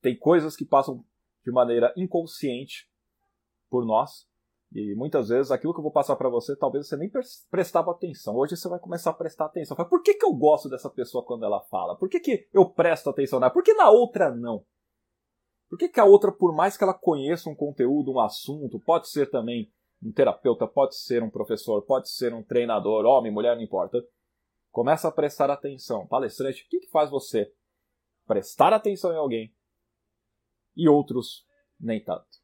tem 0.00 0.16
coisas 0.16 0.56
que 0.56 0.64
passam 0.64 1.04
de 1.44 1.52
maneira 1.52 1.92
inconsciente 1.96 2.88
por 3.70 3.84
nós. 3.84 4.26
E 4.72 4.94
muitas 4.94 5.28
vezes 5.28 5.50
aquilo 5.50 5.72
que 5.72 5.78
eu 5.78 5.82
vou 5.82 5.92
passar 5.92 6.14
para 6.16 6.28
você, 6.28 6.54
talvez 6.54 6.86
você 6.86 6.96
nem 6.96 7.10
prestava 7.50 7.90
atenção. 7.90 8.36
Hoje 8.36 8.56
você 8.56 8.68
vai 8.68 8.78
começar 8.78 9.10
a 9.10 9.14
prestar 9.14 9.46
atenção. 9.46 9.76
Fala, 9.76 9.88
por 9.88 10.02
que, 10.02 10.14
que 10.14 10.24
eu 10.24 10.34
gosto 10.34 10.68
dessa 10.68 10.90
pessoa 10.90 11.24
quando 11.24 11.44
ela 11.44 11.60
fala? 11.70 11.96
Por 11.96 12.08
que, 12.08 12.20
que 12.20 12.48
eu 12.52 12.68
presto 12.68 13.08
atenção 13.08 13.40
nela? 13.40 13.52
Por 13.52 13.62
que 13.62 13.72
na 13.72 13.90
outra 13.90 14.34
não? 14.34 14.64
Por 15.70 15.78
que, 15.78 15.88
que 15.88 16.00
a 16.00 16.04
outra, 16.04 16.30
por 16.30 16.54
mais 16.54 16.76
que 16.76 16.84
ela 16.84 16.94
conheça 16.94 17.48
um 17.48 17.54
conteúdo, 17.54 18.12
um 18.12 18.20
assunto, 18.20 18.80
pode 18.80 19.08
ser 19.08 19.30
também 19.30 19.72
um 20.02 20.12
terapeuta, 20.12 20.66
pode 20.66 20.96
ser 20.96 21.22
um 21.22 21.30
professor, 21.30 21.82
pode 21.82 22.10
ser 22.10 22.32
um 22.32 22.42
treinador, 22.42 23.04
homem, 23.04 23.32
mulher, 23.32 23.56
não 23.56 23.62
importa. 23.62 23.98
Começa 24.70 25.08
a 25.08 25.12
prestar 25.12 25.50
atenção. 25.50 26.06
Palestrante, 26.06 26.64
o 26.64 26.68
que, 26.68 26.80
que 26.80 26.90
faz 26.90 27.10
você 27.10 27.52
prestar 28.26 28.72
atenção 28.72 29.12
em 29.12 29.16
alguém 29.16 29.54
e 30.78 30.88
outros 30.88 31.44
nem 31.78 32.02
tanto? 32.02 32.38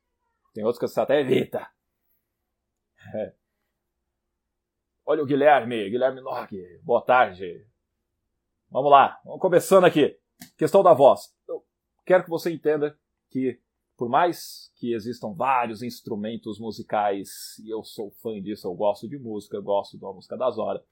Tem 0.52 0.64
outros 0.64 0.80
que 0.80 0.88
você 0.88 1.00
até 1.00 1.20
evita. 1.20 1.66
É. 3.14 3.34
Olha 5.06 5.22
o 5.22 5.26
Guilherme, 5.26 5.88
Guilherme 5.88 6.20
Nog. 6.20 6.80
Boa 6.82 7.02
tarde. 7.02 7.66
Vamos 8.70 8.90
lá, 8.90 9.20
vamos 9.24 9.40
começando 9.40 9.84
aqui. 9.84 10.18
Questão 10.56 10.82
da 10.82 10.92
voz. 10.92 11.32
Eu 11.46 11.64
quero 12.04 12.24
que 12.24 12.30
você 12.30 12.52
entenda 12.52 12.98
que, 13.30 13.60
por 13.96 14.08
mais 14.08 14.72
que 14.74 14.92
existam 14.94 15.32
vários 15.32 15.82
instrumentos 15.82 16.58
musicais, 16.58 17.58
e 17.58 17.70
eu 17.70 17.84
sou 17.84 18.10
fã 18.10 18.40
disso, 18.40 18.66
eu 18.66 18.74
gosto 18.74 19.08
de 19.08 19.18
música, 19.18 19.60
gosto 19.60 19.96
da 19.98 20.12
música 20.12 20.36
das 20.36 20.58
horas, 20.58 20.82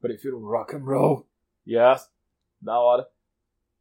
prefiro 0.00 0.40
rock 0.40 0.74
and 0.74 0.84
roll. 0.84 1.28
Yes, 1.66 2.10
da 2.60 2.78
hora. 2.80 3.08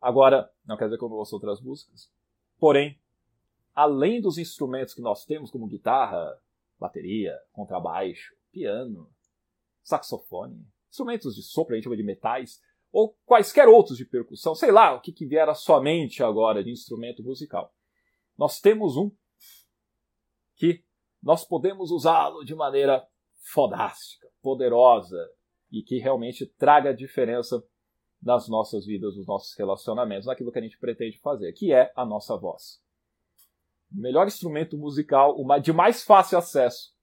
Agora, 0.01 0.51
não 0.65 0.77
quer 0.77 0.85
dizer 0.85 0.97
que 0.97 1.03
eu 1.03 1.09
não 1.09 1.17
ouço 1.17 1.35
outras 1.35 1.61
músicas. 1.61 2.11
Porém, 2.59 2.99
além 3.73 4.21
dos 4.21 4.37
instrumentos 4.37 4.93
que 4.93 5.01
nós 5.01 5.25
temos, 5.25 5.51
como 5.51 5.67
guitarra, 5.67 6.39
bateria, 6.79 7.37
contrabaixo, 7.51 8.33
piano, 8.51 9.09
saxofone, 9.83 10.65
instrumentos 10.89 11.35
de 11.35 11.43
sopro, 11.43 11.73
a 11.73 11.75
gente 11.75 11.83
chama 11.83 11.97
de 11.97 12.03
metais, 12.03 12.61
ou 12.91 13.17
quaisquer 13.25 13.67
outros 13.67 13.97
de 13.97 14.05
percussão, 14.05 14.55
sei 14.55 14.71
lá 14.71 14.93
o 14.93 15.01
que, 15.01 15.11
que 15.11 15.25
vier 15.25 15.49
à 15.49 15.53
sua 15.53 15.81
mente 15.81 16.23
agora 16.23 16.63
de 16.63 16.71
instrumento 16.71 17.21
musical. 17.21 17.73
Nós 18.37 18.61
temos 18.61 18.95
um 18.95 19.11
que 20.55 20.83
nós 21.21 21.45
podemos 21.45 21.91
usá-lo 21.91 22.45
de 22.45 22.55
maneira 22.55 23.05
fodástica, 23.53 24.29
poderosa 24.41 25.17
e 25.69 25.81
que 25.81 25.97
realmente 25.97 26.45
traga 26.45 26.93
diferença 26.93 27.61
nas 28.21 28.47
nossas 28.47 28.85
vidas, 28.85 29.15
nos 29.15 29.27
nossos 29.27 29.55
relacionamentos, 29.57 30.25
naquilo 30.25 30.51
que 30.51 30.59
a 30.59 30.61
gente 30.61 30.79
pretende 30.79 31.19
fazer, 31.19 31.53
que 31.53 31.71
é 31.71 31.91
a 31.95 32.05
nossa 32.05 32.35
voz 32.37 32.83
o 33.95 34.01
melhor 34.01 34.27
instrumento 34.27 34.77
musical, 34.77 35.35
de 35.61 35.73
mais 35.73 36.03
fácil 36.03 36.37
acesso 36.37 36.93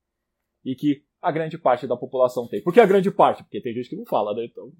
e 0.65 0.75
que 0.75 1.05
a 1.21 1.31
grande 1.31 1.57
parte 1.57 1.87
da 1.87 1.97
população 1.97 2.47
tem. 2.49 2.63
Por 2.63 2.73
que 2.73 2.81
a 2.81 2.87
grande 2.87 3.11
parte? 3.11 3.43
Porque 3.43 3.61
tem 3.61 3.73
gente 3.73 3.89
que 3.89 3.97
não 3.97 4.05
fala, 4.05 4.35
né? 4.35 4.45
Então 4.45 4.73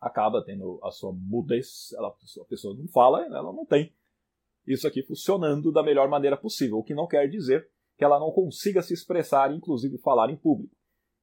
acaba 0.00 0.44
tendo 0.44 0.78
a 0.82 0.90
sua 0.90 1.12
mudez, 1.12 1.92
ela, 1.96 2.08
a 2.08 2.44
pessoa 2.44 2.76
não 2.76 2.86
fala, 2.88 3.24
ela 3.24 3.52
não 3.52 3.64
tem 3.64 3.92
isso 4.66 4.86
aqui 4.86 5.02
funcionando 5.02 5.72
da 5.72 5.82
melhor 5.82 6.08
maneira 6.08 6.36
possível, 6.36 6.78
o 6.78 6.84
que 6.84 6.94
não 6.94 7.06
quer 7.06 7.28
dizer 7.28 7.68
que 7.96 8.04
ela 8.04 8.18
não 8.18 8.30
consiga 8.30 8.82
se 8.82 8.92
expressar, 8.92 9.52
inclusive 9.52 9.98
falar 9.98 10.30
em 10.30 10.36
público. 10.36 10.74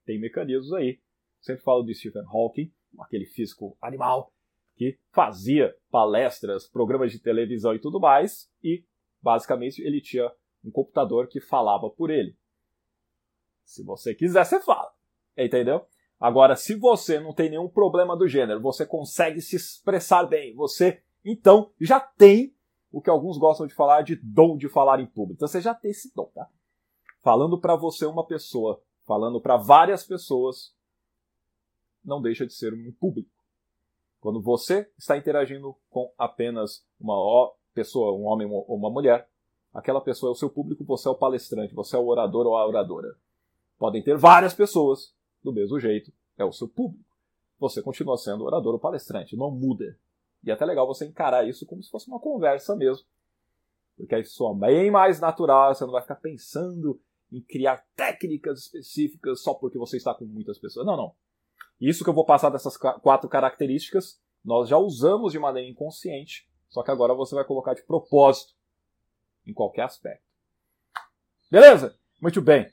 Tem 0.05 0.19
mecanismos 0.19 0.71
aí. 0.73 0.99
Sempre 1.41 1.63
falo 1.63 1.83
de 1.83 1.93
Stephen 1.95 2.23
Hawking, 2.31 2.71
aquele 2.99 3.25
físico 3.25 3.77
animal 3.81 4.31
que 4.75 4.97
fazia 5.11 5.75
palestras, 5.89 6.67
programas 6.67 7.11
de 7.11 7.19
televisão 7.19 7.75
e 7.75 7.79
tudo 7.79 7.99
mais, 7.99 8.49
e 8.63 8.83
Basicamente, 9.21 9.81
ele 9.81 10.01
tinha 10.01 10.31
um 10.65 10.71
computador 10.71 11.27
que 11.27 11.39
falava 11.39 11.89
por 11.89 12.09
ele. 12.09 12.35
Se 13.63 13.83
você 13.83 14.15
quiser, 14.15 14.43
você 14.43 14.59
fala. 14.59 14.91
Entendeu? 15.37 15.85
Agora, 16.19 16.55
se 16.55 16.75
você 16.75 17.19
não 17.19 17.33
tem 17.33 17.49
nenhum 17.49 17.69
problema 17.69 18.17
do 18.17 18.27
gênero, 18.27 18.61
você 18.61 18.85
consegue 18.85 19.41
se 19.41 19.55
expressar 19.55 20.25
bem, 20.25 20.53
você 20.55 21.01
então 21.23 21.71
já 21.79 21.99
tem 21.99 22.53
o 22.91 23.01
que 23.01 23.09
alguns 23.09 23.37
gostam 23.37 23.65
de 23.65 23.73
falar 23.73 24.01
de 24.01 24.15
dom 24.15 24.57
de 24.57 24.67
falar 24.67 24.99
em 24.99 25.05
público. 25.05 25.37
Então 25.37 25.47
você 25.47 25.61
já 25.61 25.73
tem 25.73 25.91
esse 25.91 26.13
dom, 26.13 26.29
tá? 26.33 26.47
Falando 27.23 27.59
para 27.59 27.75
você 27.75 28.05
uma 28.05 28.25
pessoa, 28.25 28.83
falando 29.05 29.39
para 29.39 29.57
várias 29.57 30.03
pessoas, 30.03 30.75
não 32.03 32.21
deixa 32.21 32.45
de 32.45 32.53
ser 32.53 32.73
um 32.73 32.91
público. 32.91 33.29
Quando 34.19 34.41
você 34.41 34.89
está 34.97 35.17
interagindo 35.17 35.75
com 35.89 36.11
apenas 36.17 36.85
uma 36.99 37.51
pessoa, 37.73 38.17
um 38.17 38.25
homem 38.25 38.47
ou 38.47 38.65
uma 38.75 38.89
mulher, 38.89 39.27
aquela 39.73 40.01
pessoa 40.01 40.29
é 40.29 40.33
o 40.33 40.35
seu 40.35 40.49
público, 40.49 40.83
você 40.83 41.07
é 41.07 41.11
o 41.11 41.15
palestrante, 41.15 41.73
você 41.73 41.95
é 41.95 41.99
o 41.99 42.05
orador 42.05 42.45
ou 42.45 42.55
a 42.55 42.67
oradora. 42.67 43.15
Podem 43.79 44.03
ter 44.03 44.17
várias 44.17 44.53
pessoas 44.53 45.15
do 45.43 45.51
mesmo 45.51 45.79
jeito, 45.79 46.11
é 46.37 46.45
o 46.45 46.51
seu 46.51 46.67
público. 46.67 47.03
Você 47.59 47.81
continua 47.81 48.17
sendo 48.17 48.43
orador 48.43 48.73
ou 48.73 48.79
palestrante, 48.79 49.35
não 49.35 49.49
muda. 49.49 49.97
E 50.43 50.49
é 50.49 50.53
até 50.53 50.65
legal 50.65 50.85
você 50.87 51.05
encarar 51.05 51.47
isso 51.47 51.65
como 51.65 51.81
se 51.81 51.89
fosse 51.89 52.07
uma 52.07 52.19
conversa 52.19 52.75
mesmo. 52.75 53.05
Porque 53.95 54.15
aí 54.15 54.25
soa 54.25 54.55
bem 54.55 54.89
mais 54.89 55.19
natural, 55.19 55.73
você 55.73 55.83
não 55.83 55.91
vai 55.91 56.01
ficar 56.01 56.15
pensando 56.15 56.99
em 57.31 57.41
criar 57.41 57.85
técnicas 57.95 58.59
específicas 58.59 59.41
só 59.41 59.53
porque 59.53 59.77
você 59.77 59.97
está 59.97 60.13
com 60.13 60.25
muitas 60.25 60.59
pessoas. 60.59 60.85
Não, 60.85 60.97
não. 60.97 61.15
Isso 61.81 62.03
que 62.03 62.09
eu 62.09 62.13
vou 62.13 62.25
passar 62.25 62.49
dessas 62.49 62.77
quatro 62.77 63.27
características, 63.27 64.21
nós 64.45 64.69
já 64.69 64.77
usamos 64.77 65.33
de 65.33 65.39
maneira 65.39 65.67
inconsciente 65.67 66.49
só 66.71 66.81
que 66.81 66.89
agora 66.89 67.13
você 67.13 67.35
vai 67.35 67.43
colocar 67.43 67.73
de 67.73 67.83
propósito 67.83 68.53
em 69.45 69.53
qualquer 69.53 69.83
aspecto. 69.83 70.23
Beleza? 71.51 71.99
Muito 72.19 72.41
bem. 72.41 72.71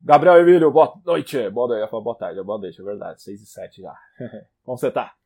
Gabriel 0.00 0.40
Emílio, 0.40 0.70
boa 0.70 0.94
noite. 1.04 1.50
Boa 1.50 1.66
noite, 1.66 1.90
boa 1.90 2.16
tarde, 2.16 2.40
boa 2.40 2.58
noite, 2.58 2.80
é 2.80 2.84
verdade. 2.84 3.20
6 3.20 3.42
e 3.42 3.46
7 3.46 3.82
já. 3.82 3.96
Como 4.62 4.78
você 4.78 4.92
tá? 4.92 5.16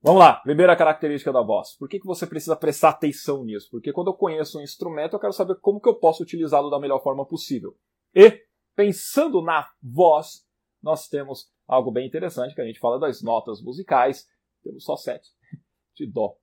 Vamos 0.00 0.20
lá, 0.20 0.34
primeira 0.34 0.76
característica 0.76 1.32
da 1.32 1.42
voz. 1.42 1.76
Por 1.76 1.88
que, 1.88 1.98
que 1.98 2.06
você 2.06 2.24
precisa 2.24 2.54
prestar 2.54 2.90
atenção 2.90 3.44
nisso? 3.44 3.68
Porque 3.72 3.92
quando 3.92 4.12
eu 4.12 4.14
conheço 4.14 4.60
um 4.60 4.62
instrumento, 4.62 5.14
eu 5.14 5.18
quero 5.18 5.32
saber 5.32 5.56
como 5.56 5.80
que 5.80 5.88
eu 5.88 5.96
posso 5.96 6.22
utilizá-lo 6.22 6.70
da 6.70 6.78
melhor 6.78 7.02
forma 7.02 7.26
possível. 7.26 7.76
E, 8.14 8.40
pensando 8.76 9.42
na 9.42 9.68
voz, 9.82 10.46
nós 10.80 11.08
temos 11.08 11.50
algo 11.68 11.92
bem 11.92 12.06
interessante, 12.06 12.54
que 12.54 12.60
a 12.60 12.64
gente 12.64 12.80
fala 12.80 12.98
das 12.98 13.22
notas 13.22 13.62
musicais. 13.62 14.26
Temos 14.64 14.84
só 14.84 14.96
sete. 14.96 15.30
De 15.94 16.06
dó, 16.06 16.36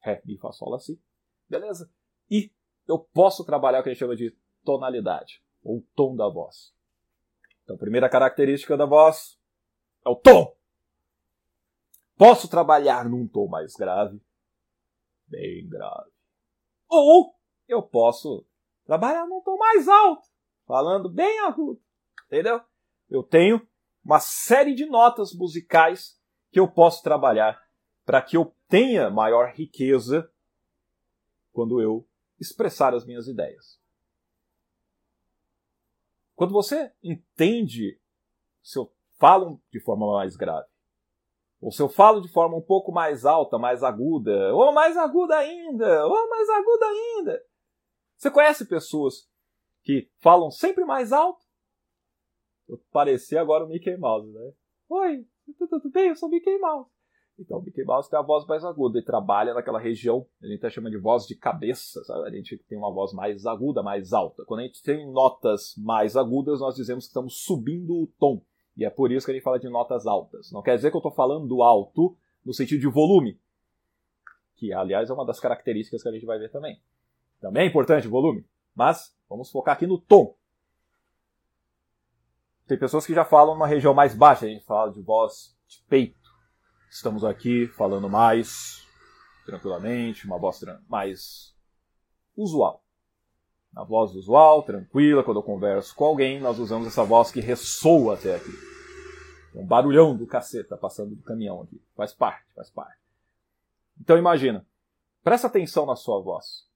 Ré, 0.00 0.22
Mi, 0.24 0.38
Fá, 0.38 0.52
Sol, 0.52 0.70
Lá, 0.70 0.78
Si. 0.78 1.00
Beleza? 1.48 1.90
E 2.30 2.52
eu 2.86 2.98
posso 2.98 3.44
trabalhar 3.44 3.80
o 3.80 3.82
que 3.82 3.88
a 3.88 3.92
gente 3.92 4.00
chama 4.00 4.16
de 4.16 4.36
tonalidade, 4.64 5.42
ou 5.62 5.84
tom 5.94 6.14
da 6.14 6.28
voz. 6.28 6.74
Então, 7.62 7.76
a 7.76 7.78
primeira 7.78 8.08
característica 8.08 8.76
da 8.76 8.86
voz 8.86 9.38
é 10.06 10.08
o 10.08 10.16
tom. 10.16 10.56
Posso 12.16 12.48
trabalhar 12.48 13.08
num 13.08 13.26
tom 13.26 13.46
mais 13.46 13.74
grave, 13.74 14.20
bem 15.26 15.68
grave. 15.68 16.10
Ou 16.88 17.34
eu 17.66 17.82
posso 17.82 18.46
trabalhar 18.84 19.26
num 19.26 19.40
tom 19.42 19.56
mais 19.56 19.86
alto, 19.86 20.26
falando 20.66 21.10
bem 21.10 21.40
agudo. 21.40 21.80
Entendeu? 22.26 22.60
Eu 23.08 23.22
tenho 23.22 23.67
uma 24.08 24.20
série 24.20 24.74
de 24.74 24.86
notas 24.86 25.34
musicais 25.34 26.18
que 26.50 26.58
eu 26.58 26.66
posso 26.66 27.02
trabalhar 27.02 27.62
para 28.06 28.22
que 28.22 28.38
eu 28.38 28.56
tenha 28.66 29.10
maior 29.10 29.52
riqueza 29.52 30.32
quando 31.52 31.78
eu 31.78 32.08
expressar 32.40 32.94
as 32.94 33.04
minhas 33.04 33.28
ideias. 33.28 33.78
Quando 36.34 36.54
você 36.54 36.90
entende 37.02 38.00
se 38.62 38.78
eu 38.78 38.90
falo 39.18 39.60
de 39.70 39.78
forma 39.78 40.10
mais 40.10 40.36
grave, 40.36 40.68
ou 41.60 41.70
se 41.70 41.82
eu 41.82 41.88
falo 41.90 42.22
de 42.22 42.32
forma 42.32 42.56
um 42.56 42.62
pouco 42.62 42.90
mais 42.90 43.26
alta, 43.26 43.58
mais 43.58 43.82
aguda, 43.82 44.54
ou 44.54 44.72
mais 44.72 44.96
aguda 44.96 45.36
ainda, 45.36 46.06
ou 46.06 46.30
mais 46.30 46.48
aguda 46.48 46.86
ainda. 46.86 47.44
Você 48.16 48.30
conhece 48.30 48.64
pessoas 48.64 49.28
que 49.82 50.10
falam 50.16 50.50
sempre 50.50 50.86
mais 50.86 51.12
alto? 51.12 51.47
Eu 52.68 52.78
agora 53.40 53.64
o 53.64 53.68
Mickey 53.68 53.96
Mouse, 53.96 54.30
né? 54.30 54.52
Oi, 54.90 55.24
tudo 55.58 55.90
bem? 55.90 56.08
Eu 56.08 56.16
sou 56.16 56.28
o 56.28 56.32
Mickey 56.32 56.58
Mouse. 56.58 56.90
Então, 57.38 57.58
o 57.58 57.62
Mickey 57.62 57.84
Mouse 57.84 58.10
tem 58.10 58.18
a 58.18 58.22
voz 58.22 58.44
mais 58.46 58.64
aguda 58.64 58.98
e 58.98 59.04
trabalha 59.04 59.54
naquela 59.54 59.78
região, 59.78 60.26
a 60.42 60.46
gente 60.46 60.60
tá 60.60 60.68
chama 60.68 60.90
de 60.90 60.98
voz 60.98 61.26
de 61.26 61.36
cabeça, 61.36 62.02
sabe? 62.04 62.28
A 62.28 62.30
gente 62.30 62.58
tem 62.68 62.76
uma 62.76 62.92
voz 62.92 63.12
mais 63.12 63.46
aguda, 63.46 63.82
mais 63.82 64.12
alta. 64.12 64.44
Quando 64.44 64.60
a 64.60 64.62
gente 64.64 64.82
tem 64.82 65.10
notas 65.10 65.74
mais 65.78 66.16
agudas, 66.16 66.60
nós 66.60 66.74
dizemos 66.74 67.04
que 67.04 67.10
estamos 67.10 67.44
subindo 67.44 67.94
o 67.94 68.08
tom. 68.18 68.42
E 68.76 68.84
é 68.84 68.90
por 68.90 69.12
isso 69.12 69.24
que 69.24 69.30
a 69.30 69.34
gente 69.34 69.42
fala 69.42 69.58
de 69.58 69.68
notas 69.68 70.06
altas. 70.06 70.50
Não 70.52 70.62
quer 70.62 70.76
dizer 70.76 70.90
que 70.90 70.96
eu 70.96 71.00
estou 71.00 71.12
falando 71.12 71.46
do 71.46 71.62
alto 71.62 72.16
no 72.44 72.52
sentido 72.52 72.80
de 72.80 72.88
volume, 72.88 73.38
que 74.56 74.72
aliás 74.72 75.08
é 75.08 75.12
uma 75.12 75.24
das 75.24 75.38
características 75.40 76.02
que 76.02 76.08
a 76.08 76.12
gente 76.12 76.26
vai 76.26 76.38
ver 76.38 76.50
também. 76.50 76.80
Também 77.40 77.64
é 77.64 77.66
importante 77.66 78.08
o 78.08 78.10
volume, 78.10 78.44
mas 78.74 79.16
vamos 79.28 79.50
focar 79.50 79.74
aqui 79.74 79.86
no 79.86 79.98
tom. 79.98 80.34
Tem 82.68 82.78
pessoas 82.78 83.06
que 83.06 83.14
já 83.14 83.24
falam 83.24 83.54
numa 83.54 83.66
região 83.66 83.94
mais 83.94 84.14
baixa, 84.14 84.46
a 84.46 84.48
gente 84.48 84.64
fala 84.64 84.92
de 84.92 85.00
voz 85.02 85.56
de 85.66 85.82
peito 85.88 86.18
Estamos 86.90 87.22
aqui 87.22 87.66
falando 87.68 88.08
mais 88.08 88.86
tranquilamente, 89.44 90.26
uma 90.26 90.38
voz 90.38 90.64
mais 90.88 91.54
usual. 92.34 92.82
A 93.76 93.84
voz 93.84 94.14
usual, 94.14 94.62
tranquila, 94.62 95.22
quando 95.22 95.36
eu 95.38 95.42
converso 95.42 95.94
com 95.94 96.06
alguém, 96.06 96.40
nós 96.40 96.58
usamos 96.58 96.88
essa 96.88 97.04
voz 97.04 97.30
que 97.30 97.40
ressoa 97.40 98.14
até 98.14 98.36
aqui. 98.36 98.50
Um 99.54 99.66
barulhão 99.66 100.16
do 100.16 100.26
caceta 100.26 100.76
passando 100.76 101.14
do 101.14 101.22
caminhão 101.22 101.60
aqui. 101.60 101.80
Faz 101.94 102.14
parte, 102.14 102.46
faz 102.54 102.70
parte. 102.70 102.98
Então 104.00 104.16
imagina, 104.16 104.66
presta 105.22 105.46
atenção 105.46 105.84
na 105.84 105.94
sua 105.94 106.20
voz. 106.20 106.66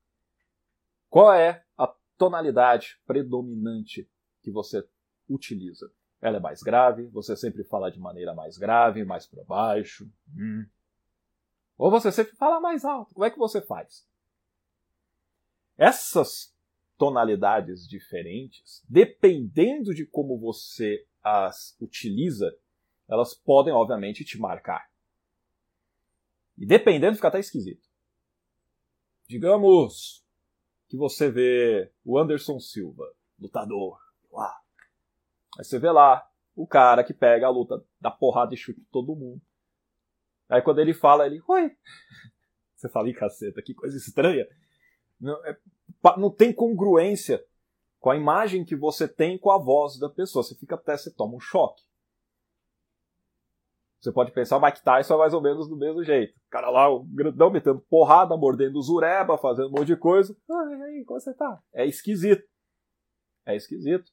Qual 1.09 1.33
é 1.33 1.65
a 1.77 1.93
tonalidade 2.19 2.99
predominante 3.07 4.09
que 4.43 4.51
você 4.51 4.87
utiliza? 5.33 5.91
Ela 6.21 6.37
é 6.37 6.41
mais 6.41 6.63
grave, 6.63 7.09
você 7.09 7.37
sempre 7.37 7.65
fala 7.65 7.91
de 7.91 7.99
maneira 7.99 8.33
mais 8.35 8.57
grave, 8.57 9.05
mais 9.05 9.27
para 9.27 9.43
baixo. 9.45 10.09
Hum. 10.37 10.65
Ou 11.77 11.91
você 11.91 12.13
sempre 12.13 12.37
fala 12.37 12.61
mais 12.61 12.85
alto. 12.85 13.13
Como 13.15 13.25
é 13.25 13.31
que 13.31 13.39
você 13.39 13.61
faz? 13.61 14.07
Essas 15.77 16.55
tonalidades 16.97 17.89
diferentes, 17.89 18.85
dependendo 18.89 19.93
de 19.93 20.07
como 20.07 20.39
você 20.39 21.05
as 21.23 21.77
utiliza, 21.81 22.57
elas 23.09 23.35
podem, 23.35 23.73
obviamente, 23.73 24.25
te 24.25 24.39
marcar. 24.39 24.89
E 26.57 26.65
dependendo, 26.65 27.17
fica 27.17 27.29
até 27.29 27.41
esquisito. 27.41 27.89
Digamos 29.27 30.25
que 30.89 30.97
você 30.97 31.31
vê 31.31 31.91
o 32.05 32.19
Anderson 32.19 32.61
Silva, 32.61 33.13
lutador, 33.39 33.99
lá. 34.31 34.62
Aí 35.59 35.65
você 35.65 35.79
vê 35.79 35.91
lá 35.91 36.27
o 36.55 36.67
cara 36.67 37.05
que 37.05 37.15
pega 37.15 37.47
a 37.47 37.51
luta, 37.51 37.83
dá 38.01 38.11
porrada 38.11 38.55
e 38.55 38.57
chute 38.57 38.81
todo 38.91 39.17
mundo. 39.17 39.41
Aí 40.49 40.61
quando 40.63 40.81
ele 40.81 40.95
fala, 40.95 41.27
ele, 41.27 41.43
oi. 41.49 41.71
Você 42.77 42.89
fala, 42.89 43.09
ih, 43.09 43.15
caceta, 43.15 43.63
que 43.63 43.73
coisa 43.75 43.97
estranha. 43.97 44.45
Não, 45.21 45.35
é, 45.47 45.57
não 46.19 46.35
tem 46.35 46.53
congruência 46.53 47.41
com 48.01 48.11
a 48.11 48.17
imagem 48.17 48.65
que 48.65 48.75
você 48.75 49.07
tem 49.07 49.39
com 49.39 49.53
a 49.53 49.57
voz 49.57 49.97
da 50.01 50.11
pessoa. 50.11 50.43
Você 50.43 50.57
fica 50.57 50.75
até, 50.75 50.97
você 50.97 51.15
toma 51.15 51.37
um 51.37 51.41
choque. 51.41 51.81
Você 54.01 54.11
pode 54.11 54.33
pensar, 54.33 54.57
o 54.57 54.61
Mike 54.61 54.83
Tyson 54.83 55.15
é 55.15 55.19
mais 55.19 55.33
ou 55.33 55.41
menos 55.41 55.69
do 55.69 55.77
mesmo 55.77 56.03
jeito. 56.03 56.37
O 56.37 56.51
cara 56.51 56.69
lá, 56.71 56.91
o 56.91 57.05
grandão, 57.05 57.53
metendo 57.53 57.81
porrada, 57.89 58.37
mordendo 58.37 58.83
zureba, 58.83 59.39
fazendo 59.39 59.69
um 59.69 59.71
monte 59.71 59.87
de 59.87 59.97
coisa. 59.97 60.37
E 60.51 60.83
aí, 60.83 61.05
como 61.05 61.21
você 61.21 61.33
tá? 61.33 61.63
É 61.73 61.87
esquisito. 61.87 62.43
É 63.47 63.55
esquisito. 63.55 64.11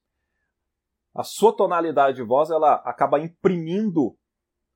A 1.13 1.23
sua 1.23 1.55
tonalidade 1.55 2.17
de 2.17 2.23
voz, 2.23 2.49
ela 2.49 2.75
acaba 2.75 3.19
imprimindo 3.19 4.17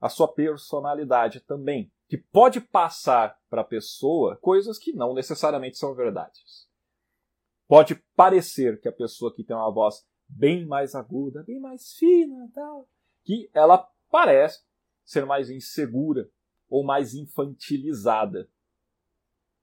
a 0.01 0.09
sua 0.09 0.27
personalidade 0.27 1.39
também. 1.39 1.91
Que 2.09 2.17
pode 2.17 2.59
passar 2.59 3.39
para 3.49 3.61
a 3.61 3.65
pessoa 3.65 4.35
coisas 4.37 4.77
que 4.77 4.93
não 4.93 5.13
necessariamente 5.13 5.77
são 5.77 5.95
verdades. 5.95 6.67
Pode 7.67 7.95
parecer 8.15 8.79
que 8.81 8.87
a 8.87 8.91
pessoa 8.91 9.33
que 9.33 9.43
tem 9.43 9.55
uma 9.55 9.71
voz 9.71 10.05
bem 10.27 10.65
mais 10.65 10.95
aguda, 10.95 11.43
bem 11.43 11.59
mais 11.59 11.93
fina, 11.93 12.49
tal, 12.53 12.87
que 13.23 13.49
ela 13.53 13.89
parece 14.11 14.63
ser 15.05 15.25
mais 15.25 15.49
insegura 15.49 16.29
ou 16.69 16.83
mais 16.83 17.13
infantilizada. 17.13 18.49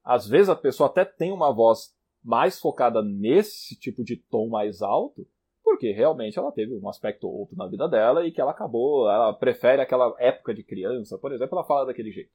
Às 0.02 0.26
vezes 0.26 0.48
a 0.48 0.56
pessoa 0.56 0.88
até 0.88 1.04
tem 1.04 1.32
uma 1.32 1.52
voz 1.52 1.94
mais 2.22 2.58
focada 2.58 3.02
nesse 3.02 3.76
tipo 3.78 4.02
de 4.02 4.16
tom 4.16 4.48
mais 4.48 4.82
alto, 4.82 5.26
porque 5.70 5.92
realmente 5.92 6.36
ela 6.36 6.50
teve 6.50 6.74
um 6.74 6.88
aspecto 6.88 7.28
ou 7.28 7.40
outro 7.40 7.56
na 7.56 7.68
vida 7.68 7.88
dela 7.88 8.26
e 8.26 8.32
que 8.32 8.40
ela 8.40 8.50
acabou, 8.50 9.08
ela 9.08 9.32
prefere 9.32 9.80
aquela 9.80 10.12
época 10.18 10.52
de 10.52 10.64
criança, 10.64 11.16
por 11.16 11.32
exemplo, 11.32 11.56
ela 11.56 11.66
fala 11.66 11.86
daquele 11.86 12.10
jeito. 12.10 12.32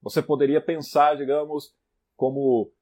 Você 0.00 0.22
poderia 0.22 0.58
pensar, 0.58 1.18
digamos, 1.18 1.76
como 2.16 2.72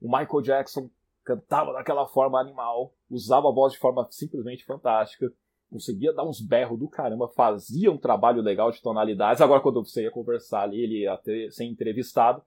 o 0.00 0.08
Michael 0.08 0.40
Jackson 0.40 0.90
cantava 1.22 1.74
daquela 1.74 2.08
forma 2.08 2.40
animal, 2.40 2.94
usava 3.10 3.50
a 3.50 3.52
voz 3.52 3.74
de 3.74 3.78
forma 3.78 4.08
simplesmente 4.10 4.64
fantástica, 4.64 5.30
conseguia 5.70 6.14
dar 6.14 6.26
uns 6.26 6.40
berros 6.40 6.78
do 6.78 6.88
caramba, 6.88 7.28
fazia 7.28 7.92
um 7.92 7.98
trabalho 7.98 8.40
legal 8.40 8.70
de 8.70 8.80
tonalidades. 8.80 9.42
Agora, 9.42 9.60
quando 9.60 9.84
você 9.84 10.04
ia 10.04 10.10
conversar 10.10 10.62
ali, 10.62 10.80
ele 10.80 11.02
ia 11.02 11.18
ter, 11.18 11.52
ser 11.52 11.66
entrevistado. 11.66 12.42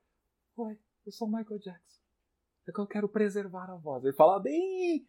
Oi, 0.58 0.80
eu 1.06 1.12
sou 1.12 1.28
o 1.28 1.32
Michael 1.32 1.60
Jackson. 1.60 2.02
É 2.68 2.72
que 2.72 2.80
eu 2.80 2.88
quero 2.88 3.08
preservar 3.08 3.70
a 3.70 3.76
voz. 3.76 4.04
Ele 4.04 4.16
fala 4.16 4.40
bem 4.40 5.06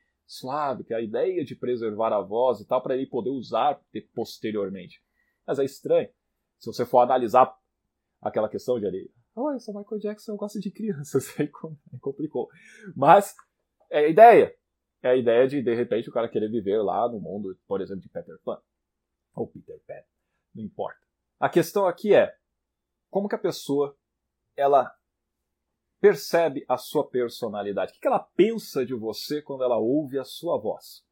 é 0.90 0.96
a 0.96 1.00
ideia 1.00 1.44
de 1.44 1.54
preservar 1.54 2.12
a 2.12 2.20
voz 2.20 2.60
e 2.60 2.66
tal, 2.66 2.82
para 2.82 2.96
ele 2.96 3.06
poder 3.06 3.30
usar 3.30 3.80
posteriormente. 4.14 5.02
Mas 5.46 5.58
é 5.58 5.64
estranho. 5.64 6.08
Se 6.58 6.66
você 6.66 6.86
for 6.86 7.00
analisar 7.00 7.54
aquela 8.20 8.48
questão 8.48 8.80
de 8.80 8.86
ali, 8.86 9.10
oi, 9.36 9.54
eu 9.54 9.60
sou 9.60 9.74
o 9.74 9.78
Michael 9.78 10.00
Jackson, 10.00 10.32
eu 10.32 10.36
gosto 10.36 10.58
de 10.60 10.70
crianças, 10.70 11.28
aí 11.38 11.50
complicou. 12.00 12.48
Mas 12.96 13.34
é 13.90 13.98
a 14.00 14.08
ideia 14.08 14.56
é 15.04 15.10
a 15.10 15.16
ideia 15.16 15.46
de, 15.46 15.62
de 15.62 15.74
repente, 15.74 16.08
o 16.08 16.12
cara 16.12 16.30
querer 16.30 16.50
viver 16.50 16.80
lá 16.82 17.06
no 17.06 17.20
mundo, 17.20 17.54
por 17.66 17.82
exemplo, 17.82 18.00
de 18.00 18.08
Peter 18.08 18.38
Pan. 18.42 18.58
Ou 19.34 19.46
Peter 19.46 19.78
Pan. 19.86 20.02
Não 20.54 20.64
importa. 20.64 20.98
A 21.38 21.46
questão 21.46 21.86
aqui 21.86 22.14
é 22.14 22.34
como 23.10 23.28
que 23.28 23.34
a 23.34 23.38
pessoa 23.38 23.94
ela 24.56 24.90
percebe 26.04 26.66
a 26.68 26.76
sua 26.76 27.08
personalidade. 27.08 27.92
O 27.92 27.98
que 27.98 28.06
ela 28.06 28.18
pensa 28.18 28.84
de 28.84 28.92
você 28.92 29.40
quando 29.40 29.64
ela 29.64 29.78
ouve 29.78 30.18
a 30.18 30.24
sua 30.24 30.60
voz? 30.60 31.02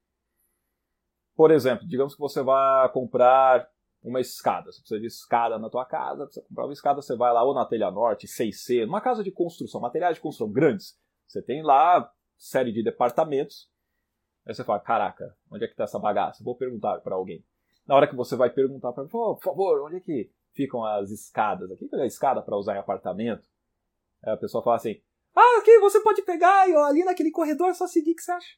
Por 1.34 1.50
exemplo, 1.50 1.88
digamos 1.88 2.14
que 2.14 2.20
você 2.20 2.42
vai 2.42 2.92
comprar 2.92 3.66
uma 4.02 4.20
escada. 4.20 4.70
Você 4.70 4.80
precisa 4.80 5.00
de 5.00 5.06
escada 5.06 5.58
na 5.58 5.70
tua 5.70 5.86
casa, 5.86 6.26
precisa 6.26 6.44
comprar 6.46 6.66
uma 6.66 6.74
escada, 6.74 7.00
você 7.00 7.16
vai 7.16 7.32
lá 7.32 7.42
ou 7.42 7.54
na 7.54 7.64
Telha 7.64 7.90
Norte, 7.90 8.26
6C, 8.26 8.84
numa 8.84 9.00
casa 9.00 9.24
de 9.24 9.32
construção, 9.32 9.80
materiais 9.80 10.16
de 10.16 10.20
construção 10.20 10.52
grandes. 10.52 10.94
Você 11.26 11.40
tem 11.40 11.62
lá 11.62 12.12
série 12.36 12.70
de 12.70 12.82
departamentos 12.82 13.72
Aí 14.44 14.52
você 14.52 14.64
fala, 14.64 14.80
caraca, 14.80 15.34
onde 15.50 15.64
é 15.64 15.68
que 15.68 15.76
tá 15.76 15.84
essa 15.84 15.98
bagaça? 15.98 16.42
Vou 16.42 16.56
perguntar 16.56 17.00
para 17.00 17.14
alguém. 17.14 17.44
Na 17.86 17.94
hora 17.94 18.08
que 18.08 18.16
você 18.16 18.36
vai 18.36 18.50
perguntar 18.50 18.92
para 18.92 19.04
mim, 19.04 19.08
por 19.08 19.40
favor, 19.40 19.86
onde 19.86 19.96
é 19.96 20.00
que 20.00 20.30
ficam 20.52 20.84
as 20.84 21.10
escadas 21.10 21.70
aqui? 21.70 21.88
Cadê 21.88 22.02
a 22.02 22.06
escada 22.06 22.42
para 22.42 22.56
usar 22.56 22.74
em 22.74 22.78
apartamento? 22.78 23.48
A 24.24 24.36
pessoa 24.36 24.62
fala 24.62 24.76
assim, 24.76 25.00
ah, 25.34 25.58
aqui 25.58 25.78
você 25.78 26.00
pode 26.00 26.22
pegar 26.22 26.68
e 26.68 26.74
ali 26.74 27.04
naquele 27.04 27.30
corredor 27.30 27.74
só 27.74 27.86
seguir, 27.86 28.12
o 28.12 28.16
que 28.16 28.22
você 28.22 28.32
acha? 28.32 28.56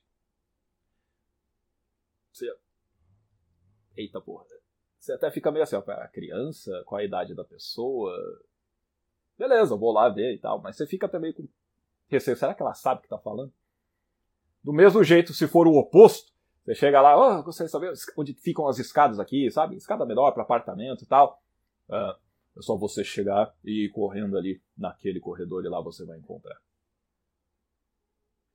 Você... 2.33 2.55
Eita 3.97 4.21
porra. 4.21 4.45
Você 4.99 5.13
até 5.13 5.31
fica 5.31 5.53
meio 5.53 5.63
assim, 5.63 5.77
ó, 5.77 5.81
a 5.81 6.09
criança, 6.09 6.83
qual 6.87 6.99
a 7.01 7.05
idade 7.05 7.35
da 7.35 7.45
pessoa? 7.45 8.13
Beleza, 9.39 9.77
vou 9.77 9.93
lá 9.93 10.09
ver 10.09 10.35
e 10.35 10.39
tal, 10.39 10.61
mas 10.61 10.77
você 10.77 10.87
fica 10.87 11.09
também 11.09 11.33
com 11.33 11.47
receio, 12.09 12.37
será 12.37 12.55
que 12.55 12.63
ela 12.63 12.75
sabe 12.75 13.01
o 13.01 13.03
que 13.03 13.09
tá 13.09 13.19
falando? 13.19 13.53
Do 14.63 14.73
mesmo 14.73 15.05
jeito, 15.05 15.35
se 15.35 15.47
for 15.47 15.67
o 15.67 15.77
oposto, 15.77 16.33
você 16.65 16.75
chega 16.75 17.01
lá, 17.01 17.17
oh, 17.17 17.43
gostaria 17.43 17.67
de 17.67 17.73
saber 17.73 17.93
onde 18.17 18.33
ficam 18.33 18.67
as 18.67 18.79
escadas 18.79 19.21
aqui, 19.21 19.51
sabe? 19.51 19.77
Escada 19.77 20.07
menor 20.07 20.33
para 20.33 20.43
apartamento 20.43 21.05
e 21.05 21.07
tal. 21.07 21.43
Uh, 21.89 22.19
é 22.57 22.63
só 22.63 22.77
você 22.77 23.03
chegar 23.03 23.55
e 23.65 23.87
ir 23.87 23.91
correndo 23.91 24.37
ali 24.37 24.63
naquele 24.77 25.21
corredor 25.21 25.65
e 25.65 25.69
lá 25.69 25.81
você 25.81 26.05
vai 26.05 26.19
encontrar. 26.19 26.61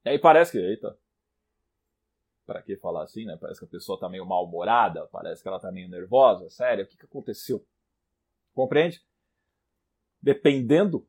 E 0.06 0.10
aí 0.10 0.20
parece 0.20 0.51
que, 0.53 0.58
eita, 0.58 0.98
para 2.46 2.62
que 2.62 2.77
falar 2.77 3.03
assim, 3.03 3.25
né? 3.25 3.38
Parece 3.39 3.60
que 3.60 3.65
a 3.65 3.70
pessoa 3.70 4.00
tá 4.00 4.10
meio 4.10 4.25
mal-humorada, 4.25 5.06
parece 5.08 5.41
que 5.41 5.48
ela 5.48 5.60
tá 5.60 5.72
meio 5.72 5.89
nervosa, 5.89 6.50
sério, 6.50 6.86
o 6.86 6.88
que, 6.88 6.98
que 6.98 7.06
aconteceu? 7.06 7.65
Compreende? 8.53 9.03
Dependendo 10.22 11.08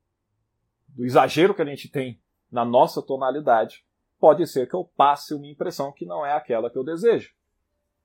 do 0.88 1.04
exagero 1.04 1.54
que 1.54 1.62
a 1.62 1.64
gente 1.64 1.88
tem 1.88 2.20
na 2.50 2.64
nossa 2.64 3.00
tonalidade, 3.00 3.86
pode 4.18 4.46
ser 4.46 4.68
que 4.68 4.74
eu 4.74 4.84
passe 4.84 5.32
uma 5.32 5.46
impressão 5.46 5.92
que 5.92 6.04
não 6.04 6.26
é 6.26 6.32
aquela 6.32 6.70
que 6.70 6.76
eu 6.76 6.84
desejo. 6.84 7.32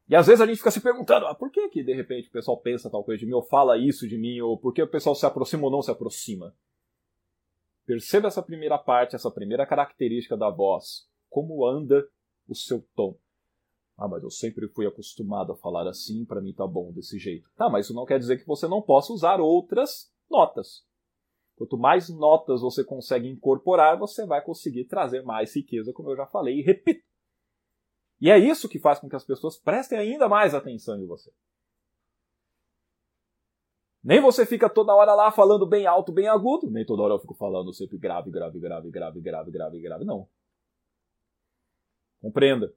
E 0.08 0.16
às 0.16 0.28
vezes 0.28 0.42
a 0.42 0.46
gente 0.46 0.58
fica 0.58 0.72
se 0.72 0.82
perguntando, 0.82 1.26
ah, 1.26 1.34
por 1.34 1.50
que 1.50 1.68
que 1.70 1.84
de 1.84 1.94
repente 1.94 2.30
o 2.30 2.32
pessoal 2.32 2.58
pensa 2.60 2.90
tal 2.90 3.04
coisa 3.04 3.20
de 3.20 3.26
mim, 3.26 3.34
ou 3.34 3.42
fala 3.42 3.78
isso 3.78 4.08
de 4.08 4.18
mim, 4.18 4.40
ou 4.40 4.58
por 4.58 4.74
que 4.74 4.82
o 4.82 4.88
pessoal 4.88 5.16
se 5.16 5.26
aproxima 5.26 5.64
ou 5.64 5.72
não 5.72 5.82
se 5.82 5.90
aproxima? 5.90 6.56
Perceba 7.86 8.28
essa 8.28 8.42
primeira 8.42 8.78
parte, 8.78 9.16
essa 9.16 9.32
primeira 9.32 9.66
característica 9.66 10.36
da 10.36 10.50
voz. 10.50 11.08
Como 11.30 11.66
anda 11.66 12.08
o 12.48 12.56
seu 12.56 12.86
tom. 12.96 13.18
Ah, 13.98 14.08
mas 14.08 14.24
eu 14.24 14.30
sempre 14.30 14.68
fui 14.68 14.86
acostumado 14.86 15.54
a 15.54 15.56
falar 15.56 15.88
assim, 15.88 16.26
para 16.26 16.42
mim 16.42 16.54
tá 16.54 16.68
bom 16.68 16.92
desse 16.92 17.18
jeito. 17.18 17.50
Tá, 17.56 17.70
mas 17.70 17.86
isso 17.86 17.96
não 17.96 18.06
quer 18.06 18.20
dizer 18.20 18.38
que 18.38 18.46
você 18.46 18.68
não 18.68 18.82
possa 18.82 19.14
usar 19.14 19.40
outras 19.40 20.12
notas. 20.30 20.84
Quanto 21.56 21.78
mais 21.78 22.10
notas 22.10 22.62
você 22.62 22.84
consegue 22.84 23.30
incorporar, 23.30 23.98
você 23.98 24.26
vai 24.26 24.44
conseguir 24.44 24.86
trazer 24.86 25.24
mais 25.24 25.56
riqueza, 25.56 25.94
como 25.94 26.12
eu 26.12 26.18
já 26.18 26.26
falei 26.26 26.60
e 26.60 26.62
repito. 26.62 27.05
E 28.20 28.30
é 28.30 28.38
isso 28.38 28.70
que 28.70 28.80
faz 28.80 29.00
com 29.00 29.10
que 29.10 29.16
as 29.16 29.26
pessoas 29.26 29.58
prestem 29.58 30.00
ainda 30.00 30.30
mais 30.30 30.54
atenção 30.54 30.98
em 30.98 31.06
você. 31.06 31.32
Nem 34.04 34.22
você 34.22 34.46
fica 34.46 34.70
toda 34.70 34.94
hora 34.94 35.16
lá 35.16 35.32
falando 35.32 35.66
bem 35.66 35.88
alto, 35.88 36.12
bem 36.12 36.28
agudo, 36.28 36.70
nem 36.70 36.86
toda 36.86 37.02
hora 37.02 37.16
eu 37.16 37.20
fico 37.20 37.34
falando 37.34 37.74
sempre 37.74 37.98
grave, 37.98 38.30
grave, 38.30 38.60
grave, 38.60 38.92
grave, 38.92 39.20
grave, 39.20 39.52
grave, 39.52 39.82
grave, 39.82 40.06
não. 40.06 40.30
Compreenda. 42.22 42.74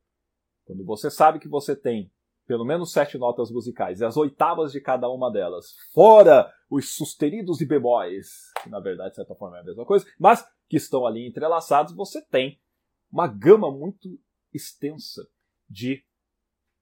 Quando 0.64 0.84
você 0.84 1.10
sabe 1.10 1.38
que 1.38 1.48
você 1.48 1.76
tem 1.76 2.10
pelo 2.48 2.64
menos 2.64 2.92
sete 2.92 3.18
notas 3.18 3.50
musicais, 3.50 4.00
e 4.00 4.06
as 4.06 4.16
oitavas 4.16 4.72
de 4.72 4.80
cada 4.80 5.06
uma 5.10 5.30
delas, 5.30 5.76
fora 5.92 6.50
os 6.70 6.96
sustenidos 6.96 7.60
e 7.60 7.66
bemóis, 7.66 8.50
que 8.62 8.70
na 8.70 8.80
verdade, 8.80 9.10
de 9.10 9.16
certa 9.16 9.34
forma, 9.34 9.58
é 9.58 9.60
a 9.60 9.64
mesma 9.64 9.84
coisa, 9.84 10.06
mas 10.18 10.42
que 10.66 10.78
estão 10.78 11.06
ali 11.06 11.28
entrelaçados, 11.28 11.94
você 11.94 12.22
tem 12.22 12.58
uma 13.12 13.26
gama 13.26 13.70
muito 13.70 14.18
extensa 14.52 15.28
de 15.68 16.04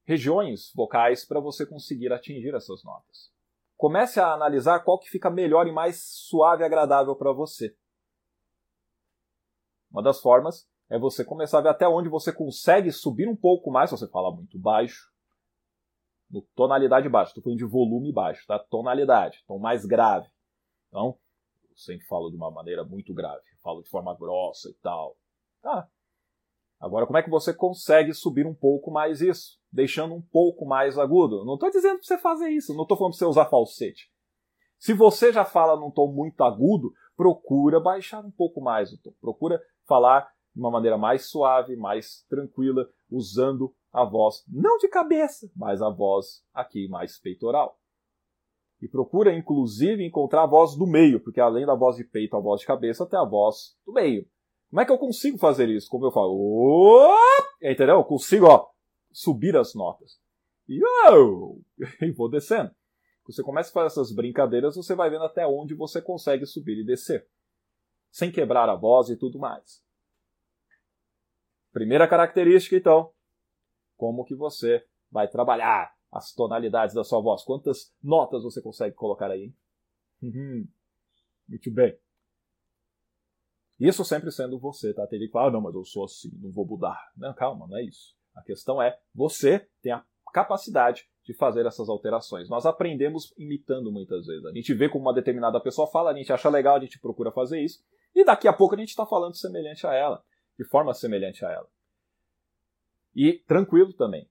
regiões 0.05 0.73
vocais 0.75 1.25
para 1.25 1.41
você 1.41 1.67
conseguir 1.67 2.13
atingir 2.13 2.55
essas 2.55 2.85
notas. 2.85 3.33
Comece 3.77 4.21
a 4.21 4.33
analisar 4.33 4.81
qual 4.81 4.99
que 4.99 5.11
fica 5.11 5.29
melhor 5.29 5.67
e 5.67 5.73
mais 5.73 6.03
suave 6.03 6.63
e 6.63 6.67
agradável 6.67 7.15
para 7.17 7.33
você. 7.33 7.77
Uma 9.91 10.03
das 10.03 10.21
formas 10.21 10.69
é 10.89 10.99
você 10.99 11.25
começar 11.25 11.59
a 11.59 11.63
ver 11.63 11.69
até 11.71 11.89
onde 11.89 12.09
você 12.09 12.33
consegue 12.33 12.93
subir 12.93 13.29
um 13.29 13.37
pouco 13.37 13.71
mais, 13.71 13.91
se 13.91 13.97
você 13.97 14.09
fala 14.09 14.35
muito 14.35 14.59
baixo, 14.59 15.11
no 16.31 16.43
tonalidade 16.55 17.09
baixa. 17.09 17.31
Estou 17.31 17.43
falando 17.43 17.59
de 17.59 17.65
volume 17.65 18.13
baixo, 18.13 18.47
tá? 18.47 18.59
Tonalidade, 18.59 19.45
tom 19.47 19.59
mais 19.59 19.85
grave. 19.85 20.29
Então, 20.89 21.19
eu 21.69 21.77
sempre 21.77 22.07
falo 22.07 22.31
de 22.31 22.37
uma 22.37 22.51
maneira 22.51 22.85
muito 22.85 23.13
grave. 23.13 23.43
Falo 23.63 23.83
de 23.83 23.91
forma 23.91 24.15
grossa 24.17 24.69
e 24.71 24.75
tal. 24.75 25.17
Tá. 25.63 25.89
Agora, 26.87 27.07
como 27.07 27.19
é 27.19 27.23
que 27.23 27.31
você 27.31 27.53
consegue 27.53 28.15
subir 28.15 28.47
um 28.47 28.55
pouco 28.55 28.91
mais 28.91 29.21
isso? 29.21 29.59
Deixando 29.73 30.15
um 30.15 30.23
pouco 30.23 30.65
mais 30.65 30.97
agudo. 30.99 31.45
Não 31.45 31.55
estou 31.55 31.71
dizendo 31.71 31.99
para 31.99 32.07
você 32.07 32.19
fazer 32.19 32.49
isso. 32.49 32.75
Não 32.75 32.83
estou 32.83 32.97
falando 32.97 33.13
para 33.13 33.19
você 33.19 33.25
usar 33.27 33.47
falsete. 33.47 34.11
Se 34.79 34.95
você 34.95 35.33
já 35.33 35.45
fala 35.45 35.79
num 35.79 35.91
tom 35.91 36.13
muito 36.13 36.43
agudo, 36.45 36.93
procura 37.17 37.81
baixar 37.81 38.25
um 38.25 38.31
pouco 38.31 38.61
mais 38.61 38.93
o 38.93 38.99
tom. 38.99 39.13
Procura 39.21 39.61
falar 39.87 40.31
de 40.55 40.61
uma 40.61 40.71
maneira 40.71 40.97
mais 40.97 41.29
suave, 41.29 41.77
mais 41.77 42.25
tranquila, 42.29 42.89
usando 43.11 43.75
a 43.93 44.05
voz 44.05 44.45
não 44.49 44.79
de 44.79 44.89
cabeça, 44.89 45.51
mas 45.57 45.81
a 45.83 45.91
voz 45.91 46.43
aqui 46.53 46.89
mais 46.89 47.19
peitoral. 47.19 47.79
E 48.81 48.87
procura, 48.87 49.35
inclusive, 49.35 50.05
encontrar 50.05 50.43
a 50.43 50.47
voz 50.47 50.77
do 50.77 50.87
meio, 50.87 51.19
porque 51.21 51.41
além 51.41 51.65
da 51.65 51.75
voz 51.75 51.97
de 51.97 52.05
peito, 52.05 52.37
a 52.37 52.41
voz 52.41 52.61
de 52.61 52.67
cabeça, 52.67 53.07
tem 53.07 53.19
a 53.19 53.25
voz 53.25 53.75
do 53.87 53.93
meio. 53.93 54.29
Como 54.77 54.83
é 54.83 54.85
que 54.85 54.93
eu 54.93 54.99
consigo 54.99 55.39
fazer 55.39 55.71
isso? 55.71 55.89
Como 55.89 56.05
eu 56.05 56.13
falo, 56.13 57.11
entendeu? 57.63 57.95
Eu 57.95 58.05
consigo, 58.05 58.45
ó, 58.45 58.69
subir 59.11 59.57
as 59.57 59.75
notas. 59.75 60.21
E, 60.69 60.79
oh, 61.09 61.59
vou 62.15 62.29
descendo. 62.29 62.71
Você 63.25 63.43
começa 63.43 63.71
a 63.71 63.73
fazer 63.73 63.87
essas 63.87 64.13
brincadeiras, 64.13 64.77
você 64.77 64.95
vai 64.95 65.09
vendo 65.09 65.25
até 65.25 65.47
onde 65.47 65.75
você 65.75 66.03
consegue 66.03 66.45
subir 66.45 66.79
e 66.79 66.85
descer. 66.85 67.27
Sem 68.11 68.31
quebrar 68.31 68.69
a 68.69 68.75
voz 68.75 69.09
e 69.09 69.17
tudo 69.17 69.39
mais. 69.39 69.83
Primeira 71.73 72.07
característica, 72.07 72.77
então, 72.77 73.11
como 73.97 74.27
que 74.27 74.35
você 74.35 74.85
vai 75.11 75.27
trabalhar 75.27 75.91
as 76.13 76.35
tonalidades 76.35 76.95
da 76.95 77.03
sua 77.03 77.23
voz. 77.23 77.43
Quantas 77.45 77.95
notas 78.03 78.43
você 78.43 78.61
consegue 78.61 78.95
colocar 78.95 79.31
aí? 79.31 79.55
Uhum. 80.23 80.67
Muito 81.47 81.71
bem. 81.71 81.97
Isso 83.79 84.05
sempre 84.05 84.31
sendo 84.31 84.59
você, 84.59 84.95
tá? 84.95 85.07
Tem 85.07 85.19
que 85.19 85.29
fala, 85.29 85.49
ah, 85.49 85.51
não, 85.51 85.61
mas 85.61 85.75
eu 85.75 85.85
sou 85.85 86.05
assim, 86.05 86.31
não 86.41 86.51
vou 86.51 86.67
mudar. 86.67 86.99
Não, 87.17 87.35
calma, 87.35 87.67
não 87.67 87.77
é 87.77 87.85
isso. 87.85 88.15
A 88.35 88.43
questão 88.43 88.81
é, 88.81 88.99
você 89.15 89.69
tem 89.83 89.93
a 89.93 90.05
capacidade 90.33 91.07
de 91.25 91.35
fazer 91.35 91.67
essas 91.67 91.89
alterações. 91.89 92.49
Nós 92.49 92.65
aprendemos 92.65 93.35
imitando 93.37 93.91
muitas 93.91 94.27
vezes. 94.27 94.45
A 94.45 94.53
gente 94.53 94.73
vê 94.75 94.89
como 94.89 95.05
uma 95.05 95.15
determinada 95.15 95.61
pessoa 95.61 95.87
fala, 95.89 96.11
a 96.11 96.15
gente 96.15 96.33
acha 96.33 96.49
legal, 96.49 96.77
a 96.77 96.81
gente 96.81 97.01
procura 97.01 97.33
fazer 97.33 97.61
isso, 97.61 97.83
e 98.15 98.25
daqui 98.25 98.47
a 98.49 98.53
pouco 98.53 98.75
a 98.75 98.79
gente 98.79 98.91
está 98.91 99.05
falando 99.05 99.37
semelhante 99.37 99.87
a 99.87 99.93
ela, 99.93 100.23
de 100.59 100.65
forma 100.65 100.95
semelhante 100.95 101.45
a 101.45 101.51
ela. 101.51 101.69
E 103.15 103.33
tranquilo 103.47 103.93
também. 103.93 104.29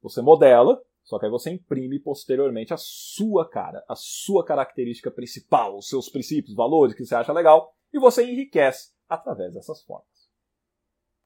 Você 0.00 0.22
modela, 0.22 0.80
só 1.04 1.18
que 1.18 1.26
aí 1.26 1.30
você 1.30 1.50
imprime 1.50 1.98
posteriormente 1.98 2.72
a 2.72 2.76
sua 2.78 3.48
cara, 3.48 3.84
a 3.88 3.94
sua 3.94 4.44
característica 4.44 5.10
principal, 5.10 5.76
os 5.76 5.88
seus 5.88 6.08
princípios, 6.08 6.54
valores 6.54 6.94
que 6.94 7.04
você 7.04 7.14
acha 7.14 7.32
legal, 7.32 7.74
e 7.92 7.98
você 7.98 8.24
enriquece 8.24 8.92
através 9.08 9.54
dessas 9.54 9.82
formas. 9.82 10.28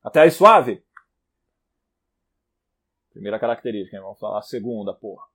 Até 0.03 0.21
aí 0.21 0.31
suave? 0.31 0.85
Primeira 3.11 3.39
característica, 3.39 4.01
vamos 4.01 4.19
falar 4.19 4.39
a 4.39 4.43
segunda, 4.43 4.95
porra. 4.95 5.27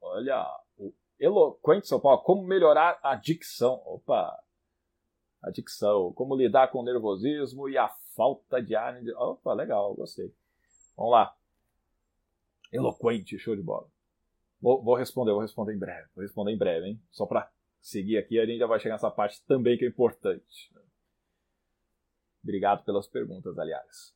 Olha, 0.00 0.46
o 0.78 0.92
eloquente 1.18 1.86
São 1.86 2.00
Paulo, 2.00 2.22
como 2.22 2.42
melhorar 2.42 2.98
a 3.02 3.14
dicção. 3.14 3.82
Opa! 3.84 4.42
A 5.42 5.50
dicção, 5.50 6.12
como 6.12 6.34
lidar 6.34 6.68
com 6.68 6.80
o 6.80 6.84
nervosismo 6.84 7.68
e 7.68 7.78
a 7.78 7.88
falta 8.16 8.62
de 8.62 8.74
ar. 8.74 8.98
Opa, 9.16 9.52
legal, 9.52 9.94
gostei. 9.94 10.34
Vamos 10.96 11.12
lá. 11.12 11.36
Eloquente, 12.72 13.38
show 13.38 13.54
de 13.54 13.62
bola. 13.62 13.86
Vou, 14.60 14.82
vou, 14.82 14.94
responder, 14.94 15.32
vou 15.32 15.40
responder 15.40 15.74
em 15.74 15.78
breve. 15.78 16.08
Vou 16.14 16.22
responder 16.22 16.52
em 16.52 16.58
breve, 16.58 16.86
hein? 16.88 17.02
Só 17.10 17.26
para 17.26 17.50
seguir 17.80 18.18
aqui, 18.18 18.38
a 18.38 18.46
gente 18.46 18.58
já 18.58 18.66
vai 18.66 18.78
chegar 18.78 18.94
nessa 18.94 19.10
parte 19.10 19.44
também 19.46 19.76
que 19.76 19.84
é 19.84 19.88
importante. 19.88 20.72
Obrigado 22.42 22.84
pelas 22.84 23.06
perguntas, 23.06 23.58
aliás. 23.58 24.14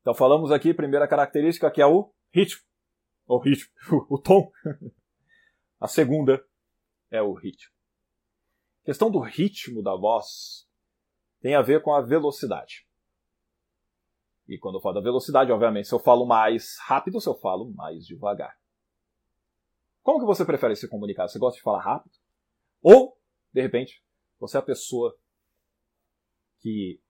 Então 0.00 0.14
falamos 0.14 0.52
aqui, 0.52 0.72
primeira 0.72 1.08
característica 1.08 1.70
que 1.70 1.80
é 1.80 1.86
o 1.86 2.12
ritmo. 2.32 2.62
O 3.26 3.38
ritmo, 3.38 3.72
o 4.08 4.18
tom. 4.18 4.50
A 5.80 5.88
segunda 5.88 6.42
é 7.10 7.20
o 7.20 7.34
ritmo. 7.34 7.72
A 8.82 8.86
questão 8.86 9.10
do 9.10 9.20
ritmo 9.20 9.82
da 9.82 9.94
voz 9.94 10.66
tem 11.40 11.54
a 11.54 11.60
ver 11.60 11.82
com 11.82 11.92
a 11.92 12.00
velocidade. 12.00 12.86
E 14.48 14.58
quando 14.58 14.76
eu 14.76 14.80
falo 14.80 14.94
da 14.94 15.00
velocidade, 15.00 15.52
obviamente, 15.52 15.88
se 15.88 15.94
eu 15.94 15.98
falo 15.98 16.24
mais 16.24 16.78
rápido, 16.80 17.20
se 17.20 17.28
eu 17.28 17.34
falo 17.34 17.70
mais 17.74 18.06
devagar. 18.06 18.56
Como 20.02 20.20
que 20.20 20.24
você 20.24 20.44
prefere 20.44 20.76
se 20.76 20.88
comunicar? 20.88 21.28
Você 21.28 21.38
gosta 21.38 21.56
de 21.58 21.62
falar 21.62 21.82
rápido? 21.82 22.14
Ou, 22.88 23.18
de 23.52 23.60
repente, 23.60 24.00
você 24.38 24.56
é 24.56 24.60
a 24.60 24.62
pessoa 24.62 25.18
que 26.60 27.02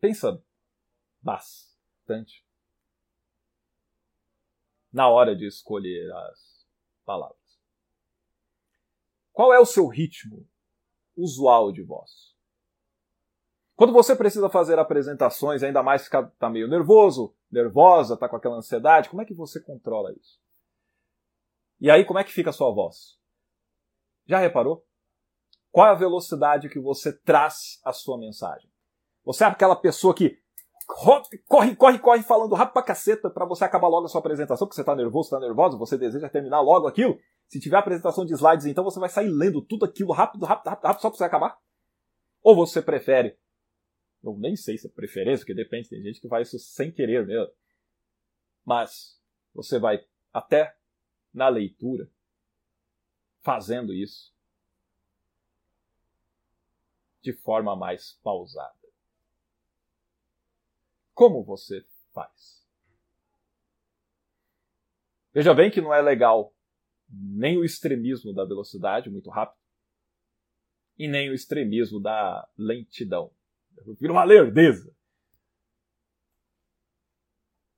pensa 0.00 0.42
bastante 1.20 2.42
na 4.90 5.10
hora 5.10 5.36
de 5.36 5.46
escolher 5.46 6.10
as 6.10 6.66
palavras. 7.04 7.60
Qual 9.30 9.52
é 9.52 9.60
o 9.60 9.66
seu 9.66 9.86
ritmo 9.88 10.48
usual 11.14 11.70
de 11.70 11.82
voz? 11.82 12.34
Quando 13.76 13.92
você 13.92 14.16
precisa 14.16 14.48
fazer 14.48 14.78
apresentações, 14.78 15.62
ainda 15.62 15.82
mais 15.82 16.08
que 16.08 16.16
está 16.16 16.48
meio 16.48 16.66
nervoso, 16.66 17.36
nervosa, 17.50 18.14
está 18.14 18.26
com 18.26 18.36
aquela 18.36 18.56
ansiedade, 18.56 19.10
como 19.10 19.20
é 19.20 19.26
que 19.26 19.34
você 19.34 19.60
controla 19.60 20.14
isso? 20.14 20.40
E 21.78 21.90
aí, 21.90 22.06
como 22.06 22.18
é 22.18 22.24
que 22.24 22.32
fica 22.32 22.48
a 22.48 22.54
sua 22.54 22.72
voz? 22.72 23.20
Já 24.26 24.38
reparou? 24.38 24.84
Qual 25.70 25.86
é 25.86 25.90
a 25.90 25.94
velocidade 25.94 26.68
que 26.68 26.78
você 26.78 27.12
traz 27.12 27.80
a 27.84 27.92
sua 27.92 28.18
mensagem? 28.18 28.70
Você 29.24 29.44
é 29.44 29.46
aquela 29.46 29.76
pessoa 29.76 30.14
que 30.14 30.38
corre, 31.46 31.76
corre, 31.76 31.98
corre 31.98 32.22
falando 32.22 32.54
rápido 32.54 32.74
pra 32.74 32.82
caceta 32.82 33.30
para 33.30 33.46
você 33.46 33.64
acabar 33.64 33.88
logo 33.88 34.06
a 34.06 34.08
sua 34.08 34.20
apresentação, 34.20 34.66
porque 34.66 34.76
você 34.76 34.84
tá 34.84 34.94
nervoso, 34.94 35.30
tá 35.30 35.40
nervoso, 35.40 35.78
você 35.78 35.96
deseja 35.96 36.28
terminar 36.28 36.60
logo 36.60 36.86
aquilo. 36.86 37.18
Se 37.48 37.60
tiver 37.60 37.76
apresentação 37.76 38.24
de 38.24 38.34
slides, 38.34 38.66
então 38.66 38.84
você 38.84 39.00
vai 39.00 39.08
sair 39.08 39.28
lendo 39.28 39.62
tudo 39.62 39.84
aquilo 39.84 40.12
rápido, 40.12 40.44
rápido, 40.44 40.68
rápido, 40.68 40.86
rápido 40.86 41.02
só 41.02 41.08
pra 41.08 41.16
você 41.16 41.24
acabar? 41.24 41.58
Ou 42.42 42.56
você 42.56 42.82
prefere 42.82 43.38
eu 44.22 44.38
nem 44.38 44.54
sei 44.54 44.78
se 44.78 44.86
é 44.86 44.90
preferência, 44.90 45.38
porque 45.44 45.54
depende, 45.54 45.88
tem 45.88 46.02
gente 46.02 46.20
que 46.20 46.28
faz 46.28 46.48
isso 46.48 46.58
sem 46.58 46.92
querer 46.92 47.26
mesmo. 47.26 47.52
Mas 48.64 49.20
você 49.52 49.78
vai 49.78 50.04
até 50.32 50.74
na 51.34 51.48
leitura 51.48 52.08
fazendo 53.42 53.92
isso 53.92 54.32
de 57.20 57.32
forma 57.32 57.76
mais 57.76 58.18
pausada. 58.22 58.74
Como 61.14 61.44
você 61.44 61.86
faz? 62.12 62.66
Veja 65.32 65.54
bem 65.54 65.70
que 65.70 65.80
não 65.80 65.94
é 65.94 66.00
legal 66.00 66.54
nem 67.08 67.58
o 67.58 67.64
extremismo 67.64 68.32
da 68.32 68.44
velocidade 68.44 69.10
muito 69.10 69.30
rápido 69.30 69.60
e 70.98 71.06
nem 71.06 71.30
o 71.30 71.34
extremismo 71.34 72.00
da 72.00 72.48
lentidão 72.56 73.32
Vira 73.98 74.12
uma 74.12 74.24
lerdeza. 74.24 74.94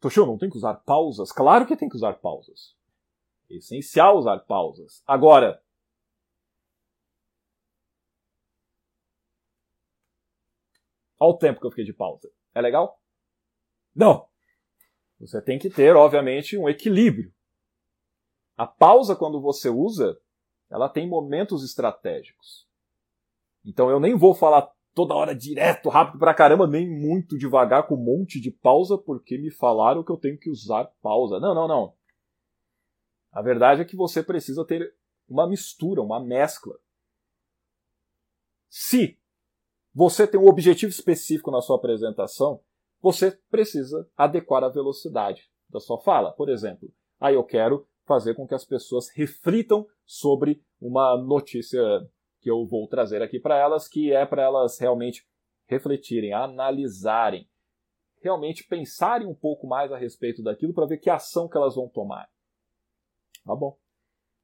Toshio, 0.01 0.27
não 0.27 0.37
tem 0.37 0.51
que 0.51 0.57
usar 0.57 0.75
pausas? 0.75 1.33
Claro 1.33 1.67
que 1.67 1.77
tem 1.77 1.89
que 1.89 1.97
usar 1.97 2.15
pausas. 2.15 2.77
Essencial 3.51 4.17
usar 4.19 4.39
pausas. 4.41 5.03
Agora, 5.07 5.63
Olha 11.25 11.31
o 11.31 11.39
tempo 11.39 11.61
que 11.61 11.67
eu 11.67 11.71
fiquei 11.71 11.85
de 11.85 11.93
pausa. 11.93 12.29
É 12.55 12.61
legal? 12.61 13.01
Não. 13.95 14.27
Você 15.19 15.41
tem 15.41 15.59
que 15.59 15.71
ter, 15.71 15.97
obviamente, 15.97 16.59
um 16.59 16.69
equilíbrio. 16.69 17.33
A 18.57 18.67
pausa, 18.67 19.17
quando 19.17 19.41
você 19.41 19.69
usa, 19.69 20.19
ela 20.71 20.89
tem 20.89 21.09
momentos 21.09 21.65
estratégicos. 21.65 22.67
Então 23.65 23.89
eu 23.91 23.99
nem 23.99 24.17
vou 24.17 24.35
falar 24.35 24.71
toda 24.93 25.15
hora 25.15 25.35
direto, 25.35 25.89
rápido 25.89 26.19
pra 26.19 26.35
caramba, 26.35 26.67
nem 26.67 26.89
muito 26.89 27.39
devagar 27.39 27.87
com 27.87 27.95
um 27.95 28.05
monte 28.05 28.41
de 28.41 28.51
pausa, 28.51 28.99
porque 28.99 29.39
me 29.39 29.51
falaram 29.51 30.05
que 30.05 30.13
eu 30.13 30.17
tenho 30.17 30.39
que 30.39 30.51
usar 30.51 30.91
pausa. 31.03 31.41
Não, 31.41 31.55
não, 31.55 31.67
não. 31.67 31.95
A 33.35 33.43
verdade 33.43 33.83
é 33.83 33.85
que 33.85 33.97
você 33.97 34.23
precisa 34.23 34.65
ter 34.65 34.95
uma 35.29 35.49
mistura, 35.49 36.01
uma 36.01 36.25
mescla. 36.25 36.79
Se 38.71 39.19
você 39.93 40.25
tem 40.25 40.39
um 40.39 40.47
objetivo 40.47 40.91
específico 40.91 41.51
na 41.51 41.61
sua 41.61 41.77
apresentação, 41.77 42.61
você 43.03 43.33
precisa 43.51 44.09
adequar 44.17 44.63
a 44.63 44.69
velocidade 44.69 45.51
da 45.69 45.81
sua 45.81 45.99
fala. 46.01 46.31
Por 46.31 46.49
exemplo, 46.49 46.89
aí 47.19 47.35
eu 47.35 47.43
quero 47.43 47.89
fazer 48.07 48.37
com 48.37 48.47
que 48.47 48.55
as 48.55 48.65
pessoas 48.65 49.09
reflitam 49.09 49.85
sobre 50.07 50.63
uma 50.81 51.17
notícia 51.17 51.83
que 52.41 52.49
eu 52.49 52.65
vou 52.65 52.87
trazer 52.87 53.21
aqui 53.21 53.41
para 53.41 53.59
elas, 53.59 53.89
que 53.89 54.13
é 54.13 54.25
para 54.25 54.43
elas 54.43 54.79
realmente 54.79 55.27
refletirem, 55.67 56.33
analisarem, 56.33 57.49
realmente 58.23 58.65
pensarem 58.65 59.27
um 59.27 59.35
pouco 59.35 59.67
mais 59.67 59.91
a 59.91 59.97
respeito 59.97 60.41
daquilo 60.41 60.73
para 60.73 60.87
ver 60.87 60.99
que 60.99 61.11
ação 61.11 61.49
que 61.49 61.57
elas 61.57 61.75
vão 61.75 61.89
tomar. 61.89 62.29
Tá 63.45 63.55
bom. 63.55 63.79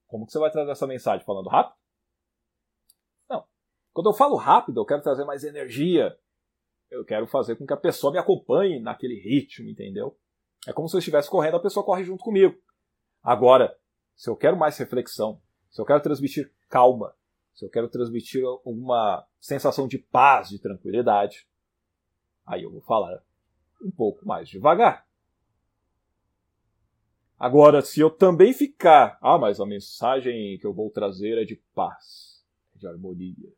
Como 0.06 0.26
que 0.26 0.32
você 0.32 0.38
vai 0.38 0.50
trazer 0.50 0.70
essa 0.70 0.86
mensagem? 0.86 1.24
Falando 1.24 1.48
rápido? 1.48 1.76
Não. 3.28 3.44
Quando 3.92 4.10
eu 4.10 4.14
falo 4.14 4.36
rápido, 4.36 4.80
eu 4.80 4.84
quero 4.84 5.02
trazer 5.02 5.24
mais 5.24 5.44
energia. 5.44 6.16
Eu 6.90 7.04
quero 7.04 7.26
fazer 7.26 7.56
com 7.56 7.66
que 7.66 7.72
a 7.72 7.76
pessoa 7.76 8.12
me 8.12 8.18
acompanhe 8.18 8.80
naquele 8.80 9.14
ritmo, 9.14 9.68
entendeu? 9.68 10.18
É 10.66 10.72
como 10.72 10.88
se 10.88 10.96
eu 10.96 10.98
estivesse 10.98 11.30
correndo, 11.30 11.56
a 11.56 11.62
pessoa 11.62 11.86
corre 11.86 12.04
junto 12.04 12.22
comigo. 12.22 12.60
Agora, 13.22 13.78
se 14.16 14.28
eu 14.28 14.36
quero 14.36 14.56
mais 14.56 14.76
reflexão, 14.76 15.40
se 15.70 15.80
eu 15.80 15.86
quero 15.86 16.02
transmitir 16.02 16.52
calma, 16.68 17.14
se 17.54 17.64
eu 17.64 17.70
quero 17.70 17.88
transmitir 17.88 18.42
uma 18.64 19.26
sensação 19.38 19.86
de 19.86 19.98
paz, 19.98 20.48
de 20.48 20.58
tranquilidade, 20.58 21.48
aí 22.44 22.64
eu 22.64 22.70
vou 22.70 22.80
falar 22.82 23.22
um 23.82 23.90
pouco 23.90 24.26
mais 24.26 24.48
devagar. 24.48 25.06
Agora, 27.40 27.80
se 27.80 27.98
eu 27.98 28.10
também 28.10 28.52
ficar, 28.52 29.18
ah, 29.22 29.38
mas 29.38 29.60
a 29.60 29.64
mensagem 29.64 30.58
que 30.58 30.66
eu 30.66 30.74
vou 30.74 30.90
trazer 30.90 31.38
é 31.38 31.44
de 31.46 31.56
paz, 31.74 32.44
é 32.74 32.78
de 32.78 32.86
harmonia, 32.86 33.50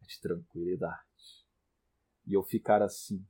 é 0.00 0.06
de 0.06 0.20
tranquilidade, 0.20 1.44
e 2.24 2.32
eu 2.32 2.44
ficar 2.44 2.80
assim 2.80 3.26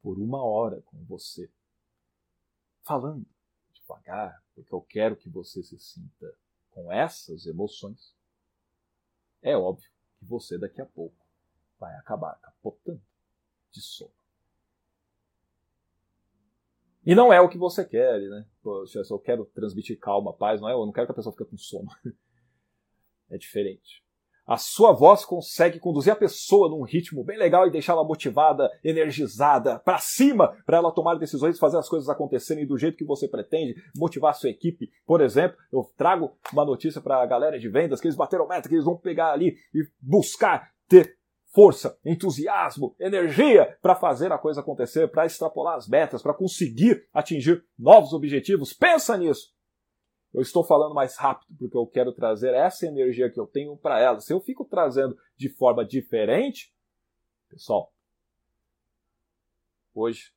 por 0.00 0.18
uma 0.18 0.42
hora 0.42 0.80
com 0.80 0.96
você, 1.04 1.52
falando 2.82 3.26
devagar, 3.74 4.42
porque 4.54 4.74
eu 4.74 4.80
quero 4.80 5.14
que 5.14 5.28
você 5.28 5.62
se 5.62 5.78
sinta 5.78 6.34
com 6.70 6.90
essas 6.90 7.44
emoções, 7.44 8.16
é 9.42 9.54
óbvio 9.54 9.90
que 10.18 10.24
você 10.24 10.56
daqui 10.56 10.80
a 10.80 10.86
pouco 10.86 11.26
vai 11.78 11.94
acabar 11.96 12.40
capotando 12.40 13.02
de 13.70 13.82
sono. 13.82 14.10
E 17.04 17.14
não 17.14 17.30
é 17.30 17.38
o 17.42 17.48
que 17.50 17.58
você 17.58 17.84
quer, 17.84 18.18
né? 18.22 18.46
Poxa, 18.64 19.02
eu 19.10 19.18
quero 19.18 19.44
transmitir 19.54 19.98
calma, 20.00 20.32
paz, 20.32 20.58
não 20.58 20.68
é? 20.70 20.72
Eu 20.72 20.86
não 20.86 20.92
quero 20.92 21.06
que 21.06 21.12
a 21.12 21.14
pessoa 21.14 21.34
fique 21.36 21.50
com 21.50 21.58
sono. 21.58 21.88
É 23.30 23.38
diferente. 23.38 24.04
A 24.46 24.58
sua 24.58 24.92
voz 24.92 25.24
consegue 25.24 25.80
conduzir 25.80 26.12
a 26.12 26.16
pessoa 26.16 26.68
num 26.68 26.82
ritmo 26.82 27.24
bem 27.24 27.38
legal 27.38 27.66
e 27.66 27.70
deixá-la 27.70 28.04
motivada, 28.04 28.70
energizada, 28.84 29.78
para 29.78 29.98
cima, 29.98 30.54
para 30.66 30.76
ela 30.76 30.92
tomar 30.92 31.14
decisões 31.14 31.56
e 31.56 31.58
fazer 31.58 31.78
as 31.78 31.88
coisas 31.88 32.10
acontecerem 32.10 32.66
do 32.66 32.76
jeito 32.76 32.98
que 32.98 33.04
você 33.04 33.26
pretende, 33.26 33.74
motivar 33.96 34.32
a 34.32 34.34
sua 34.34 34.50
equipe. 34.50 34.90
Por 35.06 35.22
exemplo, 35.22 35.56
eu 35.72 35.90
trago 35.96 36.36
uma 36.52 36.66
notícia 36.66 37.00
para 37.00 37.22
a 37.22 37.26
galera 37.26 37.58
de 37.58 37.70
vendas 37.70 37.98
que 37.98 38.06
eles 38.06 38.16
bateram 38.16 38.46
meta, 38.46 38.68
que 38.68 38.74
eles 38.74 38.84
vão 38.84 38.98
pegar 38.98 39.32
ali 39.32 39.56
e 39.74 39.88
buscar 39.98 40.70
ter 40.86 41.16
força, 41.54 41.96
entusiasmo, 42.04 42.96
energia 42.98 43.78
para 43.80 43.94
fazer 43.94 44.32
a 44.32 44.38
coisa 44.38 44.60
acontecer, 44.60 45.08
para 45.08 45.24
extrapolar 45.24 45.76
as 45.76 45.86
metas, 45.86 46.20
para 46.20 46.34
conseguir 46.34 47.08
atingir 47.14 47.64
novos 47.78 48.12
objetivos. 48.12 48.72
Pensa 48.72 49.16
nisso. 49.16 49.54
Eu 50.32 50.42
estou 50.42 50.64
falando 50.64 50.92
mais 50.92 51.16
rápido 51.16 51.56
porque 51.56 51.76
eu 51.76 51.86
quero 51.86 52.12
trazer 52.12 52.52
essa 52.54 52.86
energia 52.86 53.30
que 53.30 53.38
eu 53.38 53.46
tenho 53.46 53.76
para 53.76 54.00
ela. 54.00 54.20
Se 54.20 54.32
eu 54.32 54.40
fico 54.40 54.64
trazendo 54.64 55.16
de 55.36 55.48
forma 55.48 55.84
diferente, 55.84 56.74
pessoal, 57.48 57.94
hoje 59.94 60.34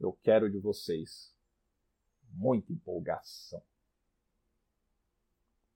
eu 0.00 0.12
quero 0.24 0.50
de 0.50 0.58
vocês 0.58 1.32
muita 2.32 2.72
empolgação. 2.72 3.62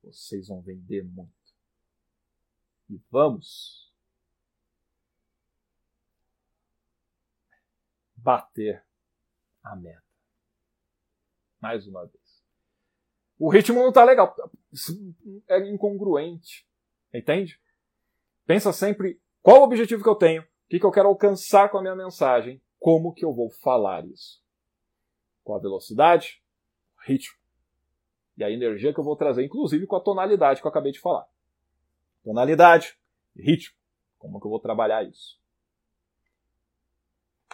Vocês 0.03 0.49
vão 0.49 0.61
vender 0.61 1.05
muito. 1.05 1.31
E 2.90 3.01
vamos 3.11 3.88
bater 8.29 8.85
a 9.62 9.75
meta. 9.75 10.05
Mais 11.59 11.87
uma 11.87 12.05
vez. 12.05 12.45
O 13.38 13.49
ritmo 13.49 13.81
não 13.81 13.88
está 13.88 14.05
legal. 14.05 14.37
É 15.49 15.67
incongruente. 15.67 16.69
Entende? 17.14 17.59
Pensa 18.45 18.71
sempre 18.71 19.19
qual 19.41 19.61
o 19.61 19.64
objetivo 19.64 20.03
que 20.03 20.09
eu 20.11 20.14
tenho, 20.14 20.43
o 20.43 20.47
que, 20.69 20.79
que 20.79 20.85
eu 20.85 20.91
quero 20.91 21.09
alcançar 21.09 21.71
com 21.71 21.79
a 21.79 21.81
minha 21.81 21.97
mensagem, 21.97 22.62
como 22.79 23.14
que 23.14 23.25
eu 23.25 23.33
vou 23.33 23.49
falar 23.49 24.05
isso. 24.05 24.45
Com 25.43 25.55
a 25.55 25.59
velocidade, 25.59 26.43
ritmo. 27.07 27.38
E 28.37 28.45
a 28.45 28.51
energia 28.51 28.93
que 28.93 29.01
eu 29.01 29.05
vou 29.05 29.17
trazer, 29.17 29.43
inclusive 29.43 29.87
com 29.87 29.97
a 29.97 30.03
tonalidade 30.03 30.61
que 30.61 30.67
eu 30.67 30.71
acabei 30.71 30.93
de 30.93 31.01
falar. 31.01 31.27
Tonalidade, 32.23 32.95
ritmo. 33.35 33.75
Como 34.19 34.38
que 34.38 34.47
eu 34.47 34.51
vou 34.51 34.61
trabalhar 34.61 35.03
isso? 35.03 35.41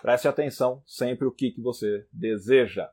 Preste 0.05 0.29
atenção 0.29 0.83
sempre 0.85 1.27
o 1.27 1.33
que, 1.33 1.51
que 1.51 1.63
você 1.63 2.07
deseja. 2.13 2.91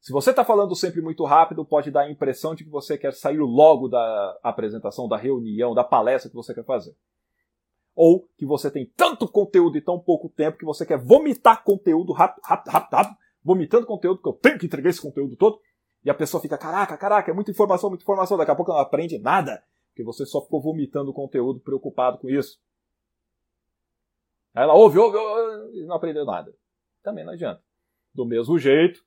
Se 0.00 0.10
você 0.10 0.30
está 0.30 0.42
falando 0.42 0.74
sempre 0.74 1.02
muito 1.02 1.22
rápido, 1.22 1.62
pode 1.62 1.90
dar 1.90 2.04
a 2.04 2.10
impressão 2.10 2.54
de 2.54 2.64
que 2.64 2.70
você 2.70 2.96
quer 2.96 3.12
sair 3.12 3.36
logo 3.36 3.86
da 3.86 4.38
apresentação, 4.42 5.06
da 5.06 5.18
reunião, 5.18 5.74
da 5.74 5.84
palestra 5.84 6.30
que 6.30 6.34
você 6.34 6.54
quer 6.54 6.64
fazer. 6.64 6.96
Ou 7.94 8.26
que 8.38 8.46
você 8.46 8.70
tem 8.70 8.90
tanto 8.96 9.28
conteúdo 9.28 9.76
e 9.76 9.82
tão 9.82 10.00
pouco 10.00 10.26
tempo 10.30 10.56
que 10.56 10.64
você 10.64 10.86
quer 10.86 10.96
vomitar 10.96 11.62
conteúdo 11.62 12.14
rápido, 12.14 12.40
rápido, 12.42 12.72
rápido, 12.72 12.94
rápido 12.94 13.16
vomitando 13.44 13.84
conteúdo, 13.84 14.22
que 14.22 14.28
eu 14.30 14.32
tenho 14.32 14.58
que 14.58 14.64
entregar 14.64 14.88
esse 14.88 15.02
conteúdo 15.02 15.36
todo. 15.36 15.60
E 16.02 16.08
a 16.08 16.14
pessoa 16.14 16.40
fica, 16.40 16.56
caraca, 16.56 16.96
caraca, 16.96 17.30
é 17.30 17.34
muita 17.34 17.50
informação, 17.50 17.90
muita 17.90 18.04
informação, 18.04 18.38
daqui 18.38 18.52
a 18.52 18.56
pouco 18.56 18.70
ela 18.70 18.80
não 18.80 18.86
aprende 18.86 19.18
nada, 19.18 19.62
porque 19.90 20.02
você 20.02 20.24
só 20.24 20.40
ficou 20.40 20.62
vomitando 20.62 21.12
conteúdo 21.12 21.60
preocupado 21.60 22.16
com 22.16 22.30
isso. 22.30 22.58
Aí 24.54 24.62
ela 24.62 24.74
ouve, 24.74 24.98
ouve, 24.98 25.16
ouve 25.16 25.78
e 25.78 25.84
não 25.84 25.96
aprendeu 25.96 26.24
nada. 26.24 26.54
Também 27.02 27.24
não 27.24 27.32
adianta. 27.32 27.62
Do 28.14 28.24
mesmo 28.24 28.56
jeito, 28.56 29.00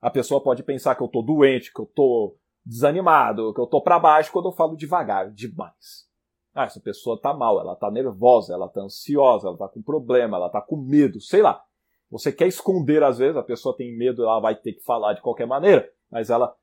a 0.00 0.10
pessoa 0.10 0.42
pode 0.42 0.62
pensar 0.62 0.94
que 0.94 1.02
eu 1.02 1.08
tô 1.08 1.20
doente, 1.20 1.72
que 1.72 1.80
eu 1.80 1.86
tô 1.86 2.36
desanimado, 2.64 3.52
que 3.52 3.60
eu 3.60 3.66
tô 3.66 3.82
para 3.82 3.98
baixo 3.98 4.32
quando 4.32 4.48
eu 4.48 4.52
falo 4.52 4.76
devagar 4.76 5.30
demais. 5.30 6.08
Ah, 6.54 6.64
essa 6.64 6.80
pessoa 6.80 7.20
tá 7.20 7.34
mal, 7.34 7.60
ela 7.60 7.76
tá 7.76 7.90
nervosa, 7.90 8.54
ela 8.54 8.68
tá 8.68 8.80
ansiosa, 8.80 9.48
ela 9.48 9.58
tá 9.58 9.68
com 9.68 9.82
problema, 9.82 10.38
ela 10.38 10.48
tá 10.48 10.60
com 10.60 10.76
medo, 10.76 11.20
sei 11.20 11.42
lá. 11.42 11.62
Você 12.10 12.32
quer 12.32 12.48
esconder 12.48 13.02
às 13.02 13.18
vezes, 13.18 13.36
a 13.36 13.42
pessoa 13.42 13.76
tem 13.76 13.96
medo, 13.96 14.22
ela 14.22 14.40
vai 14.40 14.56
ter 14.56 14.72
que 14.72 14.82
falar 14.82 15.12
de 15.12 15.20
qualquer 15.20 15.46
maneira, 15.46 15.88
mas 16.10 16.30
ela 16.30 16.56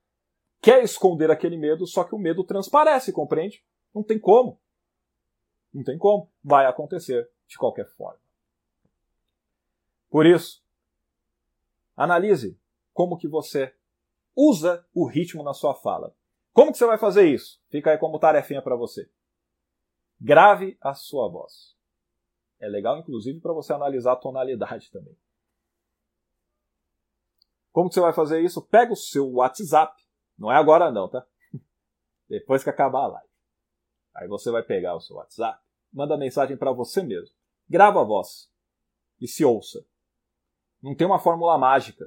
quer 0.61 0.83
esconder 0.83 1.29
aquele 1.29 1.57
medo, 1.57 1.85
só 1.85 2.03
que 2.03 2.15
o 2.15 2.19
medo 2.19 2.43
transparece, 2.43 3.13
compreende? 3.13 3.63
Não 3.93 4.03
tem 4.03 4.19
como. 4.19 4.59
Não 5.71 5.83
tem 5.83 5.97
como. 5.97 6.31
Vai 6.43 6.65
acontecer 6.65 7.29
de 7.47 7.57
qualquer 7.57 7.87
forma. 7.87 8.19
Por 10.09 10.25
isso, 10.25 10.63
analise 11.95 12.57
como 12.93 13.17
que 13.17 13.27
você 13.27 13.73
usa 14.35 14.85
o 14.93 15.05
ritmo 15.05 15.43
na 15.43 15.53
sua 15.53 15.73
fala. 15.73 16.15
Como 16.53 16.71
que 16.71 16.77
você 16.77 16.85
vai 16.85 16.97
fazer 16.97 17.27
isso? 17.27 17.61
Fica 17.69 17.91
aí 17.91 17.97
como 17.97 18.19
tarefinha 18.19 18.61
para 18.61 18.75
você. 18.75 19.09
Grave 20.19 20.77
a 20.79 20.93
sua 20.93 21.27
voz. 21.29 21.75
É 22.59 22.67
legal, 22.67 22.97
inclusive, 22.97 23.39
para 23.41 23.53
você 23.53 23.73
analisar 23.73 24.13
a 24.13 24.17
tonalidade 24.17 24.89
também. 24.89 25.17
Como 27.71 27.89
que 27.89 27.95
você 27.95 28.01
vai 28.01 28.13
fazer 28.13 28.39
isso? 28.41 28.61
Pega 28.61 28.93
o 28.93 28.95
seu 28.95 29.29
WhatsApp. 29.33 30.01
Não 30.37 30.49
é 30.49 30.55
agora 30.55 30.91
não, 30.91 31.09
tá? 31.09 31.25
Depois 32.29 32.63
que 32.63 32.69
acabar 32.69 33.03
a 33.03 33.07
live. 33.07 33.29
Aí 34.15 34.29
você 34.29 34.49
vai 34.49 34.63
pegar 34.63 34.95
o 34.95 35.01
seu 35.01 35.17
WhatsApp, 35.17 35.61
manda 35.91 36.17
mensagem 36.17 36.55
para 36.55 36.71
você 36.71 37.03
mesmo. 37.03 37.34
Grava 37.67 38.01
a 38.01 38.03
voz 38.03 38.49
e 39.19 39.27
se 39.27 39.43
ouça. 39.43 39.85
Não 40.81 40.95
tem 40.95 41.07
uma 41.07 41.19
fórmula 41.19 41.57
mágica 41.57 42.05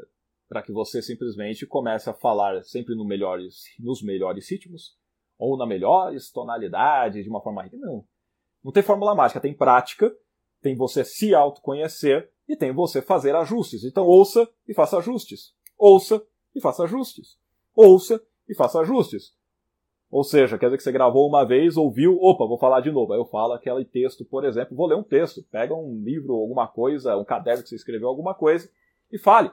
para 0.49 0.62
que 0.62 0.73
você 0.73 1.03
simplesmente 1.03 1.66
comece 1.66 2.09
a 2.09 2.14
falar 2.14 2.62
sempre 2.64 2.94
no 2.94 3.05
melhores, 3.05 3.64
nos 3.79 4.03
melhores 4.03 4.51
ritmos 4.51 4.97
ou 5.38 5.57
na 5.57 5.66
melhores 5.66 6.31
tonalidade, 6.31 7.23
de 7.23 7.29
uma 7.29 7.40
forma. 7.40 7.68
Não. 7.73 8.05
Não 8.64 8.73
tem 8.73 8.83
fórmula 8.83 9.14
mágica, 9.14 9.40
tem 9.40 9.55
prática, 9.55 10.14
tem 10.61 10.77
você 10.77 11.05
se 11.05 11.35
autoconhecer 11.35 12.31
e 12.49 12.57
tem 12.57 12.73
você 12.73 13.03
fazer 13.03 13.35
ajustes. 13.35 13.85
Então 13.85 14.07
ouça 14.07 14.49
e 14.66 14.75
faça 14.75 14.99
ajustes. 14.99 15.55
Ouça 15.77 16.25
e 16.55 16.61
faça 16.61 16.85
ajustes. 16.85 17.38
Ouça 17.75 18.23
e 18.49 18.55
faça 18.55 18.81
ajustes. 18.81 19.37
Ou 20.11 20.25
seja, 20.25 20.57
quer 20.57 20.66
dizer 20.66 20.79
que 20.79 20.83
você 20.83 20.92
gravou 20.92 21.29
uma 21.29 21.44
vez, 21.44 21.77
ouviu, 21.77 22.16
opa, 22.21 22.47
vou 22.47 22.59
falar 22.59 22.81
de 22.81 22.90
novo. 22.90 23.12
Aí 23.12 23.18
eu 23.18 23.27
falo 23.27 23.53
aquele 23.53 23.85
texto, 23.85 24.25
por 24.25 24.44
exemplo, 24.44 24.75
vou 24.75 24.87
ler 24.87 24.97
um 24.97 25.03
texto, 25.03 25.42
pega 25.51 25.75
um 25.75 26.03
livro, 26.03 26.35
alguma 26.35 26.66
coisa, 26.66 27.16
um 27.16 27.25
caderno 27.25 27.62
que 27.62 27.68
você 27.68 27.77
escreveu, 27.77 28.09
alguma 28.09 28.35
coisa, 28.35 28.71
e 29.12 29.18
fale. 29.18 29.51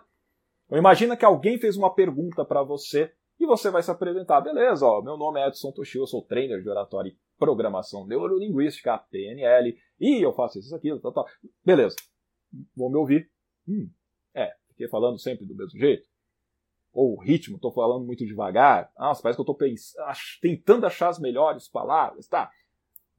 Ou 0.69 0.77
imagina 0.77 1.17
que 1.17 1.25
alguém 1.25 1.57
fez 1.59 1.75
uma 1.75 1.93
pergunta 1.93 2.45
para 2.45 2.63
você 2.63 3.11
e 3.37 3.45
você 3.45 3.69
vai 3.69 3.83
se 3.83 3.91
apresentar. 3.91 4.39
Beleza, 4.39 4.85
ó, 4.85 5.01
meu 5.01 5.17
nome 5.17 5.41
é 5.41 5.47
Edson 5.47 5.71
Toshio, 5.71 6.03
eu 6.03 6.07
sou 6.07 6.21
trainer 6.21 6.61
de 6.61 6.69
oratória 6.69 7.09
e 7.09 7.17
programação 7.37 8.07
neurolinguística, 8.07 8.97
PNL, 9.11 9.77
e 9.99 10.25
eu 10.25 10.31
faço 10.31 10.57
isso, 10.57 10.73
aquilo, 10.73 11.01
tal, 11.01 11.11
tal. 11.11 11.25
Beleza. 11.65 11.97
Vou 12.73 12.89
me 12.89 12.95
ouvir. 12.95 13.29
Hum, 13.67 13.89
é, 14.33 14.53
fiquei 14.69 14.87
falando 14.87 15.19
sempre 15.19 15.45
do 15.45 15.53
mesmo 15.53 15.77
jeito 15.77 16.14
ou 16.95 17.13
o 17.13 17.19
ritmo, 17.19 17.58
estou 17.58 17.73
falando 17.73 18.05
muito 18.05 18.25
devagar. 18.25 18.89
Nossa, 18.97 19.21
parece 19.21 19.36
que 19.36 19.41
eu 19.41 19.53
estou 19.53 19.67
tentando 20.41 20.86
achar 20.86 21.10
as 21.10 21.19
melhores 21.19 21.67
palavras. 21.67 22.25
Tá, 22.25 22.49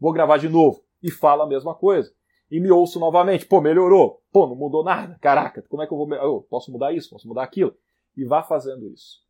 vou 0.01 0.13
gravar 0.13 0.39
de 0.39 0.49
novo 0.49 0.83
e 1.03 1.11
fala 1.11 1.45
a 1.45 1.47
mesma 1.47 1.75
coisa. 1.75 2.11
E 2.51 2.59
me 2.59 2.71
ouço 2.71 2.99
novamente. 2.99 3.45
Pô, 3.45 3.61
melhorou. 3.61 4.23
Pô, 4.33 4.47
não 4.47 4.57
mudou 4.57 4.83
nada. 4.83 5.19
Caraca, 5.21 5.63
como 5.69 5.83
é 5.83 5.87
que 5.87 5.93
eu 5.93 5.99
vou. 5.99 6.11
Eu 6.15 6.47
posso 6.49 6.73
mudar 6.73 6.93
isso? 6.93 7.11
Posso 7.11 7.29
mudar 7.29 7.43
aquilo? 7.43 7.77
E 8.17 8.25
vá 8.25 8.43
fazendo 8.43 8.89
isso. 8.89 9.21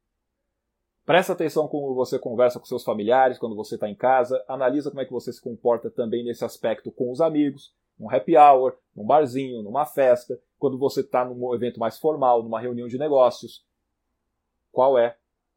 Presta 1.04 1.32
atenção 1.32 1.66
como 1.66 1.94
você 1.94 2.18
conversa 2.18 2.60
com 2.60 2.66
seus 2.66 2.84
familiares 2.84 3.38
quando 3.38 3.56
você 3.56 3.74
está 3.74 3.88
em 3.88 3.96
casa. 3.96 4.42
Analisa 4.46 4.90
como 4.90 5.00
é 5.00 5.04
que 5.04 5.12
você 5.12 5.32
se 5.32 5.40
comporta 5.40 5.90
também 5.90 6.24
nesse 6.24 6.44
aspecto 6.44 6.92
com 6.92 7.10
os 7.10 7.20
amigos, 7.20 7.74
num 7.98 8.10
happy 8.10 8.36
hour, 8.36 8.76
num 8.94 9.06
barzinho, 9.06 9.62
numa 9.62 9.86
festa, 9.86 10.38
quando 10.58 10.78
você 10.78 11.00
está 11.00 11.24
num 11.24 11.54
evento 11.54 11.80
mais 11.80 11.98
formal, 11.98 12.42
numa 12.42 12.60
reunião 12.60 12.86
de 12.86 12.98
negócios 12.98 13.64
qual 14.76 14.98
é 14.98 15.16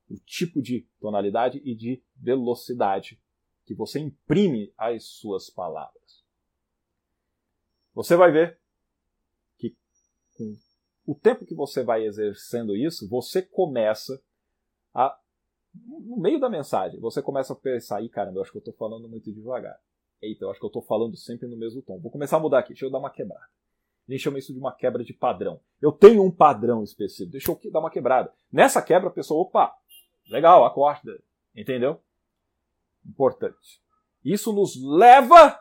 o 0.10 0.18
tipo 0.18 0.62
de 0.62 0.88
tonalidade 0.98 1.62
e 1.66 1.76
de 1.76 2.02
velocidade 2.16 3.22
que 3.66 3.74
você 3.74 4.00
imprime 4.00 4.74
às 4.78 5.04
suas 5.04 5.50
palavras. 5.50 6.24
Você 7.94 8.16
vai 8.16 8.32
ver 8.32 8.58
que 9.58 9.76
com 10.38 10.56
o 11.06 11.14
tempo 11.14 11.46
que 11.46 11.54
você 11.54 11.84
vai 11.84 12.06
exercendo 12.06 12.78
isso, 12.78 13.10
você 13.10 13.42
começa 13.42 14.24
a 14.94 15.20
no 15.74 16.16
meio 16.16 16.40
da 16.40 16.50
mensagem, 16.50 16.98
você 17.02 17.22
começa 17.22 17.52
a 17.52 17.58
pensar, 17.58 17.98
aí 17.98 18.08
caramba, 18.08 18.38
eu 18.38 18.42
acho 18.44 18.52
que 18.52 18.58
eu 18.58 18.62
estou 18.62 18.74
falando 18.74 19.10
muito 19.10 19.34
devagar. 19.34 19.78
Eita, 20.22 20.46
eu 20.46 20.50
acho 20.50 20.62
que 20.62 20.66
eu 20.66 20.70
estou 20.70 20.82
falando 20.82 21.18
sempre 21.18 21.46
no 21.46 21.58
mesmo 21.58 21.82
tom. 21.82 22.00
Vou 22.00 22.10
começar 22.10 22.38
a 22.38 22.40
mudar 22.40 22.60
aqui, 22.60 22.70
deixa 22.70 22.86
eu 22.86 22.90
dar 22.90 23.00
uma 23.00 23.12
quebrada. 23.12 23.50
A 24.10 24.12
gente 24.12 24.24
chama 24.24 24.40
isso 24.40 24.52
de 24.52 24.58
uma 24.58 24.76
quebra 24.76 25.04
de 25.04 25.14
padrão. 25.14 25.62
Eu 25.80 25.92
tenho 25.92 26.24
um 26.24 26.32
padrão 26.32 26.84
específico, 26.84 27.32
deixa 27.32 27.52
eu 27.52 27.72
dar 27.72 27.80
uma 27.80 27.92
quebrada. 27.92 28.34
Nessa 28.52 28.82
quebra, 28.82 29.08
a 29.08 29.14
pessoa, 29.14 29.44
opa, 29.44 29.72
legal, 30.28 30.66
acorda. 30.66 31.22
Entendeu? 31.56 32.02
Importante. 33.06 33.80
Isso 34.26 34.52
nos 34.52 34.76
leva 34.84 35.60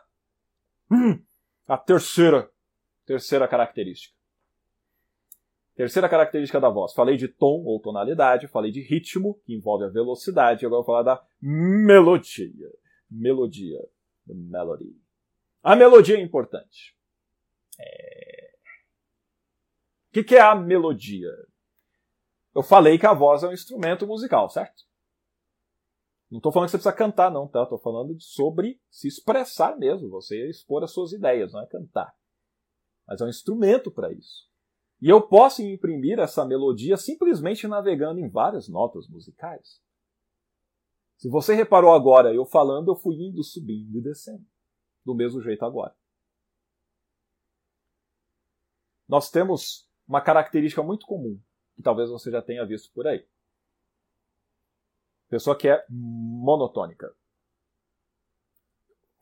hum, 0.91 1.23
à 1.67 1.77
terceira, 1.77 2.49
terceira 3.05 3.47
característica. 3.47 4.17
Terceira 5.75 6.09
característica 6.09 6.59
da 6.59 6.69
voz. 6.69 6.91
Falei 6.93 7.17
de 7.17 7.27
tom 7.27 7.63
ou 7.63 7.79
tonalidade, 7.79 8.47
falei 8.47 8.71
de 8.71 8.81
ritmo, 8.81 9.39
que 9.45 9.53
envolve 9.53 9.85
a 9.85 9.89
velocidade, 9.89 10.65
agora 10.65 10.79
vou 10.79 10.85
falar 10.85 11.03
da 11.03 11.23
melodia. 11.39 12.49
Melodia. 13.09 13.79
Melody. 14.25 14.95
A 15.63 15.75
melodia 15.75 16.17
é 16.17 16.21
importante. 16.21 16.98
É... 17.79 18.51
O 20.09 20.11
que, 20.13 20.23
que 20.23 20.35
é 20.35 20.41
a 20.41 20.55
melodia? 20.55 21.31
Eu 22.55 22.63
falei 22.63 22.97
que 22.97 23.05
a 23.05 23.13
voz 23.13 23.43
é 23.43 23.47
um 23.47 23.53
instrumento 23.53 24.05
musical, 24.07 24.49
certo? 24.49 24.83
Não 26.29 26.37
estou 26.37 26.51
falando 26.51 26.67
que 26.67 26.71
você 26.71 26.77
precisa 26.77 26.95
cantar, 26.95 27.31
não, 27.31 27.47
tá? 27.47 27.63
Estou 27.63 27.79
falando 27.79 28.19
sobre 28.19 28.79
se 28.89 29.07
expressar 29.07 29.77
mesmo, 29.77 30.09
você 30.09 30.47
expor 30.49 30.83
as 30.83 30.91
suas 30.91 31.11
ideias, 31.11 31.53
não 31.53 31.61
é 31.61 31.67
cantar. 31.67 32.13
Mas 33.07 33.21
é 33.21 33.25
um 33.25 33.29
instrumento 33.29 33.91
para 33.91 34.11
isso. 34.11 34.47
E 35.01 35.09
eu 35.09 35.21
posso 35.21 35.63
imprimir 35.63 36.19
essa 36.19 36.45
melodia 36.45 36.97
simplesmente 36.97 37.67
navegando 37.67 38.19
em 38.19 38.29
várias 38.29 38.67
notas 38.67 39.07
musicais. 39.07 39.81
Se 41.17 41.29
você 41.29 41.55
reparou 41.55 41.93
agora, 41.93 42.33
eu 42.33 42.45
falando, 42.45 42.89
eu 42.91 42.95
fui 42.95 43.15
indo, 43.15 43.43
subindo 43.43 43.97
e 43.97 44.01
descendo. 44.01 44.45
Do 45.05 45.15
mesmo 45.15 45.41
jeito 45.41 45.65
agora. 45.65 45.95
Nós 49.09 49.31
temos 49.31 49.89
uma 50.07 50.21
característica 50.21 50.83
muito 50.83 51.07
comum, 51.07 51.39
que 51.75 51.81
talvez 51.81 52.11
você 52.11 52.29
já 52.29 52.43
tenha 52.43 52.63
visto 52.65 52.93
por 52.93 53.07
aí. 53.07 53.25
Pessoa 55.27 55.57
que 55.57 55.67
é 55.67 55.83
monotônica. 55.89 57.11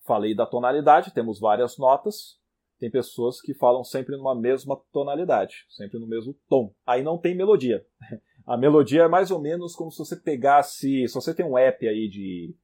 Falei 0.05 0.35
da 0.35 0.45
tonalidade, 0.45 1.13
temos 1.13 1.39
várias 1.39 1.77
notas. 1.77 2.37
Tem 2.79 2.91
pessoas 2.91 3.41
que 3.41 3.53
falam 3.53 3.83
sempre 3.83 4.15
numa 4.15 4.35
mesma 4.35 4.79
tonalidade, 4.91 5.65
sempre 5.69 5.99
no 5.99 6.07
mesmo 6.07 6.33
tom. 6.47 6.73
Aí 6.85 7.01
não 7.01 7.17
tem 7.17 7.35
melodia. 7.35 7.85
A 8.45 8.55
melodia 8.55 9.03
é 9.03 9.07
mais 9.09 9.29
ou 9.29 9.41
menos 9.41 9.75
como 9.75 9.91
se 9.91 9.97
você 9.97 10.15
pegasse. 10.15 11.05
Se 11.07 11.13
você 11.13 11.33
tem 11.33 11.45
um 11.45 11.57
app 11.57 11.85
aí 11.85 12.07
de, 12.07 12.55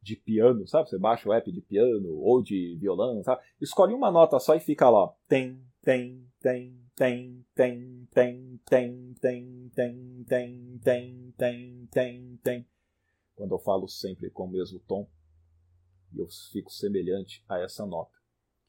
de 0.00 0.14
piano, 0.14 0.64
sabe? 0.68 0.88
Você 0.88 0.96
baixa 0.96 1.28
o 1.28 1.32
app 1.32 1.50
de 1.50 1.60
piano 1.60 2.20
ou 2.20 2.40
de 2.40 2.76
violão, 2.80 3.20
sabe? 3.24 3.42
Escolhe 3.60 3.94
uma 3.94 4.12
nota 4.12 4.38
só 4.38 4.54
e 4.54 4.60
fica 4.60 4.88
lá. 4.88 5.12
Tem, 5.26 5.60
tem, 5.88 6.30
tem, 6.38 6.86
tem, 6.94 7.46
tem, 7.54 8.06
tem, 8.12 8.60
tem, 8.66 9.14
tem, 9.14 9.70
tem, 9.74 10.24
tem, 10.26 10.78
tem, 10.84 11.32
tem, 11.34 11.86
tem, 11.86 12.36
tem. 12.42 12.68
Quando 13.34 13.54
eu 13.54 13.58
falo 13.58 13.88
sempre 13.88 14.28
com 14.28 14.44
o 14.44 14.50
mesmo 14.50 14.80
tom, 14.80 15.10
eu 16.14 16.28
fico 16.52 16.70
semelhante 16.70 17.42
a 17.48 17.58
essa 17.60 17.86
nota. 17.86 18.12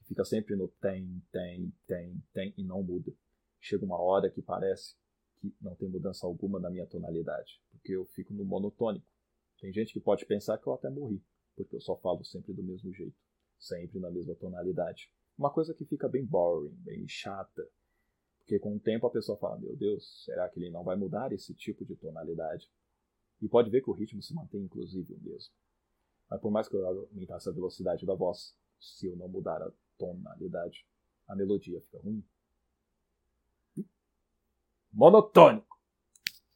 Fica 0.07 0.23
sempre 0.23 0.55
no 0.55 0.69
tem, 0.79 1.21
tem, 1.29 1.73
tem, 1.85 2.23
tem 2.31 2.53
e 2.57 2.63
não 2.63 2.81
muda. 2.81 3.11
Chega 3.59 3.83
uma 3.83 3.99
hora 4.01 4.31
que 4.31 4.41
parece 4.41 4.95
que 5.41 5.53
não 5.59 5.75
tem 5.75 5.89
mudança 5.89 6.25
alguma 6.25 6.57
na 6.57 6.69
minha 6.69 6.87
tonalidade, 6.87 7.61
porque 7.69 7.97
eu 7.97 8.05
fico 8.05 8.33
no 8.33 8.45
monotônico. 8.45 9.05
Tem 9.59 9.73
gente 9.73 9.91
que 9.91 9.99
pode 9.99 10.25
pensar 10.25 10.57
que 10.57 10.67
eu 10.67 10.73
até 10.73 10.89
morri, 10.89 11.21
porque 11.57 11.75
eu 11.75 11.81
só 11.81 11.97
falo 11.97 12.23
sempre 12.23 12.53
do 12.53 12.63
mesmo 12.63 12.93
jeito, 12.93 13.17
sempre 13.57 13.99
na 13.99 14.09
mesma 14.09 14.35
tonalidade. 14.35 15.11
Uma 15.39 15.49
coisa 15.49 15.73
que 15.73 15.85
fica 15.85 16.09
bem 16.09 16.25
boring, 16.25 16.75
bem 16.83 17.07
chata. 17.07 17.65
Porque 18.39 18.59
com 18.59 18.75
o 18.75 18.79
tempo 18.79 19.07
a 19.07 19.09
pessoa 19.09 19.37
fala: 19.37 19.57
Meu 19.57 19.73
Deus, 19.73 20.25
será 20.25 20.49
que 20.49 20.59
ele 20.59 20.69
não 20.69 20.83
vai 20.83 20.97
mudar 20.97 21.31
esse 21.31 21.53
tipo 21.53 21.85
de 21.85 21.95
tonalidade? 21.95 22.69
E 23.41 23.47
pode 23.47 23.69
ver 23.69 23.81
que 23.81 23.89
o 23.89 23.93
ritmo 23.93 24.21
se 24.21 24.33
mantém, 24.33 24.59
inclusive, 24.59 25.13
o 25.13 25.19
mesmo. 25.21 25.53
Mas 26.29 26.41
por 26.41 26.51
mais 26.51 26.67
que 26.67 26.75
eu 26.75 26.85
aumentasse 26.85 27.47
a 27.47 27.53
velocidade 27.53 28.05
da 28.05 28.13
voz, 28.13 28.53
se 28.77 29.07
eu 29.07 29.15
não 29.15 29.29
mudar 29.29 29.61
a 29.61 29.71
tonalidade, 29.97 30.85
a 31.25 31.33
melodia 31.37 31.79
fica 31.79 31.99
ruim. 31.99 32.21
Monotônico. 34.91 35.79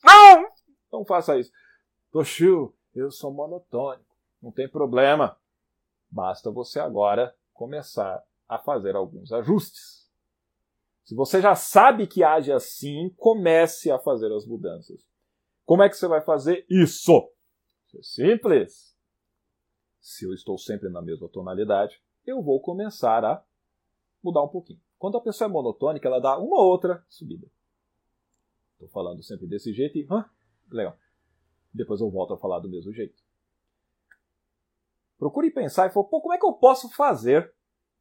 Não! 0.04 0.52
Não 0.92 1.06
faça 1.06 1.40
isso. 1.40 1.54
Toshio, 2.12 2.76
eu 2.94 3.10
sou 3.10 3.32
monotônico. 3.32 4.14
Não 4.42 4.52
tem 4.52 4.68
problema. 4.68 5.40
Basta 6.10 6.52
você 6.52 6.82
agora 6.82 7.34
começar 7.54 8.22
a 8.56 8.60
fazer 8.60 8.96
alguns 8.96 9.32
ajustes. 9.32 10.10
Se 11.04 11.16
você 11.16 11.42
já 11.42 11.56
sabe 11.56 12.08
que 12.08 12.24
age 12.24 12.52
assim, 12.52 13.10
comece 13.18 13.92
a 13.92 14.00
fazer 14.00 14.32
as 14.32 14.46
mudanças. 14.46 15.06
Como 15.66 15.84
é 15.84 15.90
que 15.90 15.98
você 15.98 16.08
vai 16.08 16.22
fazer 16.22 16.66
isso? 16.70 17.30
É 17.96 18.02
simples. 18.02 18.96
Se 20.00 20.26
eu 20.26 20.34
estou 20.34 20.58
sempre 20.58 20.90
na 20.90 21.02
mesma 21.02 21.30
tonalidade, 21.30 22.02
eu 22.26 22.42
vou 22.42 22.60
começar 22.60 23.24
a 23.24 23.44
mudar 24.24 24.44
um 24.44 24.48
pouquinho. 24.48 24.80
Quando 24.98 25.18
a 25.18 25.22
pessoa 25.22 25.50
é 25.50 25.52
monotônica, 25.52 26.08
ela 26.08 26.20
dá 26.20 26.38
uma 26.38 26.62
outra 26.62 27.06
subida. 27.10 27.48
Estou 28.74 28.88
falando 28.90 29.22
sempre 29.24 29.48
desse 29.48 29.74
jeito 29.74 29.98
e. 29.98 30.08
Hã? 30.10 30.26
Legal. 30.72 30.98
Depois 31.74 32.02
eu 32.02 32.10
volto 32.10 32.34
a 32.34 32.38
falar 32.38 32.60
do 32.60 32.70
mesmo 32.70 32.94
jeito. 32.94 33.22
Procure 35.18 35.52
pensar 35.52 35.88
e 35.88 35.94
falar, 35.94 36.08
pô, 36.08 36.22
como 36.22 36.34
é 36.34 36.38
que 36.38 36.46
eu 36.46 36.54
posso 36.54 36.90
fazer 36.90 37.54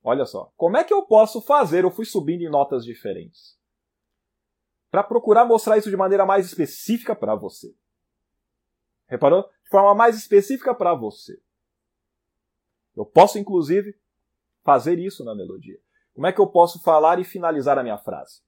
Olha 0.03 0.27
só, 0.27 0.53
como 0.57 0.77
é 0.77 0.83
que 0.85 0.93
eu 0.93 1.03
posso 1.05 1.41
fazer? 1.41 1.85
Eu 1.85 1.91
fui 1.91 2.05
subindo 2.05 2.43
em 2.43 2.51
notas 2.51 2.85
diferentes. 2.85 3.57
Para 4.91 5.05
procurar 5.05 5.45
mostrar 5.45 5.79
isso 5.79 5.91
de 5.91 5.97
maneira 5.97 6.27
mais 6.27 6.45
específica 6.47 7.15
para 7.15 7.35
você. 7.35 7.75
Reparou? 9.07 9.49
De 9.63 9.71
forma 9.71 9.95
mais 9.95 10.17
específica 10.17 10.75
para 10.75 10.95
você. 10.95 11.41
Eu 12.97 13.07
posso, 13.07 13.39
inclusive, 13.39 13.99
fazer 14.63 14.99
isso 14.99 15.25
na 15.25 15.35
melodia. 15.35 15.79
Como 16.15 16.27
é 16.27 16.33
que 16.33 16.41
eu 16.41 16.47
posso 16.47 16.83
falar 16.83 17.19
e 17.19 17.25
finalizar 17.25 17.79
a 17.79 17.83
minha 17.83 17.97
frase? 17.97 18.43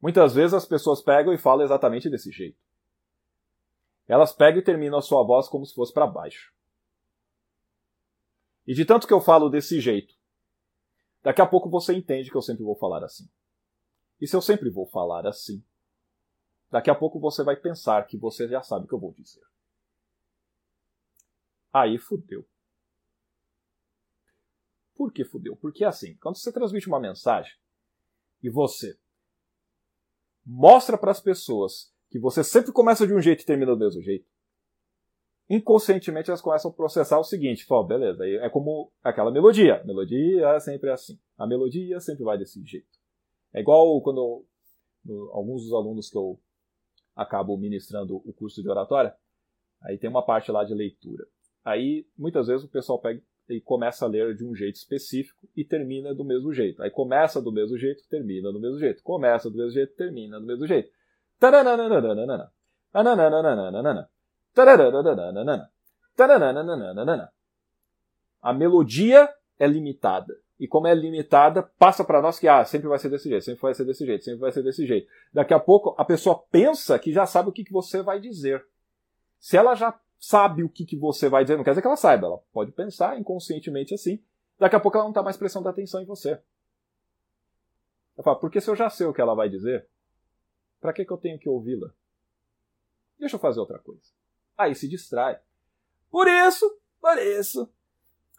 Muitas 0.00 0.34
vezes 0.34 0.54
as 0.54 0.64
pessoas 0.64 1.02
pegam 1.02 1.32
e 1.32 1.38
falam 1.38 1.64
exatamente 1.64 2.08
desse 2.08 2.30
jeito. 2.30 2.58
Elas 4.06 4.32
pegam 4.32 4.60
e 4.60 4.64
terminam 4.64 4.98
a 4.98 5.02
sua 5.02 5.22
voz 5.24 5.48
como 5.48 5.64
se 5.66 5.74
fosse 5.74 5.92
para 5.92 6.06
baixo. 6.06 6.53
E 8.66 8.74
de 8.74 8.84
tanto 8.84 9.06
que 9.06 9.12
eu 9.12 9.20
falo 9.20 9.48
desse 9.48 9.80
jeito, 9.80 10.14
daqui 11.22 11.40
a 11.40 11.46
pouco 11.46 11.68
você 11.68 11.92
entende 11.94 12.30
que 12.30 12.36
eu 12.36 12.42
sempre 12.42 12.64
vou 12.64 12.76
falar 12.76 13.04
assim. 13.04 13.28
E 14.20 14.26
se 14.26 14.34
eu 14.34 14.40
sempre 14.40 14.70
vou 14.70 14.86
falar 14.86 15.26
assim, 15.26 15.64
daqui 16.70 16.90
a 16.90 16.94
pouco 16.94 17.20
você 17.20 17.42
vai 17.42 17.56
pensar 17.56 18.06
que 18.06 18.16
você 18.16 18.48
já 18.48 18.62
sabe 18.62 18.84
o 18.84 18.88
que 18.88 18.94
eu 18.94 19.00
vou 19.00 19.12
dizer. 19.12 19.42
Aí 21.72 21.98
fudeu. 21.98 22.46
Por 24.94 25.12
que 25.12 25.24
fudeu? 25.24 25.56
Porque 25.56 25.84
assim, 25.84 26.16
quando 26.16 26.36
você 26.36 26.52
transmite 26.52 26.86
uma 26.86 27.00
mensagem 27.00 27.52
e 28.42 28.48
você 28.48 28.98
mostra 30.46 30.96
para 30.96 31.10
as 31.10 31.20
pessoas 31.20 31.92
que 32.08 32.18
você 32.18 32.44
sempre 32.44 32.72
começa 32.72 33.06
de 33.06 33.12
um 33.12 33.20
jeito 33.20 33.42
e 33.42 33.46
termina 33.46 33.72
do 33.72 33.78
mesmo 33.78 34.00
jeito, 34.00 34.30
inconscientemente 35.48 36.30
elas 36.30 36.40
começam 36.40 36.70
a 36.70 36.74
processar 36.74 37.18
o 37.18 37.24
seguinte: 37.24 37.64
fala, 37.64 37.86
beleza, 37.86 38.26
é 38.26 38.48
como 38.48 38.90
aquela 39.02 39.30
melodia. 39.30 39.82
Melodia 39.84 40.48
é 40.48 40.60
sempre 40.60 40.90
assim. 40.90 41.18
A 41.36 41.46
melodia 41.46 42.00
sempre 42.00 42.24
vai 42.24 42.38
desse 42.38 42.62
jeito. 42.64 42.98
É 43.52 43.60
igual 43.60 44.00
quando 44.02 44.44
alguns 45.32 45.62
dos 45.62 45.72
alunos 45.72 46.08
que 46.08 46.16
eu 46.16 46.38
acabo 47.14 47.56
ministrando 47.56 48.16
o 48.16 48.32
curso 48.32 48.62
de 48.62 48.68
oratória, 48.68 49.14
aí 49.82 49.98
tem 49.98 50.10
uma 50.10 50.24
parte 50.24 50.50
lá 50.50 50.64
de 50.64 50.74
leitura. 50.74 51.24
Aí 51.64 52.06
muitas 52.16 52.46
vezes 52.46 52.64
o 52.64 52.70
pessoal 52.70 53.00
pega 53.00 53.22
e 53.48 53.60
começa 53.60 54.04
a 54.04 54.08
ler 54.08 54.34
de 54.34 54.44
um 54.44 54.54
jeito 54.54 54.76
específico 54.76 55.46
e 55.54 55.64
termina 55.64 56.14
do 56.14 56.24
mesmo 56.24 56.52
jeito. 56.52 56.82
Aí 56.82 56.90
começa 56.90 57.42
do 57.42 57.52
mesmo 57.52 57.76
jeito, 57.76 58.02
termina 58.08 58.50
do 58.50 58.60
mesmo 58.60 58.78
jeito. 58.78 59.02
Começa 59.02 59.50
do 59.50 59.56
mesmo 59.56 59.72
jeito, 59.72 59.94
termina 59.94 60.40
do 60.40 60.46
mesmo 60.46 60.66
jeito. 60.66 60.90
A 68.40 68.52
melodia 68.52 69.28
é 69.58 69.66
limitada. 69.66 70.38
E 70.58 70.68
como 70.68 70.86
é 70.86 70.94
limitada, 70.94 71.62
passa 71.62 72.04
para 72.04 72.22
nós 72.22 72.38
que 72.38 72.46
ah, 72.46 72.64
sempre 72.64 72.86
vai 72.86 72.98
ser 72.98 73.08
desse 73.08 73.28
jeito, 73.28 73.44
sempre 73.44 73.60
vai 73.60 73.74
ser 73.74 73.84
desse 73.84 74.06
jeito, 74.06 74.24
sempre 74.24 74.40
vai 74.40 74.52
ser 74.52 74.62
desse 74.62 74.86
jeito. 74.86 75.10
Daqui 75.32 75.52
a 75.52 75.58
pouco 75.58 75.94
a 75.98 76.04
pessoa 76.04 76.38
pensa 76.50 76.98
que 76.98 77.12
já 77.12 77.26
sabe 77.26 77.48
o 77.48 77.52
que, 77.52 77.64
que 77.64 77.72
você 77.72 78.02
vai 78.02 78.20
dizer. 78.20 78.64
Se 79.40 79.56
ela 79.56 79.74
já 79.74 79.98
sabe 80.18 80.62
o 80.62 80.68
que, 80.68 80.86
que 80.86 80.96
você 80.96 81.28
vai 81.28 81.42
dizer, 81.44 81.56
não 81.56 81.64
quer 81.64 81.72
dizer 81.72 81.82
que 81.82 81.86
ela 81.88 81.96
saiba, 81.96 82.28
ela 82.28 82.38
pode 82.52 82.70
pensar 82.70 83.18
inconscientemente 83.18 83.92
assim. 83.92 84.22
Daqui 84.58 84.76
a 84.76 84.80
pouco 84.80 84.96
ela 84.96 85.04
não 85.04 85.10
está 85.10 85.22
mais 85.22 85.36
prestando 85.36 85.68
atenção 85.68 86.00
em 86.00 86.06
você. 86.06 86.40
Ela 88.16 88.22
fala, 88.22 88.38
porque 88.38 88.60
se 88.60 88.70
eu 88.70 88.76
já 88.76 88.88
sei 88.88 89.06
o 89.06 89.12
que 89.12 89.20
ela 89.20 89.34
vai 89.34 89.48
dizer, 89.48 89.88
para 90.80 90.92
que, 90.92 91.04
que 91.04 91.12
eu 91.12 91.18
tenho 91.18 91.38
que 91.38 91.48
ouvi-la? 91.48 91.92
Deixa 93.18 93.34
eu 93.34 93.40
fazer 93.40 93.58
outra 93.58 93.78
coisa. 93.80 94.02
Aí 94.56 94.74
se 94.74 94.88
distrai. 94.88 95.38
Por 96.10 96.28
isso, 96.28 96.78
por 97.00 97.18
isso, 97.18 97.68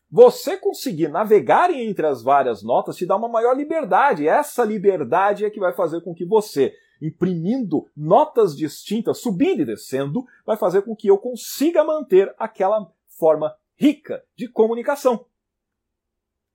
você 0.09 0.57
conseguir 0.57 1.09
navegar 1.09 1.69
entre 1.71 2.07
as 2.07 2.23
várias 2.23 2.63
notas 2.63 2.95
te 2.95 3.05
dá 3.05 3.15
uma 3.15 3.27
maior 3.27 3.55
liberdade. 3.55 4.27
Essa 4.27 4.63
liberdade 4.63 5.43
é 5.43 5.49
que 5.49 5.59
vai 5.59 5.73
fazer 5.73 6.01
com 6.01 6.13
que 6.13 6.25
você, 6.25 6.73
imprimindo 7.01 7.89
notas 7.95 8.55
distintas, 8.55 9.19
subindo 9.19 9.61
e 9.61 9.65
descendo, 9.65 10.25
vai 10.45 10.55
fazer 10.55 10.83
com 10.83 10.95
que 10.95 11.09
eu 11.09 11.17
consiga 11.17 11.83
manter 11.83 12.33
aquela 12.37 12.89
forma 13.09 13.55
rica 13.75 14.23
de 14.35 14.47
comunicação. 14.47 15.25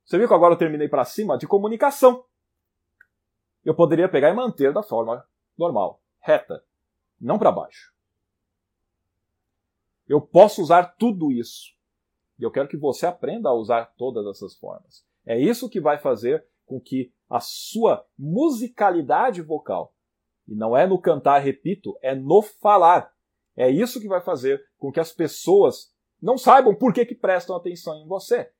Você 0.05 0.17
viu 0.17 0.27
que 0.27 0.35
agora 0.35 0.55
eu 0.55 0.59
terminei 0.59 0.89
para 0.89 1.05
cima 1.05 1.37
de 1.37 1.47
comunicação. 1.47 2.25
Eu 3.65 3.75
poderia 3.75 4.09
pegar 4.09 4.31
e 4.31 4.35
manter 4.35 4.73
da 4.73 4.83
forma 4.83 5.25
normal, 5.57 6.01
reta, 6.19 6.65
não 7.21 7.39
para 7.39 7.53
baixo. 7.53 7.93
Eu 10.11 10.21
posso 10.21 10.61
usar 10.61 10.97
tudo 10.99 11.31
isso 11.31 11.73
e 12.37 12.43
eu 12.43 12.51
quero 12.51 12.69
que 12.69 12.77
você 12.77 13.07
aprenda 13.07 13.49
a 13.49 13.55
usar 13.55 13.95
todas 13.97 14.27
essas 14.27 14.59
formas. 14.59 15.05
É 15.25 15.39
isso 15.39 15.71
que 15.71 15.81
vai 15.81 15.99
fazer 15.99 16.45
com 16.67 16.81
que 16.81 17.13
a 17.29 17.39
sua 17.39 18.05
musicalidade 18.19 19.41
vocal, 19.41 19.95
e 20.49 20.55
não 20.57 20.77
é 20.77 20.85
no 20.85 21.01
cantar, 21.01 21.39
repito, 21.39 21.97
é 22.03 22.13
no 22.13 22.43
falar. 22.43 23.13
É 23.57 23.71
isso 23.71 24.01
que 24.01 24.09
vai 24.09 24.21
fazer 24.21 24.61
com 24.79 24.91
que 24.91 24.99
as 24.99 25.13
pessoas 25.13 25.95
não 26.21 26.37
saibam 26.37 26.75
por 26.75 26.93
que, 26.93 27.07
que 27.07 27.15
prestam 27.15 27.55
atenção 27.55 27.97
em 28.03 28.09
você. 28.09 28.51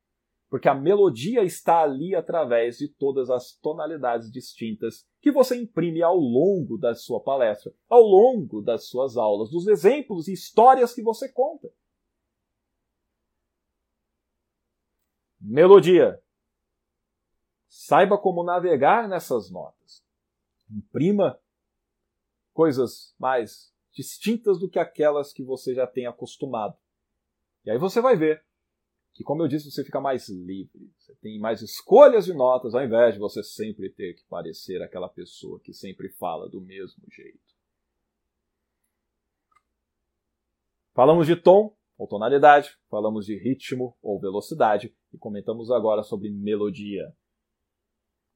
Porque 0.51 0.69
a 0.69 0.75
melodia 0.75 1.45
está 1.45 1.81
ali 1.83 2.13
através 2.13 2.79
de 2.79 2.89
todas 2.89 3.31
as 3.31 3.57
tonalidades 3.59 4.33
distintas 4.33 5.09
que 5.21 5.31
você 5.31 5.57
imprime 5.57 6.03
ao 6.03 6.17
longo 6.17 6.77
da 6.77 6.93
sua 6.93 7.23
palestra, 7.23 7.73
ao 7.89 8.03
longo 8.03 8.61
das 8.61 8.89
suas 8.89 9.17
aulas, 9.17 9.49
dos 9.49 9.69
exemplos 9.69 10.27
e 10.27 10.33
histórias 10.33 10.93
que 10.93 11.03
você 11.03 11.33
conta. 11.33 11.73
Melodia. 15.41 16.21
Saiba 17.69 18.19
como 18.19 18.43
navegar 18.43 19.09
nessas 19.09 19.53
notas. 19.53 20.05
Imprima 20.69 21.41
coisas 22.53 23.15
mais 23.17 23.73
distintas 23.93 24.59
do 24.59 24.69
que 24.69 24.81
aquelas 24.81 25.33
que 25.33 25.45
você 25.45 25.75
já 25.75 25.87
tem 25.87 26.07
acostumado. 26.07 26.77
E 27.65 27.71
aí 27.71 27.79
você 27.79 28.01
vai 28.01 28.17
ver 28.17 28.45
que, 29.21 29.25
como 29.25 29.43
eu 29.43 29.49
disse, 29.49 29.71
você 29.71 29.85
fica 29.85 30.01
mais 30.01 30.31
livre. 30.31 30.91
Você 30.97 31.15
tem 31.17 31.39
mais 31.39 31.61
escolhas 31.61 32.25
de 32.25 32.33
notas, 32.33 32.75
ao 32.75 32.83
invés 32.83 33.13
de 33.13 33.21
você 33.21 33.43
sempre 33.43 33.91
ter 33.91 34.15
que 34.15 34.25
parecer 34.25 34.81
aquela 34.81 35.11
pessoa 35.11 35.61
que 35.61 35.75
sempre 35.75 36.09
fala 36.09 36.49
do 36.49 36.59
mesmo 36.59 37.05
jeito. 37.11 37.39
Falamos 40.95 41.27
de 41.27 41.37
tom, 41.37 41.77
ou 41.99 42.09
tonalidade, 42.09 42.79
falamos 42.89 43.27
de 43.27 43.37
ritmo 43.37 43.95
ou 44.01 44.19
velocidade 44.19 44.97
e 45.13 45.19
comentamos 45.19 45.71
agora 45.71 46.03
sobre 46.03 46.31
melodia. 46.31 47.15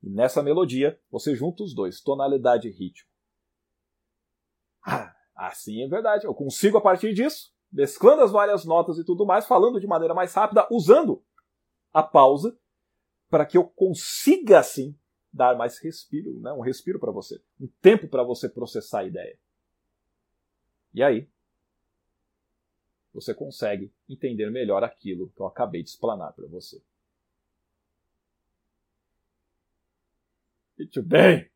E 0.03 0.11
nessa 0.11 0.43
melodia, 0.43 1.01
você 1.11 1.35
junta 1.35 1.63
os 1.63 1.75
dois, 1.75 2.03
tonalidade 2.03 2.69
e 2.69 2.71
ritmo. 2.71 3.09
Ah, 4.87 5.17
assim 5.35 5.83
é 5.83 5.89
verdade. 5.89 6.27
Eu 6.27 6.35
consigo, 6.35 6.77
a 6.77 6.83
partir 6.83 7.15
disso, 7.15 7.54
mesclando 7.75 8.23
as 8.23 8.31
várias 8.31 8.65
notas 8.65 8.99
e 8.99 9.05
tudo 9.05 9.27
mais, 9.27 9.47
falando 9.47 9.81
de 9.81 9.87
maneira 9.87 10.15
mais 10.15 10.33
rápida, 10.33 10.67
usando 10.71 11.23
a 11.93 12.03
pausa, 12.03 12.57
para 13.29 13.45
que 13.45 13.59
eu 13.59 13.65
consiga, 13.65 14.61
assim, 14.61 14.97
dar 15.33 15.57
mais 15.57 15.79
respiro, 15.79 16.39
né? 16.41 16.53
um 16.53 16.61
respiro 16.61 17.01
para 17.01 17.11
você, 17.11 17.43
um 17.61 17.67
tempo 17.83 18.07
para 18.07 18.23
você 18.23 18.49
processar 18.49 19.01
a 19.01 19.05
ideia. 19.05 19.37
E 20.95 21.03
aí, 21.03 21.29
você 23.13 23.35
consegue 23.35 23.93
entender 24.09 24.49
melhor 24.51 24.85
aquilo 24.85 25.31
que 25.35 25.41
eu 25.41 25.47
acabei 25.47 25.83
de 25.83 25.89
explanar 25.89 26.33
para 26.33 26.47
você. 26.47 26.81
Muito 30.79 31.03
bem. 31.03 31.51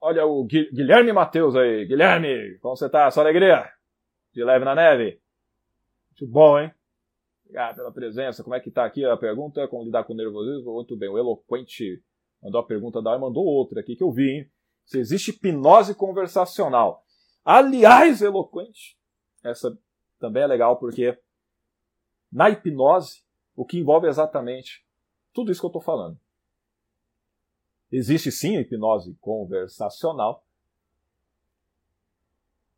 Olha 0.00 0.26
o 0.26 0.44
Guilherme 0.44 1.12
Matheus 1.12 1.56
aí. 1.56 1.86
Guilherme, 1.86 2.58
como 2.58 2.76
você 2.76 2.88
tá? 2.88 3.10
Sua 3.10 3.22
alegria? 3.22 3.75
De 4.36 4.44
leve 4.44 4.66
na 4.66 4.74
neve? 4.74 5.18
Muito 6.10 6.30
bom, 6.30 6.58
hein? 6.58 6.70
Obrigado 7.42 7.76
pela 7.76 7.90
presença. 7.90 8.44
Como 8.44 8.54
é 8.54 8.60
que 8.60 8.70
tá 8.70 8.84
aqui 8.84 9.02
a 9.02 9.16
pergunta? 9.16 9.66
Como 9.66 9.82
lidar 9.82 10.04
com 10.04 10.12
nervosismo? 10.12 10.74
Muito 10.74 10.94
bem. 10.94 11.08
O 11.08 11.16
Eloquente 11.16 12.04
mandou 12.42 12.60
a 12.60 12.66
pergunta 12.66 13.00
da 13.00 13.16
e 13.16 13.18
mandou 13.18 13.46
outra 13.46 13.80
aqui 13.80 13.96
que 13.96 14.02
eu 14.02 14.12
vi, 14.12 14.30
hein? 14.30 14.50
Se 14.84 14.98
existe 14.98 15.30
hipnose 15.30 15.94
conversacional. 15.94 17.02
Aliás, 17.42 18.20
Eloquente, 18.20 18.98
essa 19.42 19.74
também 20.18 20.42
é 20.42 20.46
legal 20.46 20.78
porque 20.78 21.18
na 22.30 22.50
hipnose, 22.50 23.24
o 23.54 23.64
que 23.64 23.78
envolve 23.78 24.06
exatamente 24.06 24.86
tudo 25.32 25.50
isso 25.50 25.62
que 25.62 25.64
eu 25.64 25.68
estou 25.68 25.80
falando. 25.80 26.20
Existe 27.90 28.30
sim 28.30 28.58
a 28.58 28.60
hipnose 28.60 29.16
conversacional. 29.18 30.44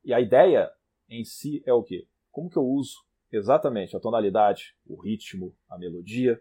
E 0.05 0.15
a 0.15 0.21
ideia 0.21 0.73
em 1.09 1.25
si 1.25 1.63
é 1.67 1.73
o 1.73 1.83
quê? 1.83 2.07
Como 2.31 2.51
que 2.51 2.57
eu 2.57 2.65
uso 2.65 3.05
exatamente 3.31 3.97
a 3.97 4.01
tonalidade, 4.01 4.75
o 4.87 5.01
ritmo, 5.01 5.55
a 5.69 5.79
melodia, 5.79 6.41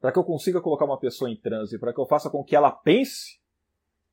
para 0.00 0.12
que 0.12 0.18
eu 0.18 0.24
consiga 0.24 0.60
colocar 0.60 0.84
uma 0.84 0.98
pessoa 0.98 1.30
em 1.30 1.36
transe, 1.36 1.78
para 1.78 1.92
que 1.92 2.00
eu 2.00 2.06
faça 2.06 2.30
com 2.30 2.44
que 2.44 2.54
ela 2.54 2.70
pense 2.70 3.40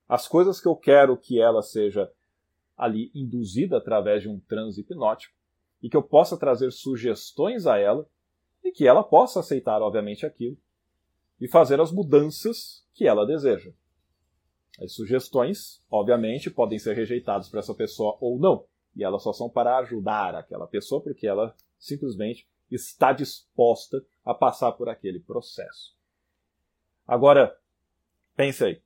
as 0.08 0.28
coisas 0.28 0.60
que 0.60 0.68
eu 0.68 0.76
quero 0.76 1.18
que 1.18 1.40
ela 1.40 1.62
seja 1.62 2.12
ali 2.78 3.12
induzida 3.14 3.78
através 3.78 4.24
de 4.24 4.30
um 4.30 4.40
transe 4.40 4.82
hipnótico 4.82 5.36
e 5.82 5.90
que 5.90 5.98
eu 5.98 6.04
possa 6.04 6.38
trazer 6.38 6.72
sugestões 6.72 7.68
a 7.68 7.78
ela 7.78 8.08
e 8.64 8.72
que 8.72 8.88
ela 8.88 9.04
possa 9.04 9.42
aceitar, 9.42 9.82
obviamente, 9.82 10.26
aquilo 10.26 10.58
e 11.40 11.48
fazer 11.48 11.80
as 11.80 11.92
mudanças 11.92 12.86
que 12.94 13.06
ela 13.06 13.26
deseja. 13.26 13.72
As 14.82 14.94
sugestões, 14.94 15.84
obviamente, 15.92 16.50
podem 16.50 16.80
ser 16.80 16.96
rejeitadas 16.96 17.50
para 17.50 17.60
essa 17.60 17.76
pessoa 17.76 18.18
ou 18.20 18.40
não, 18.40 18.66
e 18.96 19.04
elas 19.04 19.24
só 19.24 19.34
são 19.34 19.50
para 19.50 19.78
ajudar 19.78 20.36
aquela 20.36 20.68
pessoa 20.68 21.02
porque 21.02 21.28
ela 21.28 21.56
simplesmente 21.78 22.48
está 22.70 23.12
disposta 23.14 24.04
a 24.24 24.34
passar 24.34 24.72
por 24.74 24.90
aquele 24.90 25.20
processo. 25.20 25.96
Agora, 27.08 27.58
pense 28.36 28.64
aí. 28.64 28.82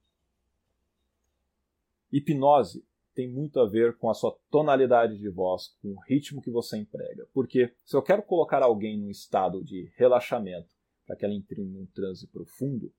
Hipnose 2.12 2.86
tem 3.13 3.28
muito 3.28 3.60
a 3.60 3.67
ver 3.67 3.98
com 3.98 4.10
a 4.10 4.13
sua 4.13 4.38
tonalidade 4.52 5.17
de 5.17 5.30
voz, 5.30 5.76
com 5.82 5.89
o 5.89 6.00
ritmo 6.08 6.41
que 6.41 6.52
você 6.52 6.78
emprega. 6.78 7.28
Porque 7.34 7.74
se 7.84 7.96
eu 7.96 8.02
quero 8.02 8.22
colocar 8.22 8.62
alguém 8.62 8.98
num 8.98 9.10
estado 9.10 9.63
de 9.63 9.91
relaxamento, 9.96 10.70
para 11.06 11.15
que 11.15 11.26
ela 11.26 11.34
entre 11.34 11.63
num 11.63 11.86
transe 11.88 12.28
profundo, 12.28 12.91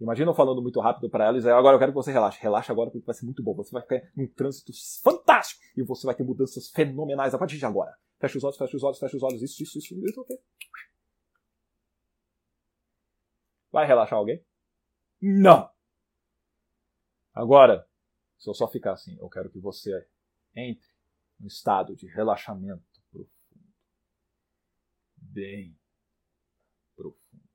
imagina 0.00 0.30
eu 0.30 0.34
falando 0.34 0.62
muito 0.62 0.80
rápido 0.80 1.08
para 1.08 1.26
ela 1.26 1.36
e 1.36 1.40
dizer, 1.40 1.52
agora 1.52 1.76
eu 1.76 1.78
quero 1.78 1.92
que 1.92 1.96
você 1.96 2.10
relaxe. 2.10 2.40
Relaxa 2.40 2.72
agora 2.72 2.90
porque 2.90 3.06
vai 3.06 3.14
ser 3.14 3.26
muito 3.26 3.42
bom. 3.42 3.54
Você 3.54 3.70
vai 3.70 3.82
ficar 3.82 4.02
num 4.16 4.26
trânsito 4.26 4.72
fantástico 5.02 5.27
e 5.76 5.82
você 5.82 6.06
vai 6.06 6.14
ter 6.14 6.24
mudanças 6.24 6.70
fenomenais 6.70 7.34
a 7.34 7.38
partir 7.38 7.58
de 7.58 7.66
agora. 7.66 7.96
Fecha 8.18 8.38
os 8.38 8.44
olhos, 8.44 8.56
fecha 8.56 8.76
os 8.76 8.82
olhos, 8.82 8.98
fecha 8.98 9.16
os 9.16 9.22
olhos. 9.22 9.42
Isso, 9.42 9.62
isso, 9.62 9.78
isso. 9.78 10.06
isso 10.06 10.20
ok. 10.20 10.36
Vai 13.70 13.86
relaxar 13.86 14.18
alguém? 14.18 14.44
Não! 15.20 15.70
Agora, 17.32 17.88
se 18.36 18.48
eu 18.48 18.54
só 18.54 18.66
ficar 18.68 18.92
assim, 18.92 19.16
eu 19.18 19.28
quero 19.28 19.50
que 19.50 19.60
você 19.60 20.08
entre 20.56 20.88
num 21.38 21.46
estado 21.46 21.94
de 21.94 22.06
relaxamento 22.08 22.82
profundo. 23.10 23.74
Bem 25.16 25.78
profundo. 26.96 27.48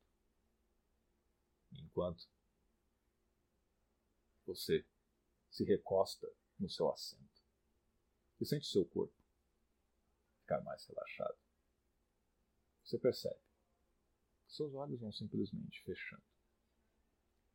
Enquanto 1.73 2.23
você 4.45 4.85
se 5.49 5.63
recosta 5.65 6.27
no 6.59 6.69
seu 6.69 6.89
assento 6.89 7.32
e 8.39 8.45
sente 8.45 8.67
o 8.67 8.71
seu 8.71 8.85
corpo 8.85 9.13
ficar 10.41 10.61
mais 10.61 10.85
relaxado. 10.85 11.35
Você 12.83 12.97
percebe 12.97 13.39
seus 14.55 14.73
olhos 14.75 14.99
vão 14.99 15.11
simplesmente 15.11 15.81
fechando. 15.83 16.21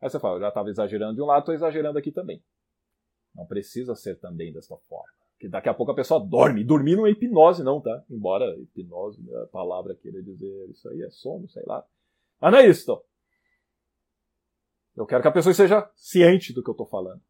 Aí 0.01 0.11
você 0.11 0.19
fala, 0.19 0.37
eu 0.37 0.41
já 0.41 0.49
estava 0.49 0.69
exagerando 0.69 1.15
de 1.15 1.23
um 1.23 1.27
lado, 1.27 1.41
estou 1.41 1.55
exagerando 1.55 1.99
aqui 1.99 2.13
também. 2.13 2.43
Não 3.35 3.47
precisa 3.47 3.95
ser 3.95 4.17
também 4.17 4.53
dessa 4.53 4.77
forma. 4.77 5.13
Que 5.39 5.49
daqui 5.49 5.69
a 5.69 5.75
pouco 5.75 5.93
a 5.93 5.95
pessoa 5.95 6.25
dorme. 6.25 6.65
Dormir 6.65 6.97
não 6.97 7.07
é 7.07 7.11
hipnose, 7.11 7.63
não, 7.63 7.81
tá? 7.81 8.05
Embora 8.11 8.57
hipnose, 8.59 9.23
a 9.43 9.47
palavra 9.47 9.95
queira 9.95 10.23
dizer 10.23 10.71
isso 10.71 10.89
aí 10.89 11.03
é 11.03 11.11
sono, 11.11 11.49
sei 11.49 11.63
lá. 11.67 11.87
Mas 12.41 12.53
não 12.53 12.59
é 12.59 12.69
isso, 12.69 12.83
então. 12.83 13.05
Eu 14.97 15.07
quero 15.07 15.23
que 15.23 15.29
a 15.29 15.33
pessoa 15.33 15.55
seja 15.55 15.89
ciente 15.95 16.53
do 16.53 16.63
que 16.63 16.71
eu 16.71 16.73
estou 16.73 16.87
falando. 16.87 17.23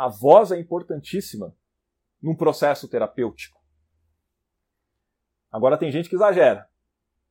A 0.00 0.08
voz 0.08 0.50
é 0.50 0.58
importantíssima 0.58 1.54
num 2.22 2.34
processo 2.34 2.88
terapêutico. 2.88 3.62
Agora 5.52 5.76
tem 5.76 5.92
gente 5.92 6.08
que 6.08 6.14
exagera. 6.14 6.66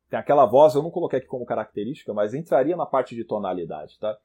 Tem 0.08 0.20
aquela 0.20 0.46
voz, 0.46 0.76
eu 0.76 0.84
não 0.84 0.92
coloquei 0.92 1.18
aqui 1.18 1.28
como 1.28 1.48
característica, 1.48 2.14
mas 2.14 2.36
entraria 2.36 2.78
na 2.78 2.86
parte 2.86 3.16
de 3.16 3.24
tonalidade, 3.24 3.98
tá? 3.98 4.16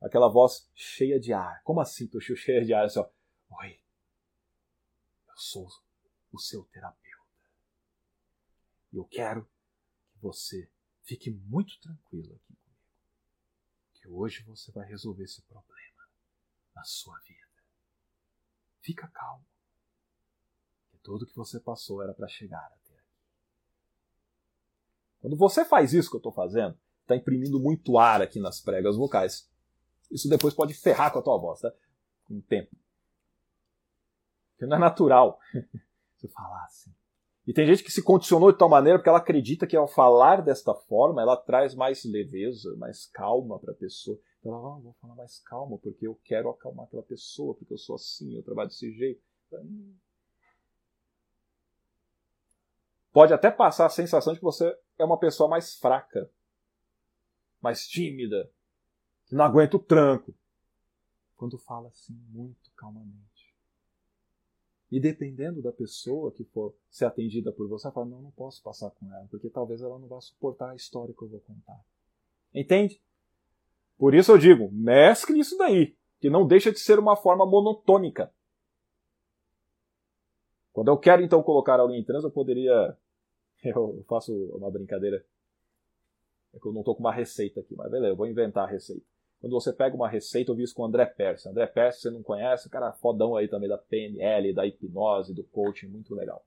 Aquela 0.00 0.28
voz 0.28 0.68
cheia 0.74 1.20
de 1.20 1.32
ar. 1.32 1.62
Como 1.62 1.80
assim, 1.80 2.08
Tuxu, 2.08 2.34
cheia 2.34 2.64
de 2.64 2.74
ar? 2.74 2.86
Assim, 2.86 2.98
ó, 2.98 3.08
Oi, 3.60 3.80
eu 5.28 5.36
sou 5.36 5.68
o 6.32 6.40
seu 6.40 6.64
terapeuta. 6.72 7.22
E 8.92 8.96
eu 8.96 9.04
quero 9.04 9.44
que 10.10 10.18
você 10.20 10.68
fique 11.02 11.30
muito 11.30 11.78
tranquilo 11.80 12.34
aqui 12.34 12.56
comigo. 12.56 12.84
Que 13.94 14.08
hoje 14.08 14.42
você 14.42 14.72
vai 14.72 14.88
resolver 14.88 15.22
esse 15.22 15.40
problema 15.42 16.08
na 16.74 16.82
sua 16.82 17.16
vida. 17.20 17.41
Fica 18.82 19.08
calmo. 19.08 19.44
Que 20.90 20.98
tudo 20.98 21.26
que 21.26 21.36
você 21.36 21.58
passou 21.58 22.02
era 22.02 22.12
para 22.12 22.28
chegar 22.28 22.64
até 22.66 22.94
aqui. 22.98 23.16
Quando 25.20 25.36
você 25.36 25.64
faz 25.64 25.94
isso 25.94 26.10
que 26.10 26.16
eu 26.16 26.18
estou 26.18 26.32
fazendo, 26.32 26.76
está 27.00 27.16
imprimindo 27.16 27.60
muito 27.60 27.96
ar 27.96 28.20
aqui 28.20 28.40
nas 28.40 28.60
pregas 28.60 28.96
vocais. 28.96 29.48
Isso 30.10 30.28
depois 30.28 30.52
pode 30.52 30.74
ferrar 30.74 31.12
com 31.12 31.20
a 31.20 31.22
tua 31.22 31.38
voz, 31.38 31.60
tá? 31.60 31.72
Com 32.24 32.34
o 32.34 32.42
tempo. 32.42 32.76
Porque 34.50 34.66
não 34.66 34.76
é 34.76 34.80
natural 34.80 35.38
você 36.18 36.28
falar 36.28 36.64
assim. 36.64 36.92
E 37.46 37.52
tem 37.52 37.66
gente 37.66 37.82
que 37.82 37.90
se 37.90 38.02
condicionou 38.02 38.52
de 38.52 38.58
tal 38.58 38.68
maneira 38.68 38.98
porque 38.98 39.08
ela 39.08 39.18
acredita 39.18 39.66
que 39.66 39.76
ao 39.76 39.88
falar 39.88 40.42
desta 40.42 40.74
forma 40.74 41.20
ela 41.20 41.36
traz 41.36 41.74
mais 41.74 42.04
leveza, 42.04 42.74
mais 42.76 43.06
calma 43.06 43.58
para 43.58 43.72
a 43.72 43.76
pessoa. 43.76 44.18
Então 44.38 44.54
ela, 44.54 44.76
ah, 44.76 44.78
vou 44.78 44.92
falar 45.00 45.16
mais 45.16 45.40
calma 45.40 45.76
porque 45.78 46.06
eu 46.06 46.18
quero 46.24 46.48
acalmar 46.50 46.86
aquela 46.86 47.02
pessoa, 47.02 47.54
porque 47.54 47.72
eu 47.72 47.78
sou 47.78 47.96
assim, 47.96 48.36
eu 48.36 48.44
trabalho 48.44 48.68
desse 48.68 48.92
jeito. 48.92 49.20
Pode 53.12 53.32
até 53.34 53.50
passar 53.50 53.86
a 53.86 53.90
sensação 53.90 54.32
de 54.32 54.38
que 54.38 54.44
você 54.44 54.74
é 54.98 55.04
uma 55.04 55.18
pessoa 55.18 55.48
mais 55.48 55.74
fraca, 55.74 56.30
mais 57.60 57.86
tímida, 57.86 58.50
não 59.30 59.44
aguenta 59.44 59.76
o 59.76 59.80
tranco. 59.80 60.34
Quando 61.36 61.58
fala 61.58 61.88
assim, 61.88 62.14
muito 62.30 62.70
calmamente. 62.76 63.31
E 64.92 65.00
dependendo 65.00 65.62
da 65.62 65.72
pessoa 65.72 66.30
que 66.30 66.44
for 66.44 66.74
ser 66.90 67.06
atendida 67.06 67.50
por 67.50 67.66
você, 67.66 67.90
fala, 67.90 68.04
não, 68.04 68.20
não 68.20 68.30
posso 68.32 68.62
passar 68.62 68.90
com 68.90 69.10
ela, 69.10 69.26
porque 69.30 69.48
talvez 69.48 69.80
ela 69.80 69.98
não 69.98 70.06
vá 70.06 70.20
suportar 70.20 70.68
a 70.68 70.74
história 70.74 71.14
que 71.14 71.22
eu 71.22 71.28
vou 71.28 71.40
contar. 71.40 71.82
Entende? 72.54 73.00
Por 73.96 74.14
isso 74.14 74.30
eu 74.30 74.36
digo, 74.36 74.70
mescle 74.70 75.40
isso 75.40 75.56
daí, 75.56 75.96
que 76.20 76.28
não 76.28 76.46
deixa 76.46 76.70
de 76.70 76.78
ser 76.78 76.98
uma 76.98 77.16
forma 77.16 77.46
monotônica. 77.46 78.30
Quando 80.74 80.88
eu 80.88 80.98
quero 80.98 81.22
então 81.22 81.42
colocar 81.42 81.80
alguém 81.80 82.00
em 82.00 82.04
transe, 82.04 82.26
eu 82.26 82.30
poderia. 82.30 82.94
Eu 83.64 84.04
faço 84.08 84.34
uma 84.56 84.68
brincadeira. 84.72 85.24
É 86.52 86.58
que 86.58 86.66
eu 86.66 86.72
não 86.72 86.80
estou 86.80 86.96
com 86.96 87.00
uma 87.00 87.12
receita 87.12 87.60
aqui, 87.60 87.76
mas 87.76 87.88
beleza, 87.88 88.12
eu 88.12 88.16
vou 88.16 88.26
inventar 88.26 88.64
a 88.64 88.70
receita. 88.70 89.06
Quando 89.42 89.54
você 89.54 89.72
pega 89.72 89.96
uma 89.96 90.08
receita, 90.08 90.52
eu 90.52 90.54
vi 90.54 90.62
isso 90.62 90.72
com 90.72 90.82
o 90.82 90.84
André 90.84 91.04
Persa. 91.04 91.50
André 91.50 91.66
Persa, 91.66 91.98
você 91.98 92.10
não 92.10 92.22
conhece, 92.22 92.70
cara 92.70 92.92
fodão 92.92 93.34
aí 93.34 93.48
também 93.48 93.68
da 93.68 93.76
PNL, 93.76 94.54
da 94.54 94.64
hipnose, 94.64 95.34
do 95.34 95.42
coaching, 95.42 95.88
muito 95.88 96.14
legal. 96.14 96.46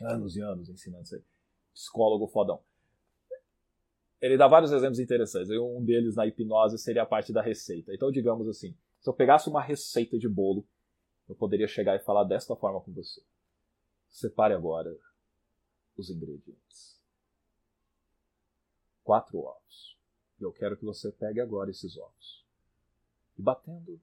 Anos 0.00 0.36
e 0.36 0.40
anos 0.40 0.68
ensinando 0.68 1.02
isso 1.02 1.16
aí. 1.16 1.22
Psicólogo 1.74 2.28
fodão. 2.28 2.62
Ele 4.20 4.36
dá 4.36 4.46
vários 4.46 4.70
exemplos 4.70 5.00
interessantes. 5.00 5.50
Um 5.50 5.84
deles 5.84 6.14
na 6.14 6.24
hipnose 6.24 6.78
seria 6.78 7.02
a 7.02 7.06
parte 7.06 7.32
da 7.32 7.42
receita. 7.42 7.92
Então, 7.92 8.12
digamos 8.12 8.46
assim, 8.46 8.72
se 9.00 9.10
eu 9.10 9.12
pegasse 9.12 9.48
uma 9.48 9.60
receita 9.60 10.16
de 10.16 10.28
bolo, 10.28 10.64
eu 11.28 11.34
poderia 11.34 11.66
chegar 11.66 11.96
e 11.96 12.04
falar 12.04 12.22
desta 12.22 12.54
forma 12.54 12.80
com 12.80 12.92
você. 12.92 13.20
Separe 14.08 14.54
agora 14.54 14.96
os 15.96 16.08
ingredientes. 16.08 17.02
Quatro 19.02 19.40
ovos 19.40 19.91
e 20.42 20.44
eu 20.44 20.52
quero 20.52 20.76
que 20.76 20.84
você 20.84 21.12
pegue 21.12 21.40
agora 21.40 21.70
esses 21.70 21.96
ovos. 21.96 22.44
E 23.38 23.42
batendo 23.42 24.00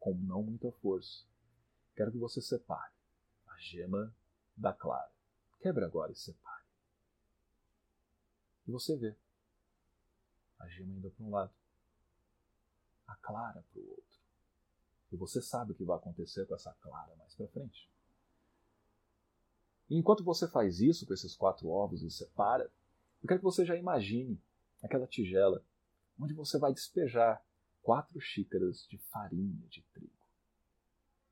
com 0.00 0.14
não 0.14 0.42
muita 0.42 0.72
força, 0.72 1.24
quero 1.94 2.10
que 2.10 2.16
você 2.16 2.40
separe 2.40 2.94
a 3.46 3.58
gema 3.58 4.14
da 4.56 4.72
clara. 4.72 5.12
Quebre 5.60 5.84
agora 5.84 6.10
e 6.10 6.16
separe. 6.16 6.64
E 8.66 8.70
você 8.70 8.96
vê 8.96 9.14
a 10.58 10.66
gema 10.68 10.94
indo 10.94 11.10
para 11.10 11.26
um 11.26 11.30
lado, 11.30 11.52
a 13.06 13.14
clara 13.16 13.62
para 13.70 13.80
o 13.80 13.90
outro. 13.90 14.20
E 15.12 15.16
você 15.16 15.42
sabe 15.42 15.72
o 15.72 15.74
que 15.74 15.84
vai 15.84 15.98
acontecer 15.98 16.46
com 16.46 16.54
essa 16.54 16.72
clara 16.80 17.14
mais 17.16 17.34
para 17.34 17.48
frente. 17.48 17.86
E 19.90 19.98
enquanto 19.98 20.24
você 20.24 20.48
faz 20.48 20.80
isso 20.80 21.06
com 21.06 21.12
esses 21.12 21.36
quatro 21.36 21.68
ovos 21.68 22.02
e 22.02 22.10
separa, 22.10 22.64
eu 23.22 23.28
quero 23.28 23.40
que 23.40 23.44
você 23.44 23.66
já 23.66 23.76
imagine 23.76 24.40
aquela 24.82 25.06
tigela 25.06 25.62
onde 26.18 26.34
você 26.34 26.58
vai 26.58 26.72
despejar 26.72 27.44
quatro 27.82 28.20
xícaras 28.20 28.86
de 28.88 28.98
farinha 28.98 29.66
de 29.68 29.82
trigo. 29.92 30.12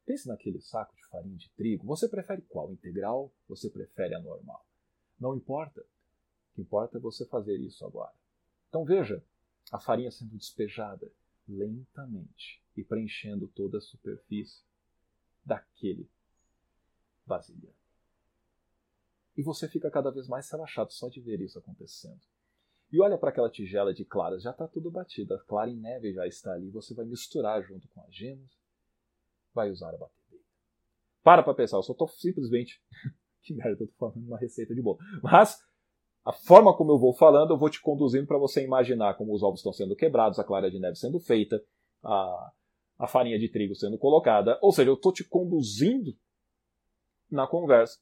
Pense 0.05 0.27
naquele 0.27 0.61
saco 0.61 0.95
de 0.97 1.07
farinha 1.07 1.37
de 1.37 1.49
trigo. 1.51 1.87
Você 1.87 2.09
prefere 2.09 2.43
qual? 2.43 2.73
Integral? 2.73 3.33
Você 3.49 3.71
prefere 3.71 4.15
a 4.15 4.21
normal? 4.21 4.67
Não 5.19 5.37
importa. 5.37 5.81
O 5.81 6.55
que 6.55 6.61
importa 6.63 6.99
é 6.99 7.01
você 7.01 7.25
fazer 7.27 7.59
isso 7.61 7.85
agora. 7.87 8.13
Então 8.69 8.85
veja 8.85 9.25
a 9.71 9.79
farinha 9.79 10.11
sendo 10.11 10.37
despejada 10.37 11.11
lentamente 11.47 12.63
e 12.77 12.83
preenchendo 12.83 13.47
toda 13.49 13.79
a 13.79 13.81
superfície 13.81 14.65
daquele 15.45 16.09
vasilhame. 17.25 17.75
E 19.37 19.43
você 19.43 19.69
fica 19.69 19.91
cada 19.91 20.11
vez 20.11 20.27
mais 20.27 20.51
relaxado 20.51 20.93
só 20.93 21.09
de 21.09 21.21
ver 21.21 21.41
isso 21.41 21.59
acontecendo. 21.59 22.21
E 22.93 23.01
olha 23.01 23.17
para 23.17 23.31
aquela 23.31 23.51
tigela 23.51 23.95
de 23.95 24.05
claras, 24.05 24.43
já 24.43 24.51
está 24.51 24.67
tudo 24.67 24.91
batido. 24.91 25.35
A 25.35 25.39
clara 25.45 25.71
em 25.71 25.77
neve 25.77 26.13
já 26.13 26.27
está 26.27 26.53
ali. 26.53 26.71
Você 26.71 26.93
vai 26.95 27.05
misturar 27.05 27.63
junto 27.63 27.89
com 27.89 28.03
as 28.03 28.15
gemas, 28.15 28.51
vai 29.55 29.71
usar 29.71 29.91
a 29.91 29.99
batedeira. 29.99 30.45
Para 31.23 31.43
para 31.43 31.55
pensar, 31.55 31.77
eu 31.77 31.83
só 31.83 31.93
estou 31.93 32.09
simplesmente. 32.09 32.83
que 33.43 33.55
merda, 33.55 33.83
eu 33.83 33.87
estou 33.87 34.11
falando 34.11 34.27
uma 34.27 34.39
receita 34.39 34.75
de 34.75 34.83
bolo. 34.83 34.99
Mas 35.23 35.57
a 36.25 36.33
forma 36.33 36.77
como 36.77 36.93
eu 36.93 36.99
vou 36.99 37.15
falando, 37.15 37.53
eu 37.53 37.59
vou 37.59 37.71
te 37.71 37.81
conduzindo 37.81 38.27
para 38.27 38.39
você 38.39 38.65
imaginar 38.65 39.15
como 39.15 39.35
os 39.35 39.43
ovos 39.43 39.61
estão 39.61 39.73
sendo 39.73 39.95
quebrados, 39.95 40.39
a 40.39 40.45
clara 40.45 40.71
de 40.71 40.79
neve 40.79 40.97
sendo 40.97 41.21
feita, 41.21 41.63
a, 42.03 42.53
a 42.99 43.07
farinha 43.07 43.39
de 43.39 43.49
trigo 43.49 43.75
sendo 43.75 43.99
colocada. 43.99 44.59
Ou 44.61 44.73
seja, 44.73 44.91
eu 44.91 44.95
estou 44.95 45.13
te 45.13 45.25
conduzindo 45.25 46.13
na 47.31 47.47
conversa 47.47 47.99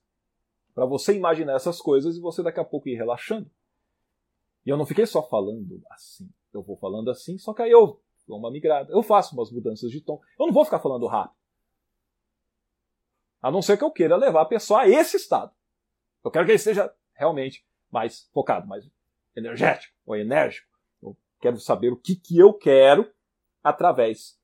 para 0.74 0.86
você 0.86 1.14
imaginar 1.14 1.55
essas 1.55 1.80
coisas 1.80 2.16
e 2.16 2.20
você 2.20 2.43
daqui 2.43 2.61
a 2.61 2.64
pouco 2.64 2.89
ir 2.89 2.97
relaxando. 2.97 3.51
E 4.69 4.71
eu 4.71 4.77
não 4.77 4.85
fiquei 4.85 5.07
só 5.07 5.23
falando 5.23 5.83
assim. 5.89 6.31
Eu 6.53 6.62
vou 6.62 6.77
falando 6.77 7.11
assim, 7.11 7.39
só 7.39 7.55
que 7.55 7.62
aí 7.62 7.71
eu 7.71 8.03
dou 8.27 8.39
uma 8.39 8.51
migrada. 8.51 8.93
Eu 8.93 9.03
faço 9.03 9.35
umas 9.35 9.51
mudanças 9.51 9.91
de 9.91 9.99
tom. 9.99 10.21
Eu 10.39 10.45
não 10.45 10.53
vou 10.53 10.62
ficar 10.62 10.79
falando 10.79 11.07
rápido. 11.07 11.39
A 13.41 13.51
não 13.51 13.62
ser 13.62 13.79
que 13.79 13.85
eu 13.85 13.91
queira 13.91 14.14
levar 14.14 14.43
a 14.43 14.45
pessoa 14.45 14.83
a 14.83 14.87
esse 14.89 15.16
estado. 15.16 15.51
Eu 16.23 16.31
quero 16.31 16.45
que 16.45 16.51
ele 16.51 16.59
seja 16.59 16.95
realmente 17.14 17.66
mais 17.91 18.29
focado, 18.31 18.66
mais 18.66 18.87
energético 19.35 19.97
ou 20.05 20.14
enérgico. 20.14 20.69
Eu 21.03 21.16
quero 21.41 21.59
saber 21.59 21.91
o 21.91 21.97
que, 21.97 22.14
que 22.14 22.37
eu 22.37 22.53
quero 22.53 23.11
através 23.64 24.39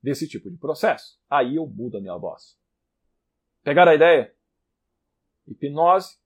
desse 0.00 0.28
tipo 0.28 0.48
de 0.48 0.56
processo. 0.56 1.18
Aí 1.28 1.56
eu 1.56 1.66
mudo 1.66 1.98
a 1.98 2.00
minha 2.00 2.16
voz. 2.16 2.56
Pegaram 3.64 3.90
a 3.90 3.96
ideia? 3.96 4.32
Hipnose, 5.48 6.16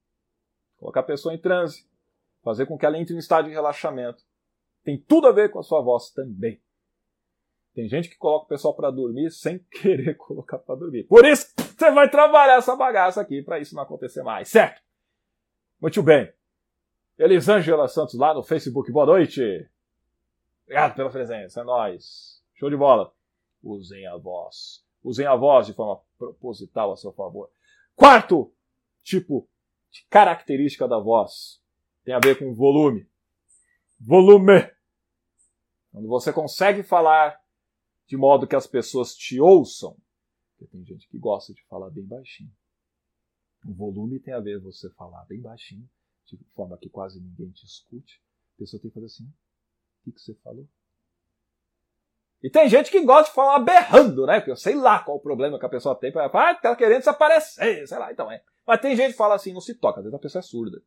colocar 0.76 1.00
a 1.00 1.04
pessoa 1.04 1.34
em 1.34 1.38
transe, 1.38 1.87
fazer 2.48 2.64
com 2.64 2.78
que 2.78 2.86
ela 2.86 2.96
entre 2.96 3.14
em 3.14 3.18
estado 3.18 3.46
de 3.46 3.52
relaxamento. 3.52 4.24
Tem 4.82 4.98
tudo 4.98 5.26
a 5.26 5.32
ver 5.32 5.50
com 5.50 5.58
a 5.58 5.62
sua 5.62 5.82
voz 5.82 6.10
também. 6.10 6.58
Tem 7.74 7.86
gente 7.86 8.08
que 8.08 8.16
coloca 8.16 8.46
o 8.46 8.48
pessoal 8.48 8.74
para 8.74 8.90
dormir 8.90 9.30
sem 9.30 9.58
querer 9.70 10.16
colocar 10.16 10.58
para 10.58 10.74
dormir. 10.76 11.04
Por 11.04 11.26
isso, 11.26 11.52
você 11.56 11.90
vai 11.90 12.08
trabalhar 12.08 12.56
essa 12.56 12.74
bagaça 12.74 13.20
aqui 13.20 13.42
para 13.42 13.58
isso 13.58 13.74
não 13.74 13.82
acontecer 13.82 14.22
mais, 14.22 14.48
certo? 14.48 14.80
Muito 15.78 16.02
bem. 16.02 16.32
Elisângela 17.18 17.86
Santos 17.86 18.18
lá 18.18 18.32
no 18.32 18.42
Facebook, 18.42 18.90
boa 18.90 19.04
noite. 19.04 19.68
Obrigado 20.64 20.96
pela 20.96 21.10
presença, 21.10 21.60
é 21.60 21.64
nóis. 21.64 22.42
Show 22.54 22.70
de 22.70 22.76
bola. 22.76 23.12
Usem 23.62 24.06
a 24.06 24.16
voz. 24.16 24.82
Usem 25.04 25.26
a 25.26 25.36
voz 25.36 25.66
de 25.66 25.74
forma 25.74 26.00
proposital 26.16 26.92
a 26.92 26.96
seu 26.96 27.12
favor. 27.12 27.50
Quarto 27.94 28.50
tipo 29.04 29.46
de 29.90 30.06
característica 30.08 30.88
da 30.88 30.98
voz 30.98 31.60
tem 32.08 32.14
a 32.14 32.20
ver 32.20 32.38
com 32.38 32.54
volume. 32.54 33.06
Volume. 34.00 34.66
Quando 35.92 36.08
você 36.08 36.32
consegue 36.32 36.82
falar 36.82 37.38
de 38.06 38.16
modo 38.16 38.46
que 38.46 38.56
as 38.56 38.66
pessoas 38.66 39.14
te 39.14 39.38
ouçam, 39.38 39.94
porque 40.56 40.72
tem 40.72 40.86
gente 40.86 41.06
que 41.06 41.18
gosta 41.18 41.52
de 41.52 41.62
falar 41.66 41.90
bem 41.90 42.06
baixinho. 42.06 42.50
O 43.62 43.74
volume 43.74 44.18
tem 44.20 44.32
a 44.32 44.40
ver 44.40 44.58
com 44.58 44.72
você 44.72 44.88
falar 44.94 45.22
bem 45.26 45.42
baixinho, 45.42 45.86
de 46.24 46.38
forma 46.54 46.78
que 46.78 46.88
quase 46.88 47.20
ninguém 47.20 47.50
te 47.50 47.66
escute. 47.66 48.22
A 48.54 48.60
pessoa 48.60 48.80
tem 48.80 48.90
que 48.90 48.94
fazer 48.94 49.06
assim: 49.06 49.30
o 50.06 50.10
que, 50.10 50.18
você 50.18 50.34
falou? 50.36 50.66
E 52.42 52.48
tem 52.48 52.70
gente 52.70 52.90
que 52.90 53.04
gosta 53.04 53.28
de 53.28 53.34
falar 53.34 53.58
berrando, 53.58 54.24
né? 54.24 54.40
Porque 54.40 54.52
eu 54.52 54.56
sei 54.56 54.76
lá 54.76 55.02
qual 55.02 55.18
o 55.18 55.20
problema 55.20 55.58
que 55.58 55.66
a 55.66 55.68
pessoa 55.68 55.94
tem. 55.94 56.10
Pra 56.10 56.30
falar, 56.30 56.52
ah, 56.52 56.54
tá 56.54 56.74
querendo 56.74 57.00
desaparecer, 57.00 57.86
sei 57.86 57.98
lá, 57.98 58.10
então 58.10 58.32
é. 58.32 58.42
Mas 58.66 58.80
tem 58.80 58.96
gente 58.96 59.10
que 59.10 59.18
fala 59.18 59.34
assim, 59.34 59.52
não 59.52 59.60
se 59.60 59.74
toca, 59.74 60.00
às 60.00 60.04
vezes 60.04 60.14
a 60.16 60.22
pessoa 60.22 60.40
é 60.40 60.42
surda. 60.42 60.82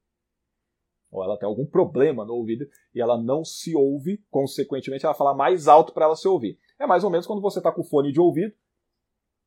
Ou 1.12 1.24
ela 1.24 1.38
tem 1.38 1.48
algum 1.48 1.66
problema 1.66 2.24
no 2.26 2.34
ouvido 2.34 2.66
e 2.96 3.02
ela 3.02 3.22
não 3.22 3.44
se 3.44 3.76
ouve, 3.76 4.24
consequentemente 4.30 5.06
ela 5.06 5.14
fala 5.14 5.34
mais 5.34 5.68
alto 5.68 5.94
para 5.94 6.06
ela 6.06 6.16
se 6.16 6.28
ouvir. 6.28 6.58
É 6.80 6.88
mais 6.88 7.04
ou 7.04 7.10
menos 7.10 7.28
quando 7.28 7.42
você 7.42 7.60
está 7.60 7.72
com 7.72 7.82
o 7.82 7.86
fone 7.86 8.12
de 8.12 8.20
ouvido, 8.20 8.54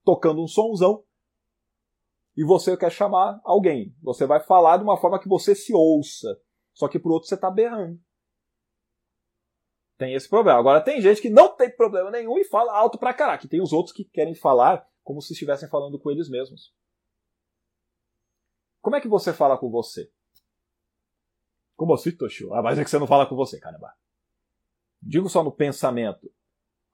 tocando 0.04 0.42
um 0.42 0.46
sonzão, 0.46 1.02
e 2.36 2.44
você 2.44 2.76
quer 2.76 2.90
chamar 2.90 3.40
alguém. 3.44 3.94
Você 4.02 4.26
vai 4.26 4.40
falar 4.40 4.76
de 4.76 4.84
uma 4.84 4.96
forma 4.96 5.20
que 5.20 5.28
você 5.28 5.54
se 5.54 5.72
ouça. 5.72 6.36
Só 6.72 6.88
que 6.88 6.98
pro 6.98 7.12
outro 7.12 7.28
você 7.28 7.36
está 7.36 7.50
berrando. 7.50 8.00
Tem 9.96 10.14
esse 10.14 10.28
problema. 10.28 10.58
Agora 10.58 10.80
tem 10.80 11.00
gente 11.00 11.22
que 11.22 11.30
não 11.30 11.54
tem 11.56 11.70
problema 11.70 12.10
nenhum 12.10 12.36
e 12.36 12.44
fala 12.44 12.76
alto 12.76 12.98
pra 12.98 13.14
caraca. 13.14 13.46
E 13.46 13.48
tem 13.48 13.62
os 13.62 13.72
outros 13.72 13.94
que 13.94 14.04
querem 14.04 14.34
falar 14.34 14.84
como 15.04 15.22
se 15.22 15.32
estivessem 15.32 15.68
falando 15.68 15.98
com 15.98 16.10
eles 16.10 16.28
mesmos. 16.28 16.74
Como 18.80 18.96
é 18.96 19.00
que 19.00 19.08
você 19.08 19.32
fala 19.32 19.56
com 19.56 19.70
você? 19.70 20.10
Como 21.76 21.94
assim, 21.94 22.12
Toshio? 22.12 22.54
Ah, 22.54 22.62
mas 22.62 22.78
é 22.78 22.84
que 22.84 22.90
você 22.90 22.98
não 22.98 23.06
fala 23.06 23.26
com 23.26 23.34
você, 23.34 23.58
caramba. 23.58 23.92
Digo 25.02 25.28
só 25.28 25.42
no 25.42 25.52
pensamento. 25.52 26.30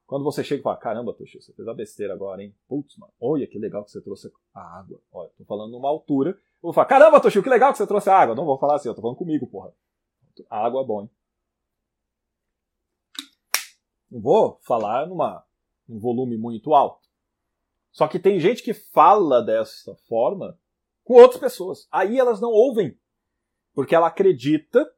Quando 0.06 0.24
você 0.24 0.42
chega 0.42 0.60
e 0.60 0.62
fala, 0.64 0.76
caramba, 0.76 1.14
Toshio, 1.14 1.40
você 1.40 1.52
fez 1.52 1.68
a 1.68 1.74
besteira 1.74 2.12
agora, 2.12 2.42
hein? 2.42 2.54
Putz, 2.66 2.96
mano, 2.96 3.12
olha 3.20 3.46
que 3.46 3.58
legal 3.58 3.84
que 3.84 3.92
você 3.92 4.00
trouxe 4.00 4.32
a 4.52 4.78
água. 4.78 5.00
Olha, 5.12 5.30
tô 5.38 5.44
falando 5.44 5.70
numa 5.70 5.88
altura. 5.88 6.30
Eu 6.30 6.62
vou 6.62 6.72
falar, 6.72 6.86
caramba, 6.86 7.20
Toshio, 7.20 7.42
que 7.42 7.48
legal 7.48 7.70
que 7.70 7.78
você 7.78 7.86
trouxe 7.86 8.10
a 8.10 8.18
água. 8.18 8.34
Não 8.34 8.44
vou 8.44 8.58
falar 8.58 8.76
assim, 8.76 8.88
eu 8.88 8.94
tô 8.94 9.00
falando 9.00 9.18
comigo, 9.18 9.46
porra. 9.46 9.72
A 10.48 10.66
água 10.66 10.82
é 10.82 10.84
bom, 10.84 11.02
hein? 11.02 11.10
Não 14.10 14.20
vou 14.20 14.58
falar 14.62 15.06
numa, 15.06 15.44
num 15.86 16.00
volume 16.00 16.36
muito 16.36 16.74
alto. 16.74 17.08
Só 17.92 18.08
que 18.08 18.18
tem 18.18 18.40
gente 18.40 18.62
que 18.62 18.74
fala 18.74 19.42
dessa 19.42 19.94
forma 20.08 20.58
com 21.04 21.14
outras 21.14 21.40
pessoas. 21.40 21.86
Aí 21.90 22.18
elas 22.18 22.40
não 22.40 22.50
ouvem. 22.50 22.98
Porque 23.74 23.94
ela 23.94 24.08
acredita 24.08 24.88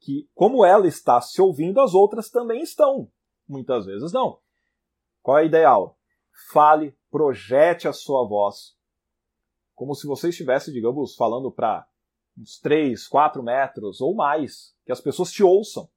que, 0.00 0.28
como 0.34 0.64
ela 0.64 0.86
está 0.86 1.20
se 1.20 1.40
ouvindo, 1.40 1.80
as 1.80 1.94
outras 1.94 2.28
também 2.28 2.62
estão. 2.62 3.10
Muitas 3.48 3.86
vezes 3.86 4.12
não. 4.12 4.40
Qual 5.20 5.38
é 5.38 5.42
a 5.42 5.44
ideal? 5.44 5.98
Fale, 6.50 6.96
projete 7.10 7.86
a 7.86 7.92
sua 7.92 8.26
voz. 8.26 8.76
Como 9.74 9.94
se 9.94 10.06
você 10.06 10.28
estivesse, 10.28 10.72
digamos, 10.72 11.14
falando 11.14 11.50
para 11.50 11.86
uns 12.36 12.58
3, 12.58 13.06
4 13.06 13.42
metros 13.42 14.00
ou 14.00 14.14
mais. 14.14 14.74
Que 14.84 14.92
as 14.92 15.00
pessoas 15.00 15.30
te 15.30 15.42
ouçam 15.42 15.88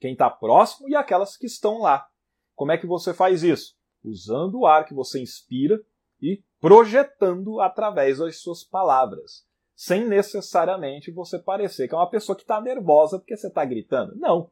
quem 0.00 0.12
está 0.12 0.30
próximo 0.30 0.88
e 0.88 0.96
aquelas 0.96 1.36
que 1.36 1.46
estão 1.46 1.78
lá. 1.78 2.08
Como 2.54 2.72
é 2.72 2.78
que 2.78 2.86
você 2.86 3.12
faz 3.12 3.42
isso? 3.42 3.76
Usando 4.02 4.60
o 4.60 4.66
ar 4.66 4.86
que 4.86 4.94
você 4.94 5.20
inspira 5.20 5.78
e 6.20 6.42
projetando 6.58 7.60
através 7.60 8.18
das 8.18 8.40
suas 8.40 8.64
palavras, 8.64 9.46
sem 9.80 10.06
necessariamente 10.06 11.10
você 11.10 11.38
parecer 11.38 11.88
que 11.88 11.94
é 11.94 11.96
uma 11.96 12.10
pessoa 12.10 12.36
que 12.36 12.42
está 12.42 12.60
nervosa 12.60 13.18
porque 13.18 13.34
você 13.34 13.46
está 13.46 13.64
gritando. 13.64 14.14
Não. 14.16 14.50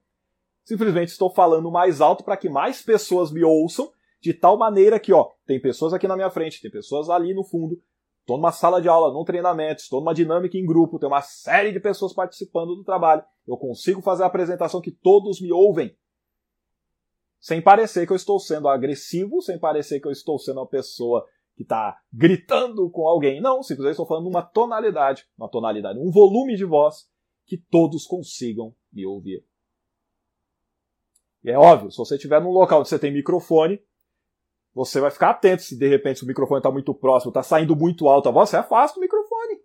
Simplesmente 0.64 1.10
estou 1.10 1.28
falando 1.28 1.70
mais 1.70 2.00
alto 2.00 2.24
para 2.24 2.34
que 2.34 2.48
mais 2.48 2.80
pessoas 2.80 3.30
me 3.30 3.44
ouçam, 3.44 3.92
de 4.22 4.32
tal 4.32 4.56
maneira 4.56 4.98
que, 4.98 5.12
ó, 5.12 5.32
tem 5.44 5.60
pessoas 5.60 5.92
aqui 5.92 6.08
na 6.08 6.16
minha 6.16 6.30
frente, 6.30 6.62
tem 6.62 6.70
pessoas 6.70 7.10
ali 7.10 7.34
no 7.34 7.44
fundo, 7.44 7.78
estou 8.20 8.38
numa 8.38 8.52
sala 8.52 8.80
de 8.80 8.88
aula, 8.88 9.12
num 9.12 9.22
treinamento, 9.22 9.82
estou 9.82 10.00
numa 10.00 10.14
dinâmica 10.14 10.56
em 10.56 10.64
grupo, 10.64 10.98
tem 10.98 11.06
uma 11.06 11.20
série 11.20 11.72
de 11.72 11.78
pessoas 11.78 12.14
participando 12.14 12.74
do 12.74 12.82
trabalho. 12.82 13.22
Eu 13.46 13.58
consigo 13.58 14.00
fazer 14.00 14.22
a 14.22 14.28
apresentação 14.28 14.80
que 14.80 14.90
todos 14.90 15.42
me 15.42 15.52
ouvem. 15.52 15.94
Sem 17.38 17.60
parecer 17.60 18.06
que 18.06 18.12
eu 18.14 18.16
estou 18.16 18.40
sendo 18.40 18.66
agressivo, 18.66 19.42
sem 19.42 19.58
parecer 19.58 20.00
que 20.00 20.08
eu 20.08 20.12
estou 20.12 20.38
sendo 20.38 20.60
uma 20.60 20.66
pessoa 20.66 21.26
que 21.59 21.64
está 21.64 22.00
gritando 22.12 22.88
com 22.88 23.09
alguém. 23.09 23.40
Não, 23.40 23.64
simplesmente 23.64 23.94
estou 23.94 24.06
falando 24.06 24.28
uma 24.28 24.42
tonalidade, 24.42 25.26
uma 25.36 25.48
tonalidade, 25.48 25.98
um 25.98 26.09
volume 26.09 26.54
de 26.54 26.64
voz 26.64 27.11
que 27.44 27.59
todos 27.59 28.06
consigam 28.06 28.72
me 28.92 29.04
ouvir. 29.04 29.44
E 31.42 31.50
é 31.50 31.59
óbvio, 31.59 31.90
se 31.90 31.98
você 31.98 32.14
estiver 32.14 32.40
num 32.40 32.52
local 32.52 32.78
onde 32.78 32.88
você 32.88 32.96
tem 32.96 33.12
microfone, 33.12 33.82
você 34.72 35.00
vai 35.00 35.11
ficar 35.11 35.30
atento 35.30 35.64
se 35.64 35.76
de 35.76 35.88
repente 35.88 36.22
o 36.22 36.28
microfone 36.28 36.61
está 36.61 36.70
muito 36.70 36.94
próximo, 36.94 37.30
está 37.30 37.42
saindo 37.42 37.74
muito 37.74 38.06
alto 38.06 38.28
a 38.28 38.32
voz, 38.32 38.50
você 38.50 38.56
afasta 38.56 38.96
o 38.96 39.00
microfone. 39.00 39.61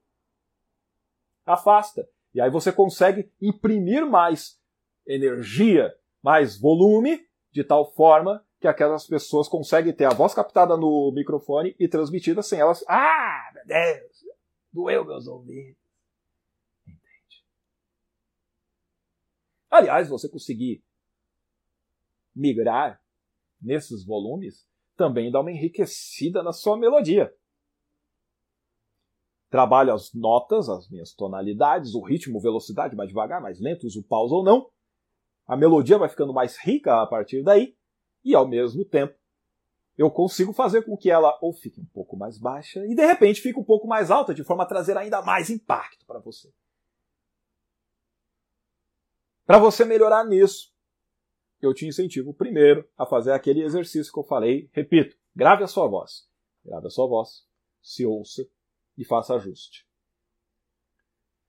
Afasta. 1.46 2.10
E 2.34 2.41
aí 2.41 2.50
você 2.50 2.72
consegue 2.72 3.32
imprimir 3.39 4.04
mais 4.04 4.60
energia, 5.06 5.94
mais 6.24 6.60
volume, 6.60 7.24
de 7.52 7.64
tal 7.64 7.94
forma 7.94 8.44
que 8.64 8.68
aquelas 8.70 9.05
pessoas 9.05 9.49
conseguem 9.49 9.91
ter 9.91 10.05
a 10.05 10.14
voz 10.14 10.34
captada 10.34 10.78
no 10.78 11.11
microfone 11.14 11.76
e 11.78 11.86
transmitida 11.86 12.41
sem 12.41 12.61
elas. 12.61 12.82
Ah, 12.88 13.51
meu 13.53 13.66
Deus! 13.66 14.24
Doeu 14.72 15.03
meus 15.03 15.28
ouvidos. 15.28 15.76
Entende? 16.88 17.43
Aliás, 19.70 20.07
você 20.07 20.30
conseguir 20.30 20.82
migrar 22.34 23.01
nesses 23.61 24.05
volumes 24.05 24.66
também 24.95 25.30
dá 25.30 25.41
uma 25.41 25.51
enriquecida 25.51 26.41
na 26.41 26.53
sua 26.53 26.78
melodia 26.78 27.36
trabalho 29.49 29.93
as 29.93 30.14
notas, 30.14 30.70
as 30.70 30.89
minhas 30.89 31.14
tonalidades, 31.14 31.95
o 31.95 32.01
ritmo, 32.01 32.39
velocidade, 32.39 32.95
mais 32.95 33.09
devagar, 33.09 33.41
mais 33.41 33.59
lento, 33.59 33.86
uso 33.86 34.01
pausa 34.03 34.34
ou 34.34 34.43
não. 34.43 34.68
A 35.45 35.57
melodia 35.57 35.97
vai 35.97 36.07
ficando 36.07 36.34
mais 36.34 36.57
rica 36.57 37.01
a 37.01 37.05
partir 37.05 37.43
daí, 37.43 37.76
e 38.24 38.36
ao 38.36 38.48
mesmo 38.48 38.86
tempo 38.86 39.16
eu 39.98 40.10
consigo 40.10 40.54
fazer 40.54 40.84
com 40.84 40.98
que 40.98 41.10
ela 41.10 41.38
ou 41.42 41.54
fique 41.54 41.80
um 41.80 41.86
pouco 41.86 42.18
mais 42.18 42.38
baixa 42.38 42.86
e 42.88 42.96
de 42.96 43.06
repente 43.06 43.42
fique 43.42 43.60
um 43.60 43.64
pouco 43.64 43.88
mais 43.88 44.10
alta, 44.10 44.34
de 44.34 44.44
forma 44.44 44.64
a 44.64 44.68
trazer 44.68 44.98
ainda 44.98 45.22
mais 45.22 45.50
impacto 45.50 46.06
para 46.06 46.20
você. 46.20 46.52
Para 49.46 49.60
você 49.60 49.86
melhorar 49.86 50.26
nisso, 50.26 50.74
eu 51.62 51.74
te 51.74 51.86
incentivo 51.86 52.34
primeiro 52.34 52.88
a 52.98 53.06
fazer 53.06 53.34
aquele 53.34 53.62
exercício 53.62 54.12
que 54.12 54.20
eu 54.20 54.24
falei, 54.24 54.70
repito, 54.72 55.16
grave 55.36 55.64
a 55.64 55.68
sua 55.68 55.88
voz. 55.88 56.28
Grave 56.66 56.88
a 56.88 56.90
sua 56.90 57.08
voz, 57.08 57.46
se 57.82 58.06
ouça 58.06 58.48
e 58.98 59.04
faça 59.04 59.36
ajuste. 59.36 59.86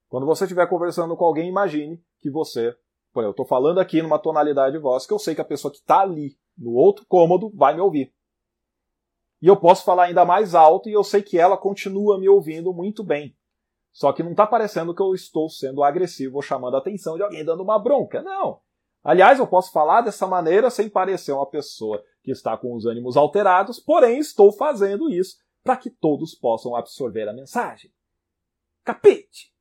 Quando 0.08 0.26
você 0.26 0.44
estiver 0.44 0.68
conversando 0.68 1.16
com 1.16 1.24
alguém, 1.24 1.48
imagine 1.48 2.04
que 2.20 2.30
você, 2.30 2.76
exemplo, 3.14 3.22
eu 3.22 3.30
estou 3.30 3.46
falando 3.46 3.78
aqui 3.78 4.02
numa 4.02 4.18
tonalidade 4.18 4.76
de 4.76 4.82
voz 4.82 5.06
que 5.06 5.12
eu 5.12 5.18
sei 5.18 5.34
que 5.34 5.40
a 5.40 5.44
pessoa 5.44 5.72
que 5.72 5.78
está 5.78 6.00
ali 6.00 6.36
no 6.56 6.72
outro 6.72 7.04
cômodo 7.06 7.50
vai 7.54 7.74
me 7.74 7.80
ouvir. 7.80 8.12
E 9.40 9.46
eu 9.46 9.56
posso 9.56 9.84
falar 9.84 10.04
ainda 10.04 10.24
mais 10.24 10.54
alto 10.54 10.88
e 10.88 10.92
eu 10.92 11.04
sei 11.04 11.22
que 11.22 11.38
ela 11.38 11.56
continua 11.56 12.18
me 12.18 12.28
ouvindo 12.28 12.72
muito 12.72 13.04
bem. 13.04 13.36
Só 13.92 14.12
que 14.12 14.22
não 14.22 14.32
está 14.32 14.46
parecendo 14.46 14.94
que 14.94 15.02
eu 15.02 15.14
estou 15.14 15.48
sendo 15.48 15.84
agressivo 15.84 16.36
ou 16.36 16.42
chamando 16.42 16.74
a 16.74 16.78
atenção 16.78 17.16
de 17.16 17.22
alguém 17.22 17.44
dando 17.44 17.62
uma 17.62 17.78
bronca. 17.78 18.22
Não. 18.22 18.60
Aliás, 19.04 19.38
eu 19.38 19.46
posso 19.46 19.70
falar 19.70 20.00
dessa 20.00 20.26
maneira 20.26 20.70
sem 20.70 20.88
parecer 20.88 21.32
uma 21.32 21.46
pessoa 21.46 22.02
que 22.22 22.30
está 22.30 22.56
com 22.56 22.74
os 22.74 22.86
ânimos 22.86 23.16
alterados, 23.16 23.78
porém 23.78 24.18
estou 24.18 24.50
fazendo 24.50 25.10
isso 25.10 25.36
para 25.62 25.76
que 25.76 25.90
todos 25.90 26.34
possam 26.34 26.74
absorver 26.74 27.28
a 27.28 27.32
mensagem. 27.32 27.92
Capite! 28.82 29.52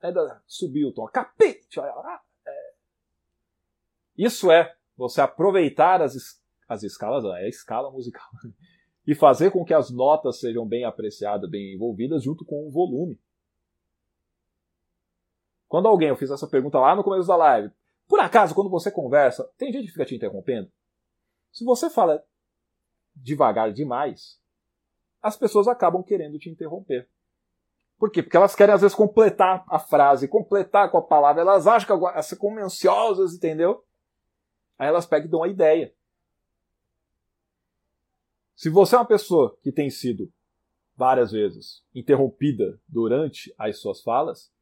Ainda 0.00 0.42
subiu 0.46 0.88
o 0.88 0.92
tom. 0.92 1.06
Capite! 1.06 1.80
É. 1.80 2.72
Isso 4.16 4.50
é 4.50 4.76
você 4.96 5.20
aproveitar 5.20 6.02
as, 6.02 6.40
as 6.68 6.82
escalas, 6.82 7.24
é 7.24 7.44
a 7.44 7.48
escala 7.48 7.90
musical. 7.90 8.28
e 9.06 9.14
fazer 9.14 9.50
com 9.50 9.64
que 9.64 9.74
as 9.74 9.90
notas 9.90 10.40
sejam 10.40 10.66
bem 10.66 10.84
apreciadas, 10.84 11.50
bem 11.50 11.74
envolvidas, 11.74 12.22
junto 12.22 12.44
com 12.44 12.66
o 12.66 12.70
volume. 12.70 13.20
Quando 15.68 15.88
alguém, 15.88 16.08
eu 16.08 16.16
fiz 16.16 16.30
essa 16.30 16.46
pergunta 16.46 16.78
lá 16.78 16.94
no 16.94 17.04
começo 17.04 17.28
da 17.28 17.36
live, 17.36 17.70
por 18.08 18.20
acaso, 18.20 18.54
quando 18.54 18.70
você 18.70 18.90
conversa, 18.90 19.48
tem 19.58 19.72
gente 19.72 19.86
que 19.86 19.92
fica 19.92 20.04
te 20.04 20.14
interrompendo? 20.14 20.70
Se 21.52 21.64
você 21.64 21.88
fala 21.90 22.24
devagar 23.14 23.72
demais, 23.72 24.40
as 25.22 25.36
pessoas 25.36 25.68
acabam 25.68 26.02
querendo 26.02 26.38
te 26.38 26.50
interromper. 26.50 27.08
Por 27.98 28.10
quê? 28.10 28.22
Porque 28.22 28.36
elas 28.36 28.54
querem, 28.54 28.74
às 28.74 28.80
vezes, 28.80 28.94
completar 28.94 29.64
a 29.68 29.78
frase, 29.78 30.28
completar 30.28 30.90
com 30.90 30.98
a 30.98 31.02
palavra. 31.02 31.42
Elas 31.42 31.66
acham 31.66 31.98
que 31.98 32.06
elas 32.06 32.26
são 32.26 32.58
ansiosas, 32.58 33.34
entendeu? 33.34 33.83
Aí 34.78 34.88
elas 34.88 35.06
pegam 35.06 35.28
e 35.28 35.30
dão 35.30 35.42
a 35.42 35.48
ideia. 35.48 35.94
Se 38.54 38.70
você 38.70 38.94
é 38.94 38.98
uma 38.98 39.06
pessoa 39.06 39.56
que 39.62 39.72
tem 39.72 39.90
sido 39.90 40.32
várias 40.96 41.32
vezes 41.32 41.84
interrompida 41.94 42.80
durante 42.88 43.52
as 43.58 43.78
suas 43.78 44.00
falas, 44.00 44.52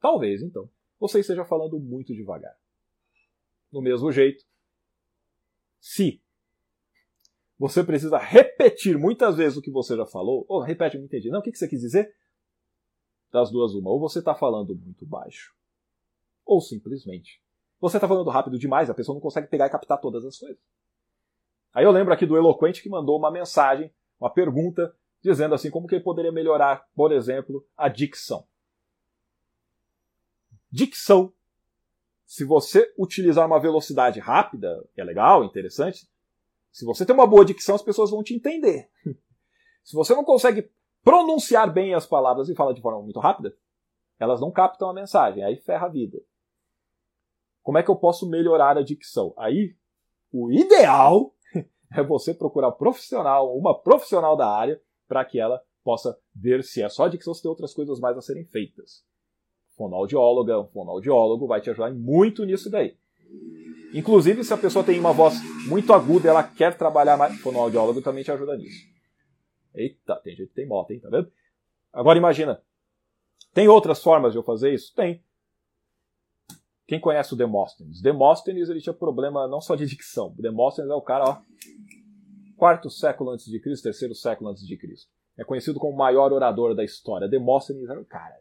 talvez 0.00 0.42
então 0.42 0.70
você 0.98 1.20
esteja 1.20 1.44
falando 1.44 1.78
muito 1.78 2.14
devagar. 2.14 2.56
Do 3.70 3.80
mesmo 3.80 4.10
jeito, 4.10 4.44
se 5.80 6.22
você 7.58 7.82
precisa 7.82 8.18
repetir 8.18 8.96
muitas 8.96 9.36
vezes 9.36 9.58
o 9.58 9.62
que 9.62 9.70
você 9.70 9.96
já 9.96 10.06
falou, 10.06 10.44
ou 10.48 10.60
repete, 10.60 10.96
não 10.96 11.04
entendi. 11.04 11.28
Não, 11.28 11.40
o 11.40 11.42
que 11.42 11.54
você 11.54 11.68
quis 11.68 11.80
dizer? 11.80 12.14
Das 13.30 13.50
duas, 13.50 13.74
uma. 13.74 13.90
Ou 13.90 13.98
você 13.98 14.20
está 14.20 14.34
falando 14.34 14.74
muito 14.74 15.04
baixo, 15.04 15.54
ou 16.44 16.60
simplesmente 16.60 17.42
você 17.80 17.96
está 17.96 18.08
falando 18.08 18.30
rápido 18.30 18.58
demais, 18.58 18.90
a 18.90 18.94
pessoa 18.94 19.14
não 19.14 19.20
consegue 19.20 19.46
pegar 19.46 19.66
e 19.66 19.70
captar 19.70 20.00
todas 20.00 20.24
as 20.24 20.36
coisas. 20.38 20.58
Aí 21.72 21.84
eu 21.84 21.90
lembro 21.90 22.12
aqui 22.12 22.26
do 22.26 22.36
Eloquente 22.36 22.82
que 22.82 22.88
mandou 22.88 23.18
uma 23.18 23.30
mensagem, 23.30 23.92
uma 24.20 24.30
pergunta, 24.30 24.94
dizendo 25.22 25.54
assim 25.54 25.70
como 25.70 25.86
que 25.86 25.94
ele 25.94 26.04
poderia 26.04 26.32
melhorar, 26.32 26.86
por 26.94 27.12
exemplo, 27.12 27.64
a 27.76 27.88
dicção. 27.88 28.46
Dicção. 30.70 31.32
Se 32.26 32.44
você 32.44 32.92
utilizar 32.98 33.46
uma 33.46 33.60
velocidade 33.60 34.20
rápida, 34.20 34.84
que 34.94 35.00
é 35.00 35.04
legal, 35.04 35.44
interessante, 35.44 36.08
se 36.70 36.84
você 36.84 37.06
tem 37.06 37.14
uma 37.14 37.26
boa 37.26 37.44
dicção, 37.44 37.74
as 37.74 37.82
pessoas 37.82 38.10
vão 38.10 38.22
te 38.22 38.34
entender. 38.34 38.90
Se 39.82 39.94
você 39.96 40.14
não 40.14 40.22
consegue 40.22 40.70
pronunciar 41.02 41.72
bem 41.72 41.94
as 41.94 42.06
palavras 42.06 42.50
e 42.50 42.54
fala 42.54 42.74
de 42.74 42.82
forma 42.82 43.00
muito 43.00 43.18
rápida, 43.18 43.56
elas 44.18 44.38
não 44.38 44.50
captam 44.50 44.90
a 44.90 44.92
mensagem, 44.92 45.42
aí 45.42 45.56
ferra 45.56 45.86
a 45.86 45.88
vida. 45.90 46.20
Como 47.68 47.76
é 47.76 47.82
que 47.82 47.90
eu 47.90 47.96
posso 47.96 48.26
melhorar 48.26 48.78
a 48.78 48.82
dicção? 48.82 49.34
Aí, 49.36 49.76
o 50.32 50.50
ideal 50.50 51.34
é 51.94 52.02
você 52.02 52.32
procurar 52.32 52.68
um 52.70 52.72
profissional, 52.72 53.54
uma 53.54 53.78
profissional 53.78 54.38
da 54.38 54.48
área, 54.50 54.80
para 55.06 55.22
que 55.22 55.38
ela 55.38 55.60
possa 55.84 56.18
ver 56.34 56.64
se 56.64 56.82
é 56.82 56.88
só 56.88 57.04
a 57.04 57.08
dicção 57.10 57.32
ou 57.32 57.34
se 57.34 57.42
tem 57.42 57.50
outras 57.50 57.74
coisas 57.74 58.00
mais 58.00 58.16
a 58.16 58.22
serem 58.22 58.46
feitas. 58.46 59.04
Fonoaudióloga, 59.76 60.58
um 60.58 60.66
fonoaudiólogo 60.68 61.46
vai 61.46 61.60
te 61.60 61.68
ajudar 61.68 61.92
muito 61.92 62.46
nisso 62.46 62.70
daí. 62.70 62.96
Inclusive, 63.92 64.42
se 64.44 64.54
a 64.54 64.56
pessoa 64.56 64.82
tem 64.82 64.98
uma 64.98 65.12
voz 65.12 65.34
muito 65.66 65.92
aguda 65.92 66.26
ela 66.26 66.42
quer 66.42 66.74
trabalhar 66.74 67.18
mais, 67.18 67.38
fonoaudiólogo 67.38 68.00
também 68.00 68.24
te 68.24 68.32
ajuda 68.32 68.56
nisso. 68.56 68.82
Eita, 69.74 70.16
tem 70.24 70.34
gente 70.34 70.48
que 70.48 70.54
tem 70.54 70.66
moto, 70.66 70.92
hein? 70.92 71.00
Tá 71.00 71.10
vendo? 71.10 71.30
Agora 71.92 72.16
imagina. 72.16 72.62
Tem 73.52 73.68
outras 73.68 74.02
formas 74.02 74.32
de 74.32 74.38
eu 74.38 74.42
fazer 74.42 74.72
isso? 74.72 74.94
Tem. 74.94 75.22
Quem 76.88 76.98
conhece 76.98 77.34
o 77.34 77.36
Demóstenes? 77.36 78.00
Demóstenes 78.00 78.70
ele 78.70 78.80
tinha 78.80 78.94
problema 78.94 79.46
não 79.46 79.60
só 79.60 79.76
de 79.76 79.84
dicção. 79.84 80.34
Demóstenes 80.38 80.90
é 80.90 80.94
o 80.94 81.02
cara, 81.02 81.22
ó, 81.22 81.42
quarto 82.56 82.88
século 82.88 83.30
antes 83.30 83.44
de 83.44 83.60
Cristo, 83.60 83.82
terceiro 83.82 84.14
século 84.14 84.48
antes 84.48 84.66
de 84.66 84.74
Cristo. 84.74 85.12
É 85.36 85.44
conhecido 85.44 85.78
como 85.78 85.92
o 85.92 85.96
maior 85.96 86.32
orador 86.32 86.74
da 86.74 86.82
história. 86.82 87.28
Demóstenes 87.28 87.90
era 87.90 88.00
o 88.00 88.06
cara. 88.06 88.40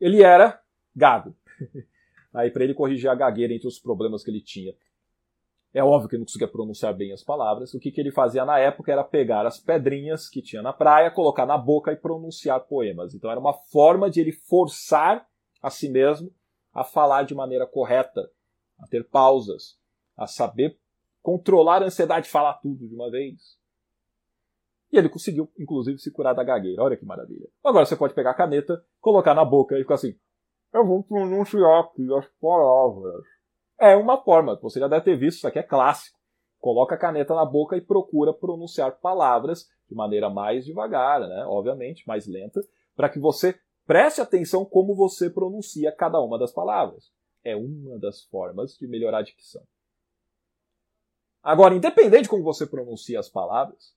Ele 0.00 0.22
era 0.22 0.58
gago. 0.96 1.36
Aí 2.32 2.50
para 2.50 2.64
ele 2.64 2.72
corrigir 2.72 3.10
a 3.10 3.14
gagueira 3.14 3.52
entre 3.52 3.68
os 3.68 3.78
problemas 3.78 4.24
que 4.24 4.30
ele 4.30 4.40
tinha. 4.40 4.72
É 5.74 5.84
óbvio 5.84 6.08
que 6.08 6.14
ele 6.14 6.20
não 6.20 6.26
conseguia 6.26 6.48
pronunciar 6.48 6.96
bem 6.96 7.12
as 7.12 7.22
palavras. 7.22 7.74
O 7.74 7.78
que, 7.78 7.92
que 7.92 8.00
ele 8.00 8.10
fazia 8.10 8.42
na 8.46 8.58
época 8.58 8.90
era 8.90 9.04
pegar 9.04 9.46
as 9.46 9.60
pedrinhas 9.60 10.30
que 10.30 10.40
tinha 10.40 10.62
na 10.62 10.72
praia, 10.72 11.10
colocar 11.10 11.44
na 11.44 11.58
boca 11.58 11.92
e 11.92 11.96
pronunciar 11.96 12.60
poemas. 12.60 13.14
Então 13.14 13.30
era 13.30 13.38
uma 13.38 13.52
forma 13.52 14.08
de 14.08 14.18
ele 14.18 14.32
forçar 14.32 15.26
a 15.62 15.68
si 15.68 15.90
mesmo 15.90 16.32
a 16.72 16.84
falar 16.84 17.24
de 17.24 17.34
maneira 17.34 17.66
correta, 17.66 18.30
a 18.78 18.86
ter 18.86 19.08
pausas, 19.08 19.78
a 20.16 20.26
saber 20.26 20.78
controlar 21.22 21.82
a 21.82 21.86
ansiedade 21.86 22.26
de 22.26 22.32
falar 22.32 22.54
tudo 22.54 22.88
de 22.88 22.94
uma 22.94 23.10
vez. 23.10 23.58
E 24.92 24.98
ele 24.98 25.08
conseguiu, 25.08 25.50
inclusive, 25.58 25.98
se 25.98 26.10
curar 26.10 26.34
da 26.34 26.42
gagueira. 26.42 26.82
Olha 26.82 26.96
que 26.96 27.04
maravilha. 27.04 27.48
Agora 27.64 27.84
você 27.84 27.96
pode 27.96 28.14
pegar 28.14 28.32
a 28.32 28.34
caneta, 28.34 28.84
colocar 29.00 29.34
na 29.34 29.44
boca 29.44 29.76
e 29.76 29.82
ficar 29.82 29.94
assim: 29.94 30.14
Eu 30.72 30.84
vou 30.84 31.04
pronunciar 31.04 31.80
aqui 31.80 32.12
as 32.14 32.26
palavras. 32.40 33.24
É 33.78 33.96
uma 33.96 34.22
forma, 34.22 34.58
você 34.60 34.78
já 34.78 34.88
deve 34.88 35.04
ter 35.04 35.16
visto, 35.16 35.38
isso 35.38 35.48
aqui 35.48 35.58
é 35.58 35.62
clássico. 35.62 36.18
Coloca 36.58 36.94
a 36.94 36.98
caneta 36.98 37.34
na 37.34 37.46
boca 37.46 37.76
e 37.76 37.80
procura 37.80 38.34
pronunciar 38.34 39.00
palavras 39.00 39.66
de 39.88 39.94
maneira 39.94 40.28
mais 40.28 40.66
devagar, 40.66 41.20
né? 41.20 41.44
obviamente, 41.46 42.06
mais 42.06 42.26
lenta, 42.26 42.60
para 42.94 43.08
que 43.08 43.18
você 43.18 43.58
Preste 43.90 44.20
atenção 44.20 44.64
como 44.64 44.94
você 44.94 45.28
pronuncia 45.28 45.90
cada 45.90 46.20
uma 46.20 46.38
das 46.38 46.52
palavras. 46.52 47.10
É 47.42 47.56
uma 47.56 47.98
das 47.98 48.22
formas 48.22 48.76
de 48.78 48.86
melhorar 48.86 49.18
a 49.18 49.22
dicção. 49.22 49.66
Agora, 51.42 51.74
independente 51.74 52.22
de 52.22 52.28
como 52.28 52.44
você 52.44 52.68
pronuncia 52.68 53.18
as 53.18 53.28
palavras, 53.28 53.92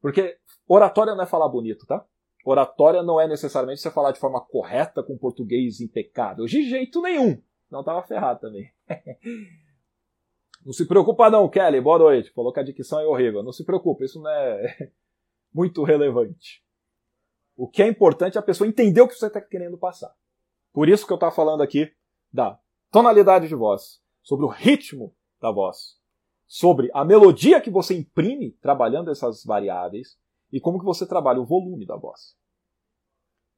porque 0.00 0.38
oratória 0.66 1.14
não 1.14 1.24
é 1.24 1.26
falar 1.26 1.46
bonito, 1.50 1.84
tá? 1.84 2.06
Oratória 2.42 3.02
não 3.02 3.20
é 3.20 3.28
necessariamente 3.28 3.82
você 3.82 3.90
falar 3.90 4.12
de 4.12 4.18
forma 4.18 4.40
correta 4.40 5.02
com 5.02 5.18
português 5.18 5.78
impecável. 5.78 6.46
De 6.46 6.66
jeito 6.66 7.02
nenhum. 7.02 7.38
Não 7.70 7.80
estava 7.80 8.02
ferrado 8.02 8.40
também. 8.40 8.72
não 10.64 10.72
se 10.72 10.88
preocupa 10.88 11.28
não, 11.28 11.50
Kelly. 11.50 11.82
Boa 11.82 11.98
noite. 11.98 12.32
Falou 12.32 12.50
que 12.50 12.60
a 12.60 12.64
dicção 12.64 12.98
é 12.98 13.06
horrível. 13.06 13.42
Não 13.42 13.52
se 13.52 13.62
preocupe, 13.62 14.06
isso 14.06 14.22
não 14.22 14.30
é 14.30 14.90
muito 15.52 15.84
relevante. 15.84 16.63
O 17.56 17.68
que 17.68 17.82
é 17.82 17.88
importante 17.88 18.36
é 18.36 18.40
a 18.40 18.42
pessoa 18.42 18.68
entender 18.68 19.00
o 19.00 19.08
que 19.08 19.14
você 19.14 19.26
está 19.26 19.40
querendo 19.40 19.78
passar. 19.78 20.14
Por 20.72 20.88
isso 20.88 21.06
que 21.06 21.12
eu 21.12 21.16
estava 21.16 21.34
falando 21.34 21.62
aqui 21.62 21.92
da 22.32 22.58
tonalidade 22.90 23.46
de 23.46 23.54
voz, 23.54 24.00
sobre 24.22 24.44
o 24.44 24.48
ritmo 24.48 25.14
da 25.40 25.50
voz, 25.50 25.96
sobre 26.46 26.90
a 26.92 27.04
melodia 27.04 27.60
que 27.60 27.70
você 27.70 27.96
imprime 27.96 28.52
trabalhando 28.60 29.10
essas 29.10 29.44
variáveis 29.44 30.18
e 30.52 30.60
como 30.60 30.78
que 30.78 30.84
você 30.84 31.06
trabalha 31.06 31.40
o 31.40 31.44
volume 31.44 31.86
da 31.86 31.96
voz. 31.96 32.36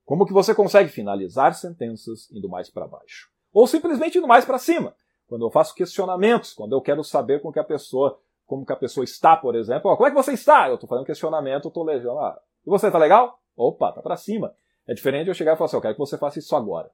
Como 0.04 0.26
que 0.26 0.32
você 0.32 0.54
consegue 0.54 0.90
finalizar 0.90 1.54
sentenças 1.54 2.30
indo 2.30 2.48
mais 2.48 2.70
para 2.70 2.86
baixo. 2.86 3.30
Ou 3.52 3.66
simplesmente 3.66 4.18
indo 4.18 4.28
mais 4.28 4.44
para 4.44 4.58
cima. 4.58 4.94
Quando 5.26 5.44
eu 5.44 5.50
faço 5.50 5.74
questionamentos, 5.74 6.52
quando 6.52 6.74
eu 6.74 6.80
quero 6.80 7.02
saber 7.02 7.40
como 7.40 7.52
que 7.52 7.58
a 7.58 7.64
pessoa, 7.64 8.20
como 8.46 8.64
que 8.64 8.72
a 8.72 8.76
pessoa 8.76 9.02
está, 9.02 9.36
por 9.36 9.56
exemplo, 9.56 9.94
como 9.96 10.06
é 10.06 10.10
que 10.10 10.16
você 10.16 10.32
está? 10.32 10.68
Eu 10.68 10.74
estou 10.74 10.88
fazendo 10.88 11.06
questionamento, 11.06 11.64
eu 11.64 11.68
estou 11.68 11.82
lejando. 11.82 12.18
Ah, 12.20 12.40
e 12.64 12.70
você 12.70 12.86
está 12.86 12.98
legal? 12.98 13.40
Opa, 13.56 13.92
tá 13.92 14.02
para 14.02 14.16
cima. 14.16 14.54
É 14.86 14.94
diferente 14.94 15.24
de 15.24 15.30
eu 15.30 15.34
chegar 15.34 15.54
e 15.54 15.56
falar 15.56 15.66
assim, 15.66 15.76
eu 15.76 15.82
quero 15.82 15.94
que 15.94 16.00
você 16.00 16.18
faça 16.18 16.38
isso 16.38 16.54
agora. 16.54 16.90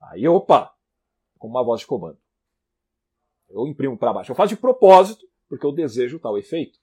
Aí, 0.00 0.26
opa, 0.26 0.74
com 1.38 1.48
uma 1.48 1.62
voz 1.62 1.80
de 1.80 1.86
comando. 1.86 2.18
Eu 3.48 3.66
imprimo 3.66 3.96
para 3.96 4.12
baixo. 4.12 4.32
Eu 4.32 4.36
faço 4.36 4.54
de 4.54 4.60
propósito, 4.60 5.26
porque 5.48 5.64
eu 5.64 5.72
desejo 5.72 6.18
tal 6.18 6.36
efeito. 6.38 6.78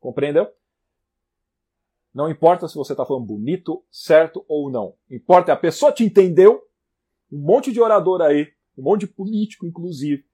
Compreendeu? 0.00 0.52
Não 2.14 2.30
importa 2.30 2.66
se 2.66 2.74
você 2.74 2.92
está 2.92 3.04
falando 3.04 3.26
bonito, 3.26 3.84
certo 3.90 4.44
ou 4.48 4.70
não. 4.70 4.94
Importa 5.10 5.52
é 5.52 5.54
a 5.54 5.58
pessoa 5.58 5.92
te 5.92 6.04
entendeu. 6.04 6.62
Um 7.30 7.38
monte 7.38 7.70
de 7.70 7.80
orador 7.80 8.22
aí, 8.22 8.52
um 8.76 8.82
monte 8.82 9.00
de 9.00 9.08
político, 9.08 9.66
inclusive. 9.66 10.24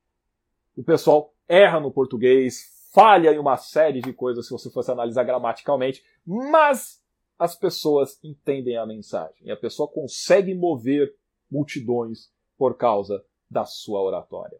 O 0.76 0.82
pessoal 0.82 1.34
erra 1.48 1.80
no 1.80 1.90
português, 1.90 2.73
falha 2.94 3.32
em 3.32 3.38
uma 3.38 3.56
série 3.56 4.00
de 4.00 4.12
coisas 4.12 4.46
se 4.46 4.52
você 4.52 4.70
fosse 4.70 4.90
analisar 4.90 5.24
gramaticalmente, 5.24 6.04
mas 6.24 7.02
as 7.36 7.56
pessoas 7.56 8.22
entendem 8.22 8.76
a 8.76 8.86
mensagem 8.86 9.48
e 9.48 9.50
a 9.50 9.56
pessoa 9.56 9.90
consegue 9.90 10.54
mover 10.54 11.12
multidões 11.50 12.32
por 12.56 12.76
causa 12.76 13.24
da 13.50 13.64
sua 13.64 14.00
oratória. 14.00 14.58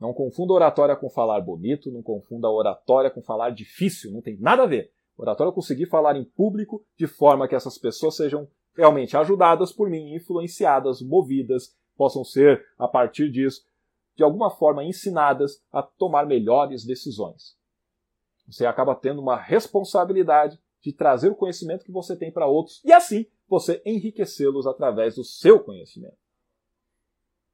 Não 0.00 0.12
confunda 0.12 0.52
oratória 0.52 0.96
com 0.96 1.08
falar 1.08 1.40
bonito, 1.40 1.92
não 1.92 2.02
confunda 2.02 2.50
oratória 2.50 3.08
com 3.08 3.22
falar 3.22 3.50
difícil, 3.50 4.10
não 4.10 4.20
tem 4.20 4.36
nada 4.38 4.64
a 4.64 4.66
ver. 4.66 4.92
Oratória 5.16 5.52
é 5.52 5.54
conseguir 5.54 5.86
falar 5.86 6.16
em 6.16 6.24
público 6.24 6.84
de 6.98 7.06
forma 7.06 7.46
que 7.46 7.54
essas 7.54 7.78
pessoas 7.78 8.16
sejam 8.16 8.48
realmente 8.76 9.16
ajudadas 9.16 9.70
por 9.70 9.88
mim, 9.88 10.12
influenciadas, 10.12 11.00
movidas, 11.00 11.76
possam 11.96 12.24
ser, 12.24 12.66
a 12.76 12.88
partir 12.88 13.30
disso, 13.30 13.62
de 14.14 14.22
alguma 14.22 14.50
forma 14.50 14.84
ensinadas 14.84 15.62
a 15.72 15.82
tomar 15.82 16.26
melhores 16.26 16.84
decisões. 16.84 17.56
Você 18.46 18.66
acaba 18.66 18.94
tendo 18.94 19.20
uma 19.20 19.36
responsabilidade 19.36 20.58
de 20.80 20.92
trazer 20.92 21.30
o 21.30 21.34
conhecimento 21.34 21.84
que 21.84 21.92
você 21.92 22.16
tem 22.16 22.30
para 22.30 22.46
outros 22.46 22.82
e 22.84 22.92
assim 22.92 23.26
você 23.48 23.80
enriquecê-los 23.86 24.66
através 24.66 25.14
do 25.14 25.24
seu 25.24 25.60
conhecimento. 25.60 26.16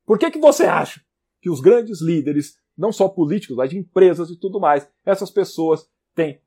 Por 0.06 0.18
que, 0.18 0.30
que 0.30 0.38
você 0.38 0.64
acha 0.64 1.04
que 1.40 1.50
os 1.50 1.60
grandes 1.60 2.00
líderes, 2.00 2.58
não 2.76 2.90
só 2.90 3.08
políticos, 3.08 3.56
mas 3.56 3.70
de 3.70 3.76
empresas 3.76 4.30
e 4.30 4.36
tudo 4.36 4.58
mais, 4.58 4.90
essas 5.04 5.30
pessoas 5.30 5.88
têm 6.14 6.40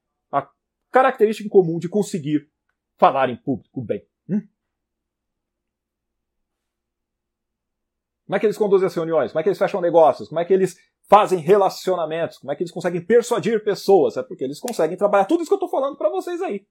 característica 0.91 1.45
em 1.45 1.49
comum 1.49 1.79
de 1.79 1.87
conseguir 1.87 2.49
falar 2.97 3.29
em 3.29 3.37
público 3.37 3.81
bem? 3.81 4.05
Hum? 4.27 4.41
Como 8.31 8.37
é 8.37 8.39
que 8.39 8.45
eles 8.45 8.57
conduzem 8.57 8.87
as 8.87 8.95
reuniões? 8.95 9.33
Como 9.33 9.41
é 9.41 9.43
que 9.43 9.49
eles 9.49 9.57
fecham 9.57 9.81
negócios? 9.81 10.29
Como 10.29 10.39
é 10.39 10.45
que 10.45 10.53
eles 10.53 10.79
fazem 11.09 11.37
relacionamentos? 11.37 12.37
Como 12.37 12.49
é 12.49 12.55
que 12.55 12.63
eles 12.63 12.71
conseguem 12.71 13.05
persuadir 13.05 13.61
pessoas? 13.61 14.15
É 14.15 14.23
porque 14.23 14.45
eles 14.45 14.57
conseguem 14.57 14.95
trabalhar 14.95 15.25
tudo 15.25 15.41
isso 15.41 15.49
que 15.49 15.53
eu 15.53 15.57
estou 15.57 15.67
falando 15.67 15.97
para 15.97 16.09
vocês 16.09 16.41
aí. 16.41 16.65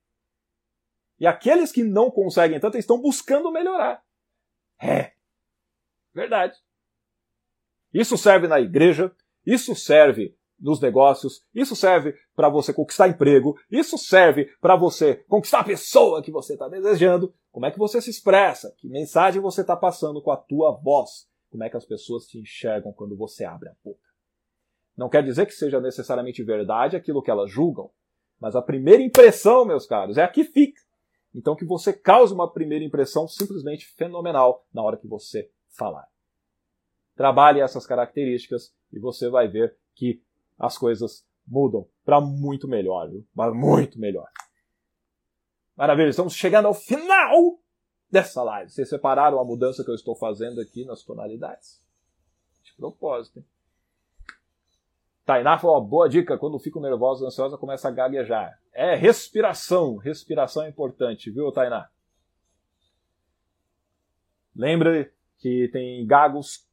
E 1.19 1.27
aqueles 1.27 1.71
que 1.71 1.85
não 1.85 2.11
conseguem 2.11 2.59
tanto 2.59 2.79
estão 2.79 2.99
buscando 2.99 3.53
melhorar. 3.53 4.03
É. 4.81 5.13
Verdade. 6.15 6.57
Isso 7.93 8.17
serve 8.17 8.49
na 8.49 8.59
igreja, 8.59 9.15
isso 9.45 9.77
serve 9.77 10.35
nos 10.59 10.81
negócios, 10.81 11.45
isso 11.55 11.77
serve 11.77 12.15
para 12.35 12.49
você 12.49 12.73
conquistar 12.73 13.07
emprego, 13.07 13.55
isso 13.71 13.99
serve 13.99 14.47
para 14.63 14.77
você 14.77 15.17
conquistar 15.29 15.61
a 15.61 15.65
pessoa 15.65 16.23
que 16.23 16.31
você 16.31 16.55
está 16.55 16.69
desejando. 16.69 17.35
Como 17.53 17.67
é 17.67 17.71
que 17.71 17.79
você 17.79 18.01
se 18.01 18.09
expressa? 18.09 18.75
Que 18.79 18.89
mensagem 18.89 19.43
você 19.43 19.61
está 19.61 19.77
passando 19.77 20.23
com 20.23 20.31
a 20.31 20.39
tua 20.39 20.73
voz? 20.73 21.29
Como 21.51 21.65
é 21.65 21.69
que 21.71 21.77
as 21.77 21.85
pessoas 21.85 22.27
te 22.27 22.39
enxergam 22.39 22.93
quando 22.93 23.17
você 23.17 23.45
abre 23.45 23.69
a 23.69 23.75
boca? 23.85 24.09
Não 24.97 25.09
quer 25.09 25.23
dizer 25.23 25.47
que 25.47 25.53
seja 25.53 25.81
necessariamente 25.81 26.43
verdade 26.43 26.97
aquilo 26.97 27.23
que 27.23 27.31
elas 27.31 27.51
julgam, 27.51 27.91
mas 28.39 28.55
a 28.55 28.63
primeira 28.63 29.03
impressão, 29.03 29.65
meus 29.65 29.87
caros, 29.87 30.17
é 30.17 30.23
a 30.23 30.29
que 30.29 30.45
fica. 30.45 30.81
Então 31.35 31.57
que 31.57 31.65
você 31.65 31.93
cause 31.93 32.33
uma 32.33 32.51
primeira 32.51 32.85
impressão 32.85 33.27
simplesmente 33.29 33.87
fenomenal 33.87 34.67
na 34.73 34.83
hora 34.83 34.97
que 34.97 35.07
você 35.07 35.51
falar. 35.69 36.09
Trabalhe 37.15 37.61
essas 37.61 37.87
características 37.87 38.75
e 38.93 38.99
você 38.99 39.29
vai 39.29 39.49
ver 39.49 39.77
que 39.95 40.23
as 40.59 40.79
coisas 40.79 41.27
mudam 41.47 41.87
para 42.05 42.21
muito 42.21 42.67
melhor, 42.67 43.11
viu? 43.11 43.27
Mas 43.35 43.55
muito 43.55 43.99
melhor. 43.99 44.29
Maravilha, 45.77 46.09
estamos 46.09 46.35
chegando 46.35 46.67
ao 46.67 46.75
final 46.75 47.60
dessa 48.11 48.43
live. 48.43 48.71
Vocês 48.71 48.89
separaram 48.89 49.39
a 49.39 49.45
mudança 49.45 49.85
que 49.85 49.91
eu 49.91 49.95
estou 49.95 50.15
fazendo 50.15 50.61
aqui 50.61 50.85
nas 50.85 51.03
tonalidades? 51.03 51.81
De 52.63 52.75
propósito, 52.75 53.39
hein? 53.39 53.45
Tainá 55.25 55.59
falou, 55.59 55.77
uma 55.77 55.87
boa 55.87 56.09
dica, 56.09 56.37
quando 56.37 56.59
fico 56.59 56.81
nervosa, 56.81 57.25
ansiosa, 57.25 57.57
começa 57.57 57.87
a 57.87 57.91
gaguejar. 57.93 58.61
É 58.73 58.97
respiração, 58.97 59.97
respiração 59.97 60.65
é 60.65 60.69
importante, 60.69 61.31
viu, 61.31 61.53
Tainá? 61.53 61.89
Lembre 64.57 65.13
que 65.39 65.69
tem 65.73 66.05
gagos 66.05 66.67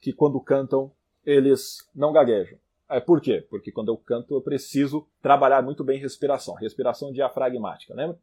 que 0.00 0.12
quando 0.12 0.40
cantam, 0.40 0.90
eles 1.26 1.86
não 1.94 2.12
gaguejam. 2.12 2.58
É, 2.88 3.00
por 3.00 3.20
quê? 3.20 3.46
Porque 3.50 3.70
quando 3.70 3.88
eu 3.88 3.98
canto, 3.98 4.34
eu 4.34 4.40
preciso 4.40 5.06
trabalhar 5.20 5.62
muito 5.62 5.84
bem 5.84 5.98
respiração, 5.98 6.54
respiração 6.54 7.12
diafragmática, 7.12 7.94
lembra? 7.94 8.18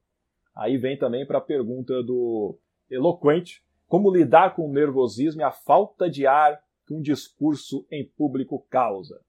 Aí 0.56 0.78
vem 0.78 0.97
também 0.97 1.26
para 1.26 1.39
a 1.39 1.41
pergunta 1.41 2.01
do 2.01 2.58
eloquente, 2.89 3.64
como 3.88 4.12
lidar 4.12 4.56
com 4.56 4.68
o 4.68 4.72
nervosismo 4.72 5.41
e 5.41 5.43
a 5.43 5.51
falta 5.51 6.10
de 6.10 6.26
ar 6.26 6.64
que 6.86 6.93
um 6.93 7.01
discurso 7.01 7.86
em 7.91 8.08
público 8.08 8.66
causa 8.70 9.20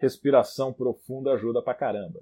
respiração 0.00 0.72
profunda 0.72 1.32
ajuda 1.32 1.62
pra 1.62 1.74
caramba. 1.74 2.20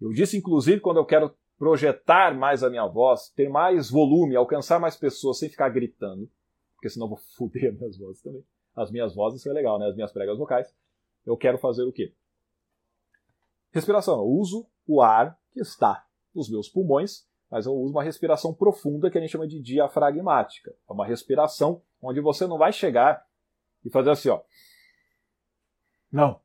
Eu 0.00 0.10
disse, 0.10 0.36
inclusive, 0.36 0.80
quando 0.80 0.96
eu 0.96 1.04
quero 1.04 1.36
projetar 1.58 2.34
mais 2.34 2.64
a 2.64 2.70
minha 2.70 2.86
voz, 2.86 3.28
ter 3.28 3.50
mais 3.50 3.90
volume, 3.90 4.34
alcançar 4.34 4.80
mais 4.80 4.96
pessoas 4.96 5.38
sem 5.38 5.50
ficar 5.50 5.68
gritando, 5.68 6.28
porque 6.74 6.88
senão 6.88 7.04
eu 7.04 7.10
vou 7.10 7.18
foder 7.36 7.70
as 7.72 7.78
minhas 7.78 7.98
vozes 7.98 8.22
também. 8.22 8.44
As 8.74 8.90
minhas 8.90 9.14
vozes, 9.14 9.40
isso 9.40 9.50
é 9.50 9.52
legal, 9.52 9.78
né? 9.78 9.86
As 9.86 9.94
minhas 9.94 10.10
pregas 10.10 10.38
vocais. 10.38 10.74
Eu 11.26 11.36
quero 11.36 11.58
fazer 11.58 11.82
o 11.82 11.92
quê? 11.92 12.14
Respiração. 13.72 14.20
Eu 14.20 14.26
uso 14.26 14.66
o 14.86 15.02
ar 15.02 15.38
que 15.52 15.60
está 15.60 16.06
nos 16.34 16.50
meus 16.50 16.68
pulmões, 16.68 17.26
mas 17.50 17.66
eu 17.66 17.74
uso 17.74 17.92
uma 17.92 18.02
respiração 18.02 18.54
profunda 18.54 19.10
que 19.10 19.18
a 19.18 19.20
gente 19.20 19.30
chama 19.30 19.48
de 19.48 19.60
diafragmática. 19.60 20.70
É 20.70 20.92
uma 20.92 21.06
respiração 21.06 21.82
onde 22.00 22.20
você 22.20 22.46
não 22.46 22.56
vai 22.56 22.72
chegar 22.72 23.26
e 23.84 23.90
fazer 23.90 24.10
assim, 24.10 24.28
ó. 24.28 24.40
Não. 26.10 26.40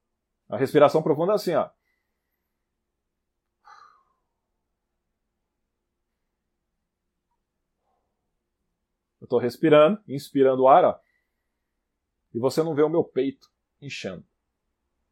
A 0.50 0.58
respiração 0.58 1.02
profunda 1.04 1.34
é 1.34 1.36
assim, 1.36 1.54
ó. 1.54 1.70
Eu 9.22 9.26
estou 9.26 9.40
respirando, 9.40 10.00
inspirando 10.08 10.64
o 10.64 10.68
ar, 10.68 10.86
ó, 10.86 11.00
e 12.36 12.40
você 12.40 12.62
não 12.62 12.76
vê 12.76 12.84
o 12.84 12.90
meu 12.90 13.04
peito 13.04 13.50
inchando. 13.82 14.26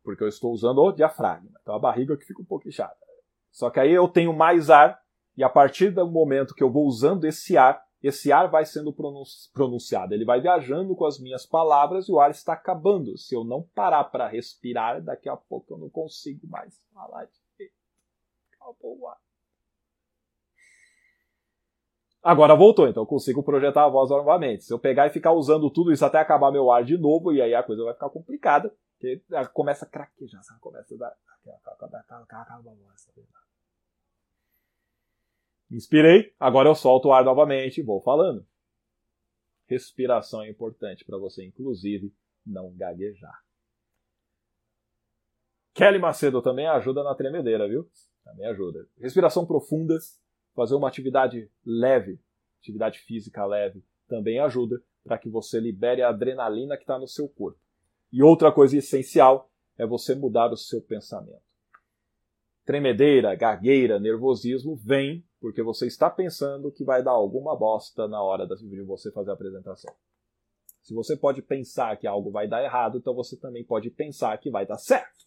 Porque 0.04 0.22
eu 0.22 0.28
estou 0.28 0.52
usando 0.52 0.80
o 0.80 0.92
diafragma. 0.92 1.50
Então 1.62 1.74
a 1.74 1.80
barriga 1.80 2.18
que 2.18 2.26
fica 2.26 2.42
um 2.42 2.46
pouco 2.46 2.68
inchada. 2.68 2.98
Só 3.54 3.70
que 3.70 3.80
aí 3.80 3.92
eu 3.92 4.08
tenho 4.08 4.34
mais 4.34 4.72
ar, 4.72 5.00
e 5.38 5.44
a 5.44 5.50
partir 5.50 5.92
do 5.92 6.06
momento 6.10 6.56
que 6.56 6.64
eu 6.64 6.72
vou 6.72 6.86
usando 6.86 7.24
esse 7.26 7.56
ar, 7.56 7.82
esse 8.02 8.32
ar 8.32 8.50
vai 8.50 8.66
sendo 8.66 8.94
pronunciado, 9.54 10.14
ele 10.14 10.26
vai 10.26 10.42
viajando 10.42 10.94
com 10.94 11.06
as 11.06 11.18
minhas 11.20 11.46
palavras 11.46 12.10
e 12.10 12.12
o 12.12 12.20
ar 12.20 12.32
está 12.32 12.52
acabando. 12.54 13.18
Se 13.18 13.34
eu 13.34 13.46
não 13.46 13.64
parar 13.74 14.04
para 14.06 14.28
respirar, 14.28 15.02
daqui 15.02 15.30
a 15.30 15.38
pouco 15.38 15.74
eu 15.74 15.78
não 15.78 15.90
consigo 15.90 16.46
mais 16.48 16.78
falar 16.94 17.26
direito. 17.26 17.76
Acabou 18.60 19.00
o 19.00 19.08
ar. 19.08 19.18
Agora 22.22 22.56
voltou, 22.56 22.88
então 22.88 23.04
eu 23.04 23.08
consigo 23.08 23.44
projetar 23.44 23.86
a 23.86 23.90
voz 23.90 24.10
novamente. 24.10 24.64
Se 24.64 24.74
eu 24.74 24.80
pegar 24.80 25.08
e 25.08 25.12
ficar 25.12 25.32
usando 25.32 25.70
tudo 25.70 25.92
isso 25.92 26.06
até 26.06 26.18
acabar 26.18 26.52
meu 26.52 26.72
ar 26.72 26.84
de 26.84 26.98
novo, 26.98 27.32
e 27.32 27.42
aí 27.42 27.54
a 27.54 27.64
coisa 27.64 27.84
vai 27.84 27.94
ficar 27.94 28.10
complicada. 28.10 28.74
Porque 28.98 29.22
começa 29.54 29.86
a 29.86 29.90
craquejar? 29.90 30.42
Começa 30.60 30.96
a 30.96 30.98
dar. 30.98 31.16
Tá 32.26 33.43
vendo? 35.74 35.78
Inspirei, 35.78 36.34
agora 36.40 36.70
eu 36.70 36.76
solto 36.76 37.08
o 37.08 37.14
ar 37.14 37.24
novamente 37.24 37.80
e 37.80 37.84
vou 37.84 38.02
falando. 38.02 38.46
Respiração 39.66 40.44
é 40.44 40.50
importante 40.50 41.04
para 41.04 41.18
você, 41.18 41.44
inclusive, 41.44 42.14
não 42.46 42.72
gaguejar. 42.76 43.42
Kelly 45.74 45.98
Macedo 45.98 46.42
também 46.42 46.68
ajuda 46.68 47.04
na 47.04 47.16
tremedeira, 47.16 47.68
viu? 47.68 47.90
Também 48.24 48.46
ajuda. 48.46 48.88
Respiração 49.00 49.46
profunda, 49.46 49.98
fazer 50.54 50.76
uma 50.76 50.88
atividade 50.88 51.50
leve, 51.66 52.20
atividade 52.60 53.00
física 53.00 53.44
leve, 53.46 53.84
também 54.08 54.40
ajuda 54.40 54.82
para 55.04 55.18
que 55.18 55.30
você 55.30 55.60
libere 55.60 56.02
a 56.04 56.10
adrenalina 56.10 56.78
que 56.78 56.84
está 56.84 57.00
no 57.00 57.08
seu 57.08 57.28
corpo. 57.28 57.60
E 58.12 58.22
outra 58.22 58.52
coisa 58.52 58.78
essencial 58.78 59.50
é 59.78 59.86
você 59.86 60.14
mudar 60.14 60.52
o 60.52 60.58
seu 60.58 60.82
pensamento. 60.82 61.43
Tremedeira, 62.66 63.36
gagueira, 63.36 64.00
nervosismo 64.00 64.76
vem 64.76 65.26
porque 65.40 65.62
você 65.62 65.88
está 65.88 66.10
pensando 66.10 66.72
que 66.72 66.86
vai 66.86 67.04
dar 67.04 67.12
alguma 67.12 67.54
bosta 67.54 68.08
na 68.08 68.24
hora 68.24 68.48
de 68.48 68.82
você 68.84 69.12
fazer 69.12 69.32
a 69.32 69.34
apresentação. 69.34 69.94
Se 70.82 70.94
você 70.94 71.18
pode 71.18 71.42
pensar 71.42 71.98
que 71.98 72.08
algo 72.08 72.32
vai 72.32 72.48
dar 72.48 72.64
errado, 72.64 72.98
então 72.98 73.14
você 73.14 73.36
também 73.36 73.64
pode 73.64 73.90
pensar 73.90 74.38
que 74.38 74.50
vai 74.50 74.66
dar 74.66 74.78
certo. 74.78 75.26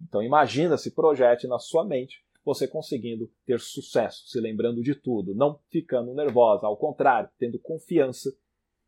Então 0.00 0.22
imagina, 0.22 0.76
se 0.76 0.90
projete 0.90 1.46
na 1.46 1.58
sua 1.58 1.84
mente 1.84 2.24
você 2.44 2.66
conseguindo 2.66 3.30
ter 3.46 3.60
sucesso, 3.60 4.26
se 4.26 4.40
lembrando 4.40 4.82
de 4.82 4.94
tudo, 4.94 5.34
não 5.34 5.58
ficando 5.70 6.12
nervosa, 6.12 6.66
ao 6.66 6.76
contrário, 6.76 7.30
tendo 7.38 7.58
confiança 7.58 8.34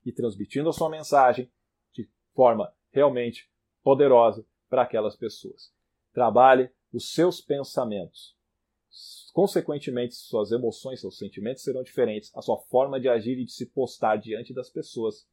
e 0.04 0.12
transmitindo 0.12 0.68
a 0.68 0.72
sua 0.72 0.90
mensagem 0.90 1.50
de 1.92 2.08
forma 2.34 2.72
realmente 2.90 3.48
poderosa 3.82 4.44
para 4.68 4.82
aquelas 4.82 5.16
pessoas. 5.16 5.72
Trabalhe 6.12 6.70
os 6.96 7.12
seus 7.12 7.40
pensamentos. 7.40 8.36
Consequentemente, 9.32 10.14
suas 10.14 10.52
emoções, 10.52 11.00
seus 11.00 11.18
sentimentos 11.18 11.64
serão 11.64 11.82
diferentes, 11.82 12.30
a 12.36 12.40
sua 12.40 12.56
forma 12.56 13.00
de 13.00 13.08
agir 13.08 13.36
e 13.36 13.44
de 13.44 13.52
se 13.52 13.66
postar 13.66 14.16
diante 14.16 14.54
das 14.54 14.70
pessoas 14.70 15.28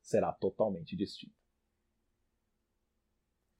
será 0.00 0.32
totalmente 0.32 0.96
distinta. 0.96 1.34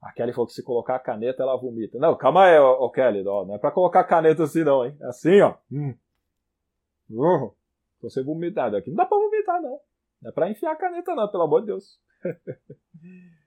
A 0.01 0.13
Kelly 0.13 0.33
falou 0.33 0.47
que 0.47 0.53
se 0.53 0.63
colocar 0.63 0.95
a 0.95 1.01
caneta, 1.01 1.43
ela 1.43 1.57
vomita. 1.57 1.99
Não, 1.99 2.17
calma 2.17 2.45
aí, 2.45 2.59
ô, 2.61 2.89
Kelly, 2.91 3.27
ó, 3.27 3.45
não 3.45 3.57
é 3.57 3.59
pra 3.59 3.73
colocar 3.73 4.05
caneta 4.05 4.45
assim 4.45 4.63
não, 4.63 4.87
hein? 4.87 4.97
É 5.01 5.07
assim, 5.07 5.41
ó. 5.41 5.57
Hum. 5.73 5.97
Uhum. 7.11 7.51
Você 8.03 8.23
vomitar 8.23 8.73
aqui. 8.73 8.91
Não 8.91 8.97
dá 8.97 9.07
pra 9.07 9.19
vomitar, 9.19 9.61
não. 9.61 9.81
Não 10.23 10.31
é 10.31 10.33
pra 10.33 10.49
enfiar 10.49 10.73
a 10.73 10.77
caneta, 10.77 11.13
não, 11.15 11.29
pelo 11.29 11.43
amor 11.43 11.63
de 11.63 11.67
Deus. 11.67 12.01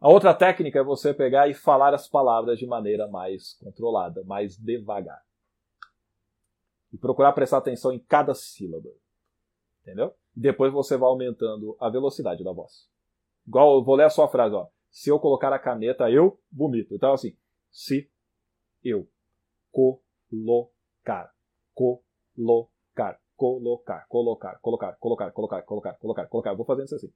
A 0.00 0.08
outra 0.08 0.32
técnica 0.32 0.78
é 0.78 0.82
você 0.82 1.12
pegar 1.12 1.48
e 1.48 1.54
falar 1.54 1.92
as 1.92 2.08
palavras 2.08 2.58
de 2.58 2.66
maneira 2.66 3.08
mais 3.08 3.54
controlada, 3.54 4.22
mais 4.24 4.56
devagar. 4.56 5.20
E 6.92 6.96
procurar 6.96 7.32
prestar 7.32 7.58
atenção 7.58 7.92
em 7.92 7.98
cada 7.98 8.32
sílaba. 8.32 8.88
Entendeu? 9.82 10.14
E 10.36 10.40
depois 10.40 10.72
você 10.72 10.96
vai 10.96 11.08
aumentando 11.08 11.76
a 11.80 11.90
velocidade 11.90 12.44
da 12.44 12.52
voz. 12.52 12.88
Igual, 13.46 13.78
eu 13.78 13.84
vou 13.84 13.96
ler 13.96 14.04
a 14.04 14.10
sua 14.10 14.28
frase, 14.28 14.54
ó. 14.54 14.68
Se 14.90 15.10
eu 15.10 15.18
colocar 15.18 15.52
a 15.52 15.58
caneta, 15.58 16.08
eu 16.10 16.38
vomito. 16.52 16.94
Então, 16.94 17.12
assim, 17.12 17.36
se 17.70 18.08
eu 18.84 19.08
colocar, 19.72 21.34
colocar, 21.74 23.20
colocar, 23.36 24.08
colocar, 24.08 24.56
colocar, 24.58 24.92
colocar, 24.98 25.32
colocar, 25.32 25.62
colocar, 25.62 25.94
colocar, 25.94 26.26
colocar. 26.26 26.54
Vou 26.54 26.64
fazendo 26.64 26.86
isso 26.86 26.94
assim. 26.94 27.12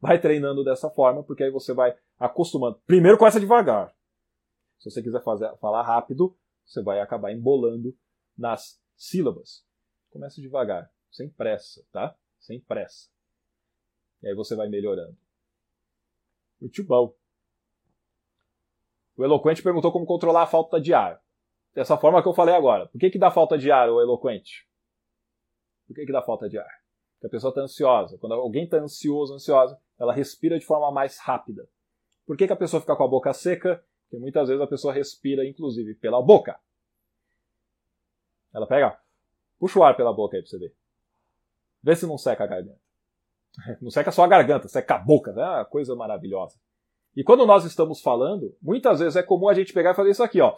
Vai 0.00 0.20
treinando 0.20 0.64
dessa 0.64 0.88
forma, 0.90 1.22
porque 1.22 1.44
aí 1.44 1.50
você 1.50 1.74
vai 1.74 1.96
acostumando. 2.18 2.80
Primeiro 2.86 3.18
começa 3.18 3.38
devagar. 3.38 3.94
Se 4.78 4.90
você 4.90 5.02
quiser 5.02 5.22
fazer, 5.22 5.54
falar 5.58 5.82
rápido, 5.82 6.36
você 6.64 6.82
vai 6.82 7.00
acabar 7.00 7.32
embolando 7.32 7.94
nas 8.36 8.80
sílabas. 8.96 9.64
Começa 10.10 10.40
devagar, 10.40 10.90
sem 11.10 11.28
pressa, 11.28 11.84
tá? 11.92 12.16
Sem 12.38 12.60
pressa. 12.60 13.10
E 14.22 14.28
aí 14.28 14.34
você 14.34 14.56
vai 14.56 14.68
melhorando. 14.68 15.16
Muito 16.60 16.84
bom. 16.84 17.14
O 19.16 19.24
eloquente 19.24 19.62
perguntou 19.62 19.92
como 19.92 20.06
controlar 20.06 20.44
a 20.44 20.46
falta 20.46 20.80
de 20.80 20.94
ar. 20.94 21.22
Dessa 21.74 21.96
forma 21.96 22.22
que 22.22 22.28
eu 22.28 22.32
falei 22.32 22.54
agora. 22.54 22.86
Por 22.88 22.98
que, 22.98 23.10
que 23.10 23.18
dá 23.18 23.30
falta 23.30 23.56
de 23.56 23.70
ar, 23.70 23.88
o 23.90 24.00
eloquente? 24.00 24.66
Por 25.86 25.94
que, 25.94 26.06
que 26.06 26.12
dá 26.12 26.22
falta 26.22 26.48
de 26.48 26.58
ar? 26.58 26.80
Porque 27.14 27.26
a 27.26 27.30
pessoa 27.30 27.50
está 27.50 27.60
ansiosa. 27.60 28.18
Quando 28.18 28.32
alguém 28.32 28.64
está 28.64 28.78
ansioso, 28.78 29.34
ansiosa, 29.34 29.78
ela 30.00 30.14
respira 30.14 30.58
de 30.58 30.64
forma 30.64 30.90
mais 30.90 31.18
rápida. 31.18 31.68
Por 32.26 32.36
que, 32.36 32.46
que 32.46 32.52
a 32.52 32.56
pessoa 32.56 32.80
fica 32.80 32.96
com 32.96 33.04
a 33.04 33.08
boca 33.08 33.32
seca? 33.34 33.84
Porque 34.04 34.18
muitas 34.18 34.48
vezes 34.48 34.62
a 34.62 34.66
pessoa 34.66 34.94
respira, 34.94 35.46
inclusive, 35.46 35.94
pela 35.94 36.22
boca. 36.22 36.58
Ela 38.52 38.66
pega, 38.66 38.98
puxa 39.58 39.78
o 39.78 39.84
ar 39.84 39.96
pela 39.96 40.12
boca 40.12 40.36
aí 40.36 40.42
pra 40.42 40.50
você 40.50 40.58
ver. 40.58 40.74
Vê 41.82 41.94
se 41.94 42.06
não 42.06 42.16
seca 42.16 42.44
a 42.44 42.46
garganta. 42.46 42.80
Não 43.82 43.90
seca 43.90 44.12
só 44.12 44.22
a 44.22 44.28
garganta, 44.28 44.68
seca 44.68 44.94
a 44.94 44.98
boca, 44.98 45.32
né? 45.32 45.42
Uma 45.42 45.64
coisa 45.64 45.96
maravilhosa. 45.96 46.56
E 47.16 47.24
quando 47.24 47.44
nós 47.44 47.64
estamos 47.64 48.00
falando, 48.00 48.56
muitas 48.62 49.00
vezes 49.00 49.16
é 49.16 49.24
comum 49.24 49.48
a 49.48 49.54
gente 49.54 49.72
pegar 49.72 49.90
e 49.90 49.94
fazer 49.94 50.10
isso 50.10 50.22
aqui, 50.22 50.40
ó. 50.40 50.54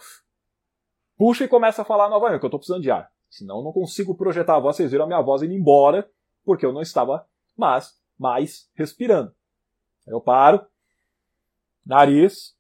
Puxa 1.17 1.45
e 1.45 1.49
começa 1.49 1.81
a 1.81 1.85
falar 1.87 2.11
novamente, 2.11 2.41
que 2.41 2.45
eu 2.45 2.49
estou 2.49 2.61
precisando 2.61 2.83
de 2.83 2.91
ar. 2.91 3.11
Senão 3.31 3.59
eu 3.59 3.65
não 3.65 3.73
consigo 3.73 4.15
projetar 4.15 4.57
a 4.57 4.61
voz, 4.61 4.77
vocês 4.77 4.91
viram 4.91 5.05
a 5.05 5.07
minha 5.07 5.23
voz 5.23 5.43
indo 5.43 5.55
embora, 5.55 6.07
porque 6.45 6.67
eu 6.67 6.73
não 6.73 6.83
estava 6.83 7.27
mais, 7.57 7.99
mais 8.19 8.71
respirando. 8.75 9.35
Eu 10.07 10.21
paro, 10.21 10.67
nariz, 11.85 12.57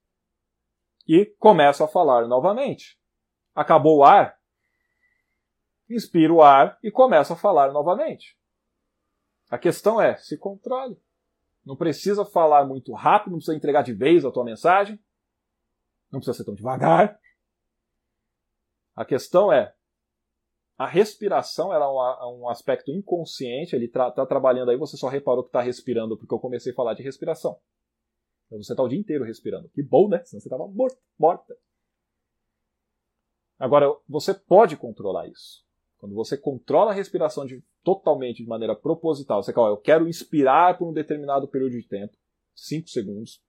e 1.06 1.26
começo 1.38 1.82
a 1.82 1.88
falar 1.88 2.26
novamente. 2.26 2.98
Acabou 3.54 3.98
o 3.98 4.04
ar, 4.04 4.38
inspiro 5.88 6.36
o 6.36 6.42
ar 6.42 6.78
e 6.82 6.90
começo 6.90 7.32
a 7.32 7.36
falar 7.36 7.72
novamente. 7.72 8.38
A 9.50 9.58
questão 9.58 10.00
é, 10.00 10.16
se 10.16 10.38
controle. 10.38 10.96
Não 11.64 11.76
precisa 11.76 12.24
falar 12.24 12.64
muito 12.64 12.92
rápido, 12.92 13.32
não 13.32 13.38
precisa 13.38 13.56
entregar 13.56 13.82
de 13.82 13.92
vez 13.92 14.24
a 14.24 14.30
tua 14.30 14.44
mensagem. 14.44 14.98
Não 16.10 16.18
precisa 16.18 16.38
ser 16.38 16.44
tão 16.44 16.54
devagar. 16.54 17.18
A 18.96 19.04
questão 19.04 19.52
é, 19.52 19.74
a 20.82 20.86
respiração 20.86 21.72
ela 21.72 21.84
é 21.84 22.26
um, 22.26 22.42
um 22.42 22.48
aspecto 22.48 22.90
inconsciente, 22.90 23.76
ele 23.76 23.84
está 23.84 24.10
tá 24.10 24.26
trabalhando 24.26 24.70
aí, 24.70 24.76
você 24.76 24.96
só 24.96 25.08
reparou 25.08 25.44
que 25.44 25.48
está 25.48 25.60
respirando 25.60 26.16
porque 26.16 26.34
eu 26.34 26.40
comecei 26.40 26.72
a 26.72 26.74
falar 26.74 26.94
de 26.94 27.04
respiração. 27.04 27.56
Então 28.46 28.60
você 28.60 28.72
está 28.72 28.82
o 28.82 28.88
dia 28.88 28.98
inteiro 28.98 29.24
respirando. 29.24 29.68
Que 29.68 29.80
bom, 29.80 30.08
né? 30.08 30.18
Senão 30.24 30.40
você 30.40 30.48
estava 30.48 30.68
morta. 31.18 31.56
Agora, 33.60 33.96
você 34.08 34.34
pode 34.34 34.76
controlar 34.76 35.28
isso. 35.28 35.64
Quando 35.98 36.16
você 36.16 36.36
controla 36.36 36.90
a 36.90 36.94
respiração 36.94 37.46
de, 37.46 37.62
totalmente 37.84 38.42
de 38.42 38.48
maneira 38.48 38.74
proposital, 38.74 39.40
você 39.40 39.52
fala, 39.52 39.68
eu 39.68 39.76
quero 39.76 40.08
inspirar 40.08 40.76
por 40.76 40.88
um 40.88 40.92
determinado 40.92 41.46
período 41.46 41.78
de 41.78 41.86
tempo, 41.86 42.16
5 42.56 42.88
segundos. 42.88 43.40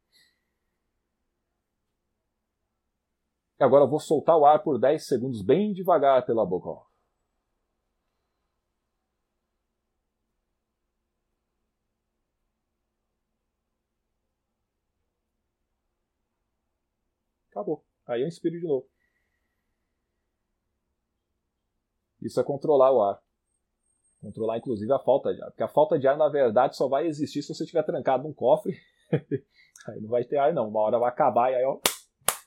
Agora 3.59 3.85
eu 3.85 3.89
vou 3.89 3.99
soltar 3.99 4.37
o 4.37 4.45
ar 4.45 4.61
por 4.61 4.79
10 4.79 5.03
segundos 5.03 5.41
bem 5.41 5.73
devagar 5.73 6.23
pela 6.27 6.45
boca. 6.45 6.92
Acabou. 17.53 17.85
Aí 18.07 18.21
eu 18.21 18.27
inspiro 18.27 18.59
de 18.59 18.65
novo. 18.65 18.87
Isso 22.19 22.39
é 22.39 22.43
controlar 22.43 22.91
o 22.91 23.01
ar. 23.01 23.21
Controlar, 24.19 24.57
inclusive, 24.57 24.91
a 24.91 24.97
falta 24.97 25.33
de 25.33 25.41
ar. 25.41 25.51
Porque 25.51 25.61
a 25.61 25.67
falta 25.67 25.99
de 25.99 26.07
ar, 26.07 26.17
na 26.17 26.29
verdade, 26.29 26.75
só 26.75 26.87
vai 26.87 27.05
existir 27.05 27.43
se 27.43 27.53
você 27.53 27.63
estiver 27.63 27.83
trancado 27.83 28.23
num 28.23 28.33
cofre. 28.33 28.75
aí 29.87 30.01
não 30.01 30.09
vai 30.09 30.23
ter 30.23 30.37
ar, 30.37 30.51
não. 30.51 30.67
Uma 30.67 30.79
hora 30.79 30.97
vai 30.97 31.09
acabar 31.09 31.51
e 31.51 31.55
aí, 31.55 31.63
ó, 31.63 31.77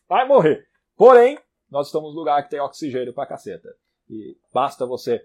vai 0.08 0.26
morrer. 0.26 0.66
Porém, 0.96 1.38
nós 1.70 1.86
estamos 1.86 2.12
num 2.12 2.18
lugar 2.18 2.42
que 2.42 2.50
tem 2.50 2.60
oxigênio 2.60 3.14
pra 3.14 3.26
caceta. 3.26 3.76
E 4.10 4.36
basta 4.52 4.84
você 4.86 5.24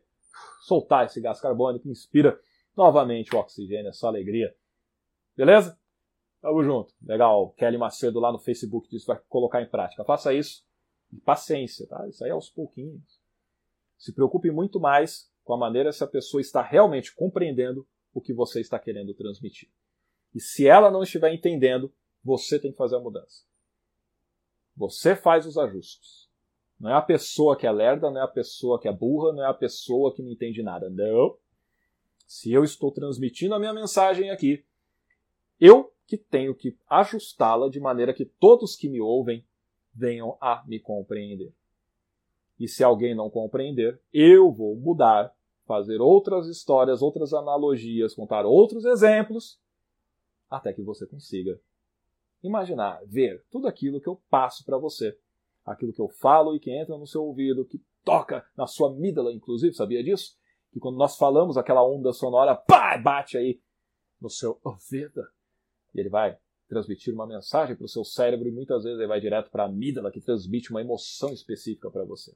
soltar 0.61 1.05
esse 1.05 1.19
gás 1.19 1.41
carbônico, 1.41 1.89
inspira 1.89 2.39
novamente 2.77 3.35
o 3.35 3.39
oxigênio, 3.39 3.89
essa 3.89 4.07
alegria. 4.07 4.53
Beleza? 5.35 5.79
Tamo 6.41 6.63
junto. 6.63 6.93
Legal. 7.01 7.51
Kelly 7.51 7.77
Macedo 7.77 8.19
lá 8.19 8.31
no 8.31 8.39
Facebook 8.39 8.89
disse 8.89 9.05
que 9.05 9.13
vai 9.13 9.21
colocar 9.29 9.61
em 9.61 9.69
prática. 9.69 10.03
Faça 10.03 10.33
isso. 10.33 10.65
E 11.13 11.19
paciência, 11.19 11.87
tá? 11.87 12.07
Isso 12.07 12.23
aí 12.23 12.29
é 12.29 12.33
aos 12.33 12.49
pouquinhos. 12.49 13.21
Se 13.97 14.13
preocupe 14.13 14.49
muito 14.49 14.79
mais 14.79 15.31
com 15.43 15.53
a 15.53 15.57
maneira 15.57 15.91
se 15.91 16.03
a 16.03 16.07
pessoa 16.07 16.41
está 16.41 16.61
realmente 16.61 17.13
compreendendo 17.13 17.87
o 18.13 18.21
que 18.21 18.33
você 18.33 18.59
está 18.59 18.79
querendo 18.79 19.13
transmitir. 19.13 19.69
E 20.33 20.39
se 20.39 20.67
ela 20.67 20.89
não 20.89 21.03
estiver 21.03 21.33
entendendo, 21.33 21.93
você 22.23 22.57
tem 22.57 22.71
que 22.71 22.77
fazer 22.77 22.95
a 22.95 22.99
mudança. 22.99 23.43
Você 24.75 25.15
faz 25.15 25.45
os 25.45 25.57
ajustes. 25.57 26.29
Não 26.79 26.89
é 26.89 26.93
a 26.93 27.01
pessoa 27.01 27.55
que 27.55 27.67
é 27.67 27.71
lerda, 27.71 28.09
não 28.09 28.19
é 28.19 28.23
a 28.23 28.27
pessoa 28.27 28.79
que 28.79 28.87
é 28.87 28.91
burra, 28.91 29.33
não 29.33 29.43
é 29.43 29.47
a 29.47 29.53
pessoa 29.53 30.13
que 30.15 30.23
não 30.23 30.31
entende 30.31 30.63
nada. 30.63 30.89
Não. 30.89 31.37
Se 32.25 32.51
eu 32.51 32.63
estou 32.63 32.91
transmitindo 32.91 33.53
a 33.53 33.59
minha 33.59 33.73
mensagem 33.73 34.31
aqui, 34.31 34.65
eu 35.59 35.93
que 36.11 36.17
tenho 36.17 36.53
que 36.53 36.77
ajustá-la 36.89 37.69
de 37.69 37.79
maneira 37.79 38.13
que 38.13 38.25
todos 38.25 38.75
que 38.75 38.89
me 38.89 38.99
ouvem 38.99 39.45
venham 39.93 40.37
a 40.41 40.61
me 40.67 40.77
compreender. 40.77 41.53
E 42.59 42.67
se 42.67 42.83
alguém 42.83 43.15
não 43.15 43.29
compreender, 43.29 43.97
eu 44.11 44.51
vou 44.51 44.75
mudar, 44.75 45.33
fazer 45.65 46.01
outras 46.01 46.47
histórias, 46.47 47.01
outras 47.01 47.33
analogias, 47.33 48.13
contar 48.13 48.45
outros 48.45 48.83
exemplos, 48.83 49.57
até 50.49 50.73
que 50.73 50.81
você 50.81 51.07
consiga 51.07 51.57
imaginar, 52.43 53.01
ver 53.05 53.41
tudo 53.49 53.69
aquilo 53.69 54.01
que 54.01 54.09
eu 54.09 54.21
passo 54.29 54.65
para 54.65 54.77
você. 54.77 55.17
Aquilo 55.63 55.93
que 55.93 56.01
eu 56.01 56.09
falo 56.09 56.57
e 56.57 56.59
que 56.59 56.71
entra 56.71 56.97
no 56.97 57.07
seu 57.07 57.23
ouvido, 57.23 57.63
que 57.63 57.81
toca 58.03 58.45
na 58.57 58.67
sua 58.67 58.89
amígdala, 58.89 59.31
inclusive, 59.31 59.73
sabia 59.73 60.03
disso? 60.03 60.35
Que 60.73 60.79
quando 60.79 60.97
nós 60.97 61.15
falamos, 61.15 61.55
aquela 61.55 61.87
onda 61.87 62.11
sonora 62.11 62.53
pá, 62.53 62.97
bate 62.97 63.37
aí 63.37 63.61
no 64.19 64.29
seu 64.29 64.59
ouvido. 64.61 65.21
E 65.93 65.99
ele 65.99 66.09
vai 66.09 66.37
transmitir 66.67 67.13
uma 67.13 67.27
mensagem 67.27 67.75
para 67.75 67.85
o 67.85 67.89
seu 67.89 68.03
cérebro 68.05 68.47
e 68.47 68.51
muitas 68.51 68.83
vezes 68.83 68.97
ele 68.97 69.07
vai 69.07 69.19
direto 69.19 69.51
para 69.51 69.63
a 69.63 69.65
amígdala 69.65 70.11
que 70.11 70.21
transmite 70.21 70.71
uma 70.71 70.81
emoção 70.81 71.33
específica 71.33 71.91
para 71.91 72.05
você. 72.05 72.33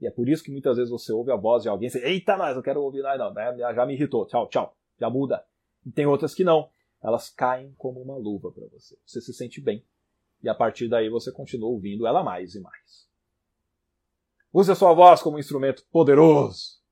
E 0.00 0.06
é 0.06 0.10
por 0.10 0.28
isso 0.28 0.42
que 0.42 0.50
muitas 0.50 0.76
vezes 0.76 0.90
você 0.90 1.12
ouve 1.12 1.30
a 1.30 1.36
voz 1.36 1.62
de 1.62 1.68
alguém 1.68 1.86
e 1.86 1.90
você, 1.90 2.04
eita, 2.04 2.36
mas 2.36 2.56
eu 2.56 2.62
quero 2.62 2.82
ouvir, 2.82 3.02
não, 3.02 3.32
né? 3.32 3.56
já 3.56 3.86
me 3.86 3.94
irritou, 3.94 4.26
tchau, 4.26 4.48
tchau, 4.48 4.76
já 4.98 5.08
muda. 5.08 5.44
E 5.86 5.92
tem 5.92 6.06
outras 6.06 6.34
que 6.34 6.42
não, 6.42 6.68
elas 7.00 7.30
caem 7.30 7.72
como 7.78 8.02
uma 8.02 8.16
luva 8.16 8.50
para 8.50 8.66
você. 8.66 8.98
Você 9.06 9.20
se 9.20 9.32
sente 9.32 9.60
bem. 9.60 9.84
E 10.42 10.48
a 10.48 10.54
partir 10.54 10.88
daí 10.88 11.08
você 11.08 11.30
continua 11.30 11.70
ouvindo 11.70 12.04
ela 12.04 12.24
mais 12.24 12.56
e 12.56 12.60
mais. 12.60 13.08
Use 14.52 14.72
a 14.72 14.74
sua 14.74 14.92
voz 14.92 15.22
como 15.22 15.36
um 15.36 15.40
instrumento 15.40 15.84
poderoso. 15.90 16.82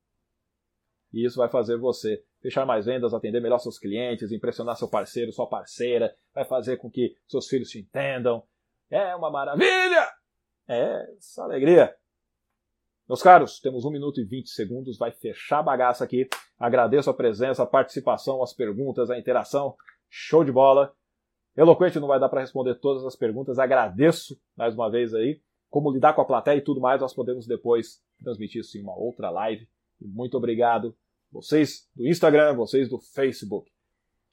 E 1.13 1.27
isso 1.27 1.37
vai 1.37 1.49
fazer 1.49 1.77
você 1.77 2.25
fechar 2.41 2.67
mais 2.67 2.87
vendas, 2.87 3.15
atender 3.15 3.41
melhor 3.41 3.59
seus 3.59 3.79
clientes, 3.79 4.33
impressionar 4.33 4.77
seu 4.77 4.89
parceiro, 4.89 5.33
sua 5.33 5.49
parceira, 5.49 6.15
vai 6.35 6.45
fazer 6.45 6.77
com 6.77 6.91
que 6.91 7.15
seus 7.27 7.47
filhos 7.47 7.71
te 7.71 7.79
entendam. 7.79 8.43
É 8.91 9.15
uma 9.15 9.31
maravilha! 9.31 10.09
É 10.69 11.17
essa 11.17 11.43
alegria. 11.43 11.95
Meus 13.09 13.23
caros, 13.23 13.59
temos 13.59 13.85
1 13.85 13.91
minuto 13.91 14.21
e 14.21 14.25
20 14.25 14.49
segundos, 14.51 14.97
vai 14.97 15.11
fechar 15.11 15.59
a 15.59 15.63
bagaça 15.65 16.05
aqui. 16.05 16.29
Agradeço 16.57 17.11
a 17.11 17.15
presença, 17.15 17.63
a 17.63 17.67
participação, 17.67 18.41
as 18.41 18.53
perguntas, 18.53 19.11
a 19.11 19.19
interação. 19.19 19.75
Show 20.09 20.45
de 20.45 20.53
bola. 20.53 20.95
Eloquente 21.57 21.99
não 21.99 22.07
vai 22.07 22.21
dar 22.21 22.29
para 22.29 22.41
responder 22.41 22.77
todas 22.77 23.05
as 23.05 23.17
perguntas. 23.17 23.59
Agradeço 23.59 24.41
mais 24.57 24.75
uma 24.75 24.89
vez 24.89 25.13
aí. 25.13 25.41
Como 25.69 25.91
lidar 25.91 26.15
com 26.15 26.21
a 26.21 26.25
plateia 26.25 26.59
e 26.59 26.63
tudo 26.63 26.81
mais, 26.81 27.01
nós 27.01 27.13
podemos 27.13 27.49
depois 27.49 28.01
transmitir 28.23 28.61
isso 28.61 28.79
em 28.79 28.83
uma 28.83 28.97
outra 28.97 29.29
live. 29.29 29.69
muito 30.01 30.37
obrigado, 30.37 30.97
vocês 31.31 31.89
do 31.95 32.07
Instagram, 32.07 32.55
vocês 32.55 32.89
do 32.89 32.99
Facebook. 32.99 33.71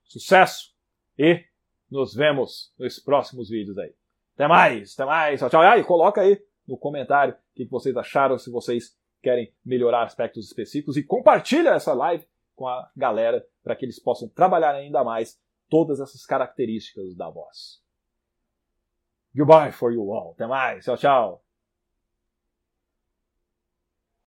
Sucesso 0.03 0.73
e 1.17 1.43
nos 1.89 2.13
vemos 2.13 2.73
nos 2.77 2.99
próximos 2.99 3.49
vídeos 3.49 3.77
aí. 3.77 3.93
Até 4.35 4.47
mais, 4.47 4.93
até 4.93 5.05
mais. 5.05 5.39
Tchau, 5.39 5.49
tchau. 5.49 5.61
Ah, 5.61 5.77
e 5.77 5.83
coloca 5.83 6.21
aí 6.21 6.41
no 6.67 6.77
comentário 6.77 7.33
o 7.33 7.55
que 7.55 7.65
vocês 7.65 7.95
acharam, 7.95 8.37
se 8.37 8.51
vocês 8.51 8.95
querem 9.21 9.51
melhorar 9.65 10.03
aspectos 10.03 10.45
específicos 10.45 10.95
e 10.97 11.03
compartilha 11.03 11.69
essa 11.69 11.93
live 11.93 12.25
com 12.55 12.67
a 12.67 12.89
galera 12.95 13.45
para 13.63 13.75
que 13.75 13.85
eles 13.85 13.99
possam 13.99 14.27
trabalhar 14.29 14.73
ainda 14.73 15.03
mais 15.03 15.39
todas 15.69 15.99
essas 15.99 16.25
características 16.25 17.15
da 17.15 17.29
voz. 17.29 17.81
Goodbye 19.35 19.71
for 19.71 19.91
you 19.91 20.11
all. 20.11 20.31
Até 20.31 20.47
mais. 20.47 20.85
Tchau, 20.85 20.97
tchau. 20.97 21.46